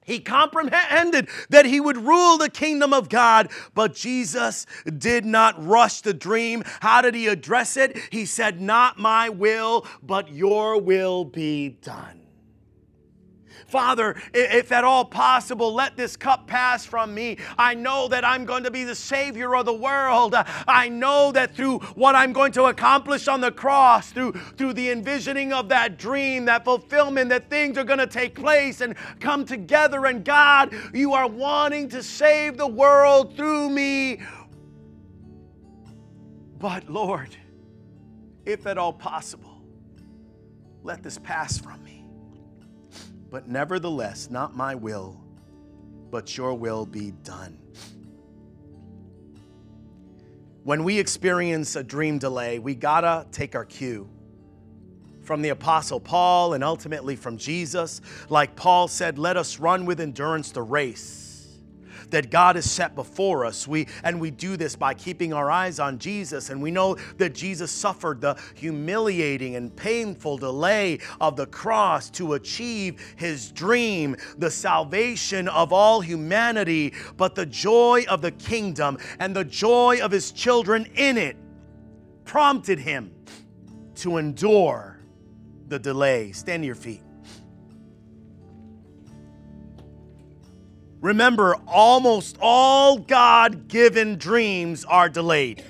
He 0.08 0.20
comprehended 0.20 1.28
that 1.49 1.66
he 1.66 1.82
would 1.82 1.97
rule 1.97 2.38
the 2.38 2.49
kingdom 2.49 2.93
of 2.93 3.10
God, 3.10 3.51
but 3.76 3.93
Jesus 3.93 4.66
did 4.97 5.26
not 5.26 5.64
rush 5.64 5.99
the 5.99 6.14
dream. 6.14 6.64
How 6.80 7.01
did 7.01 7.14
he 7.14 7.28
address 7.28 7.76
it? 7.76 7.97
He 8.10 8.26
said, 8.26 8.62
Not 8.62 8.97
my 8.97 9.28
will, 9.28 9.86
but 10.01 10.32
your 10.32 10.80
will 10.80 11.26
be 11.26 11.78
done. 11.82 12.26
Father, 13.68 14.15
if 14.34 14.72
at 14.72 14.86
all 14.86 15.03
possible, 15.03 15.74
let 15.74 15.97
this 15.97 16.15
cup 16.15 16.47
pass 16.47 16.86
from 16.86 17.13
me. 17.13 17.38
I 17.57 17.74
know 17.74 18.07
that 18.07 18.24
I'm 18.24 18.45
going 18.45 18.63
to 18.63 18.72
be 18.72 18.86
the 18.86 18.95
Savior 18.95 19.55
of 19.55 19.65
the 19.65 19.74
world. 19.74 20.36
I 20.68 20.88
know 20.88 21.34
that 21.34 21.53
through 21.53 21.80
what 21.95 22.15
I'm 22.15 22.32
going 22.32 22.53
to 22.53 22.65
accomplish 22.65 23.28
on 23.28 23.41
the 23.41 23.51
cross, 23.51 24.11
through, 24.11 24.34
through 24.57 24.74
the 24.74 24.89
envisioning 24.89 25.51
of 25.51 25.68
that 25.70 25.97
dream, 25.97 26.45
that 26.45 26.63
fulfillment, 26.63 27.30
that 27.30 27.49
things 27.49 27.78
are 27.78 27.84
going 27.84 27.99
to 27.99 28.07
take 28.07 28.36
place 28.36 28.80
and 28.80 28.95
come 29.20 29.43
together. 29.43 30.05
And 30.05 30.24
God, 30.24 30.74
you 30.93 31.13
are 31.13 31.28
wanting 31.28 31.89
to 31.89 32.01
save 32.01 32.55
the 32.57 32.68
world 32.68 33.36
through 33.36 33.70
me. 33.70 34.22
But 36.57 36.89
Lord, 36.89 37.36
if 38.45 38.65
at 38.65 38.78
all 38.78 38.93
possible, 38.93 39.61
let 40.84 41.03
this 41.03 41.18
pass 41.18 41.57
from 41.57 41.84
me. 41.84 41.97
But 43.30 43.47
nevertheless, 43.47 44.30
not 44.30 44.55
my 44.55 44.75
will, 44.75 45.19
but 46.11 46.38
your 46.38 46.53
will 46.53 46.86
be 46.86 47.11
done. 47.23 47.57
When 50.63 50.84
we 50.84 50.99
experience 50.99 51.75
a 51.75 51.84
dream 51.84 52.17
delay, 52.19 52.59
we 52.59 52.75
gotta 52.75 53.25
take 53.32 53.55
our 53.55 53.65
cue 53.65 54.09
from 55.21 55.41
the 55.41 55.49
Apostle 55.49 55.99
Paul 55.99 56.53
and 56.53 56.63
ultimately 56.63 57.15
from 57.15 57.38
Jesus. 57.38 58.01
Like 58.30 58.55
Paul 58.55 58.88
said, 58.88 59.17
let 59.17 59.38
us 59.38 59.59
run 59.59 59.86
with 59.86 59.99
endurance 59.99 60.51
the 60.51 60.61
race 60.61 61.16
that 62.10 62.30
God 62.30 62.55
has 62.55 62.70
set 62.70 62.95
before 62.95 63.45
us. 63.45 63.68
We 63.68 63.88
and 64.03 64.20
we 64.20 64.32
do 64.32 64.58
this 64.58 64.76
by 64.76 64.93
keeping 64.93 65.34
our 65.34 65.49
eyes 65.49 65.80
on 65.80 65.99
Jesus 65.99 66.49
and 66.49 66.62
we 66.62 66.72
know 66.72 66.95
that 67.18 67.34
Jesus 67.34 67.72
suffered 67.72 68.22
the 68.22 68.38
humiliating 68.55 69.55
and 69.55 69.76
painful 69.76 70.38
delay 70.38 70.99
of 71.20 71.36
the 71.36 71.47
cross 71.47 72.10
to 72.12 72.34
achieve 72.34 73.16
his 73.16 73.51
dream, 73.51 74.16
the 74.38 74.51
salvation 74.51 75.47
of 75.47 75.74
all 75.74 76.01
humanity, 76.01 76.93
but 77.18 77.36
the 77.36 77.45
joy 77.45 78.05
of 78.10 78.22
the 78.22 78.32
kingdom 78.32 78.97
and 79.20 79.36
the 79.36 79.45
joy 79.45 79.99
of 80.01 80.12
his 80.12 80.32
children 80.32 80.88
in 80.95 81.18
it 81.18 81.38
prompted 82.26 82.80
him 82.80 83.12
to 83.95 84.18
endure 84.18 84.99
the 85.68 85.80
delay. 85.80 86.32
Stand 86.32 86.64
to 86.64 86.68
your 86.68 86.76
feet. 86.76 87.01
Remember, 91.02 91.56
almost 91.68 92.38
all 92.41 92.98
God 92.98 93.68
given 93.68 94.18
dreams 94.18 94.84
are 94.86 95.10
delayed. 95.10 95.64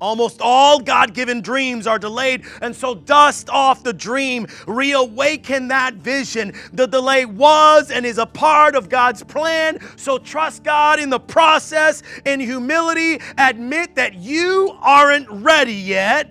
Almost 0.00 0.40
all 0.42 0.80
God 0.80 1.14
given 1.14 1.40
dreams 1.40 1.86
are 1.86 1.98
delayed. 1.98 2.44
And 2.60 2.74
so, 2.74 2.94
dust 2.94 3.48
off 3.48 3.82
the 3.84 3.92
dream, 3.92 4.46
reawaken 4.66 5.68
that 5.68 5.94
vision. 5.94 6.52
The 6.72 6.86
delay 6.86 7.24
was 7.24 7.90
and 7.90 8.04
is 8.04 8.18
a 8.18 8.26
part 8.26 8.74
of 8.74 8.88
God's 8.88 9.22
plan. 9.22 9.78
So, 9.96 10.18
trust 10.18 10.62
God 10.64 10.98
in 10.98 11.08
the 11.08 11.20
process. 11.20 12.02
In 12.26 12.40
humility, 12.40 13.20
admit 13.38 13.94
that 13.94 14.14
you 14.14 14.76
aren't 14.82 15.30
ready 15.30 15.72
yet. 15.72 16.30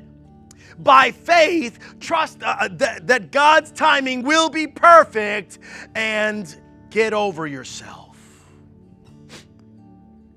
By 0.79 1.11
faith, 1.11 1.99
trust 1.99 2.41
uh, 2.43 2.55
uh 2.59 2.69
that, 2.71 3.31
God's 3.31 3.71
timing 3.71 4.23
will 4.23 4.49
be 4.49 4.67
perfect 4.67 5.59
and 5.95 6.55
get 6.89 7.13
over 7.13 7.47
yourself. 7.47 8.17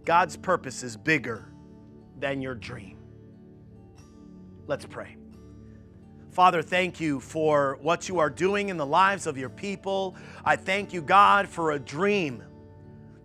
God's 0.05 0.37
purpose 0.37 0.82
is 0.82 0.97
bigger 0.97 1.49
than 2.18 2.41
your 2.41 2.55
dream. 2.55 2.99
Let's 4.66 4.87
pray. 4.87 5.16
Father, 6.30 6.62
thank 6.62 7.01
you 7.01 7.18
for 7.18 7.78
what 7.80 8.09
you 8.09 8.18
are 8.18 8.30
doing 8.30 8.68
in 8.68 8.76
the 8.76 8.87
lives 8.87 9.26
of 9.26 9.39
your 9.39 9.49
people. 9.49 10.16
I 10.45 10.57
thank 10.57 10.93
you, 10.93 11.01
God, 11.01 11.49
for 11.49 11.72
a 11.72 11.78
dream 11.78 12.43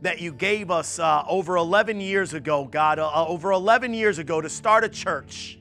that 0.01 0.20
you 0.20 0.32
gave 0.32 0.72
us 0.72 0.97
uh, 0.97 1.24
over 1.28 1.57
11 1.57 2.01
years 2.01 2.34
ago, 2.34 2.66
God, 2.66 2.99
uh 2.99 3.28
over 3.28 3.51
11 3.51 3.93
years 3.93 4.18
ago 4.18 4.41
to 4.41 4.49
start 4.49 4.84
a 4.84 4.89
church. 4.89 5.59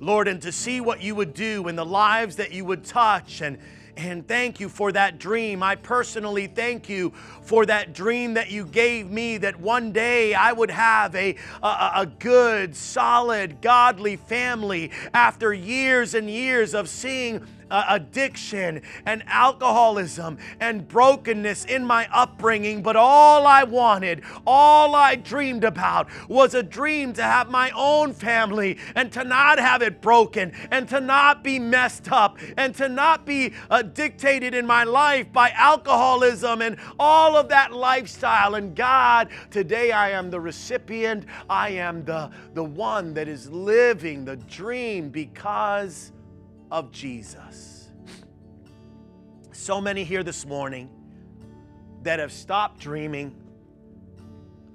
Lord, 0.00 0.28
and 0.28 0.40
to 0.42 0.52
see 0.52 0.80
what 0.80 1.02
you 1.02 1.14
would 1.14 1.34
do 1.34 1.68
in 1.68 1.76
the 1.76 1.86
lives 1.86 2.36
that 2.36 2.52
you 2.52 2.64
would 2.64 2.84
touch 2.84 3.40
and 3.40 3.58
and 3.96 4.26
thank 4.26 4.58
you 4.58 4.68
for 4.68 4.90
that 4.92 5.18
dream. 5.18 5.62
I 5.62 5.76
personally 5.76 6.46
thank 6.48 6.88
you 6.88 7.12
for 7.44 7.66
that 7.66 7.92
dream 7.92 8.34
that 8.34 8.50
you 8.50 8.64
gave 8.64 9.10
me 9.10 9.36
that 9.38 9.60
one 9.60 9.92
day 9.92 10.34
I 10.34 10.52
would 10.52 10.70
have 10.70 11.14
a, 11.14 11.36
a, 11.62 11.92
a, 11.96 12.06
good, 12.18 12.74
solid, 12.74 13.60
godly 13.60 14.16
family 14.16 14.90
after 15.12 15.52
years 15.52 16.14
and 16.14 16.28
years 16.28 16.74
of 16.74 16.88
seeing 16.88 17.46
uh, 17.70 17.84
addiction 17.88 18.82
and 19.06 19.22
alcoholism 19.26 20.38
and 20.60 20.86
brokenness 20.86 21.64
in 21.64 21.84
my 21.84 22.08
upbringing, 22.12 22.82
but 22.82 22.96
all 22.96 23.46
I 23.46 23.64
wanted, 23.64 24.22
all 24.46 24.94
I 24.94 25.16
dreamed 25.16 25.64
about 25.64 26.08
was 26.28 26.54
a 26.54 26.62
dream 26.62 27.12
to 27.14 27.22
have 27.22 27.50
my 27.50 27.70
own 27.74 28.12
family 28.12 28.78
and 28.94 29.10
to 29.12 29.24
not 29.24 29.58
have 29.58 29.82
it 29.82 30.00
broken 30.00 30.52
and 30.70 30.88
to 30.88 31.00
not 31.00 31.42
be 31.42 31.58
messed 31.58 32.10
up 32.12 32.38
and 32.56 32.74
to 32.76 32.88
not 32.88 33.26
be 33.26 33.52
uh, 33.70 33.82
dictated 33.82 34.54
in 34.54 34.66
my 34.66 34.84
life 34.84 35.32
by 35.32 35.50
alcoholism 35.50 36.62
and 36.62 36.76
all 37.34 37.40
of 37.40 37.48
that 37.48 37.72
lifestyle. 37.72 38.54
And 38.54 38.76
God, 38.76 39.28
today 39.50 39.90
I 39.90 40.10
am 40.10 40.30
the 40.30 40.40
recipient, 40.40 41.26
I 41.50 41.70
am 41.70 42.04
the, 42.04 42.30
the 42.54 42.62
one 42.62 43.14
that 43.14 43.26
is 43.26 43.50
living 43.50 44.24
the 44.24 44.36
dream 44.36 45.08
because 45.08 46.12
of 46.70 46.92
Jesus. 46.92 47.88
So 49.50 49.80
many 49.80 50.04
here 50.04 50.22
this 50.22 50.46
morning 50.46 50.88
that 52.02 52.20
have 52.20 52.32
stopped 52.32 52.80
dreaming. 52.80 53.34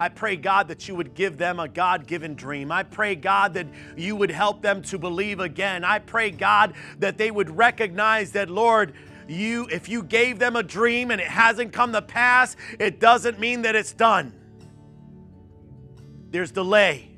I 0.01 0.09
pray, 0.09 0.35
God, 0.35 0.69
that 0.69 0.87
you 0.87 0.95
would 0.95 1.13
give 1.13 1.37
them 1.37 1.59
a 1.59 1.67
God 1.67 2.07
given 2.07 2.35
dream. 2.35 2.71
I 2.71 2.83
pray, 2.83 3.15
God, 3.15 3.53
that 3.53 3.67
you 3.95 4.15
would 4.15 4.31
help 4.31 4.61
them 4.61 4.81
to 4.83 4.97
believe 4.97 5.39
again. 5.39 5.83
I 5.83 5.99
pray, 5.99 6.31
God, 6.31 6.73
that 6.99 7.17
they 7.17 7.31
would 7.31 7.55
recognize 7.55 8.31
that, 8.31 8.49
Lord, 8.49 8.93
you 9.29 9.67
if 9.71 9.87
you 9.87 10.03
gave 10.03 10.39
them 10.39 10.55
a 10.55 10.63
dream 10.63 11.11
and 11.11 11.21
it 11.21 11.27
hasn't 11.27 11.73
come 11.73 11.93
to 11.93 12.01
pass, 12.01 12.55
it 12.79 12.99
doesn't 12.99 13.39
mean 13.39 13.61
that 13.63 13.75
it's 13.75 13.93
done. 13.93 14.33
There's 16.31 16.51
delay. 16.51 17.09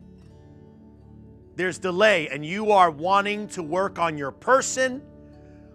There's 1.56 1.78
delay 1.78 2.30
and 2.30 2.46
you 2.46 2.72
are 2.72 2.90
wanting 2.90 3.48
to 3.50 3.64
work 3.64 4.00
on 4.00 4.18
your 4.18 4.32
person. 4.32 5.02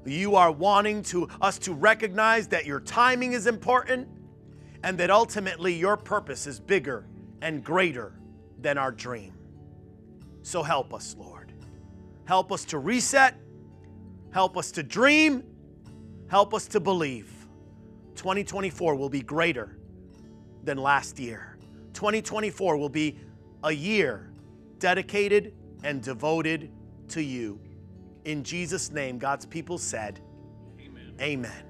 You 0.05 0.37
are 0.37 0.53
wanting 0.53 1.03
to 1.05 1.28
us 1.41 1.59
to 1.61 1.74
recognize 1.74 2.49
that 2.49 2.64
your 2.64 2.80
timing 2.80 3.32
is 3.32 3.47
important 3.47 4.09
and 4.82 4.97
that 4.99 5.11
ultimately 5.11 5.74
your 5.74 5.97
purpose 5.97 6.47
is 6.47 6.61
bigger 6.61 7.07
and 7.43 7.62
greater 7.62 8.12
than 8.61 8.78
our 8.78 8.93
dream. 8.93 9.32
So 10.43 10.62
help 10.62 10.95
us 10.95 11.16
lord. 11.18 11.53
Help 12.24 12.53
us 12.53 12.64
to 12.66 12.78
reset. 12.78 13.34
Help 14.32 14.57
us 14.57 14.70
to 14.72 14.82
dream 14.82 15.43
help 16.29 16.55
us 16.55 16.66
to 16.68 16.81
believe 16.81 17.33
2024 18.16 18.95
will 18.95 19.09
be 19.09 19.20
greater 19.20 19.79
than 20.64 20.79
last 20.79 21.18
year 21.18 21.57
2024 21.97 22.77
will 22.77 22.89
be 22.89 23.16
a 23.64 23.72
year 23.72 24.31
dedicated 24.79 25.55
and 25.83 26.03
devoted 26.03 26.70
to 27.09 27.22
you. 27.22 27.59
In 28.24 28.45
Jesus' 28.45 28.91
name, 28.91 29.18
God's 29.18 29.47
people 29.47 29.79
said, 29.79 30.20
Amen. 30.79 31.14
Amen. 31.20 31.65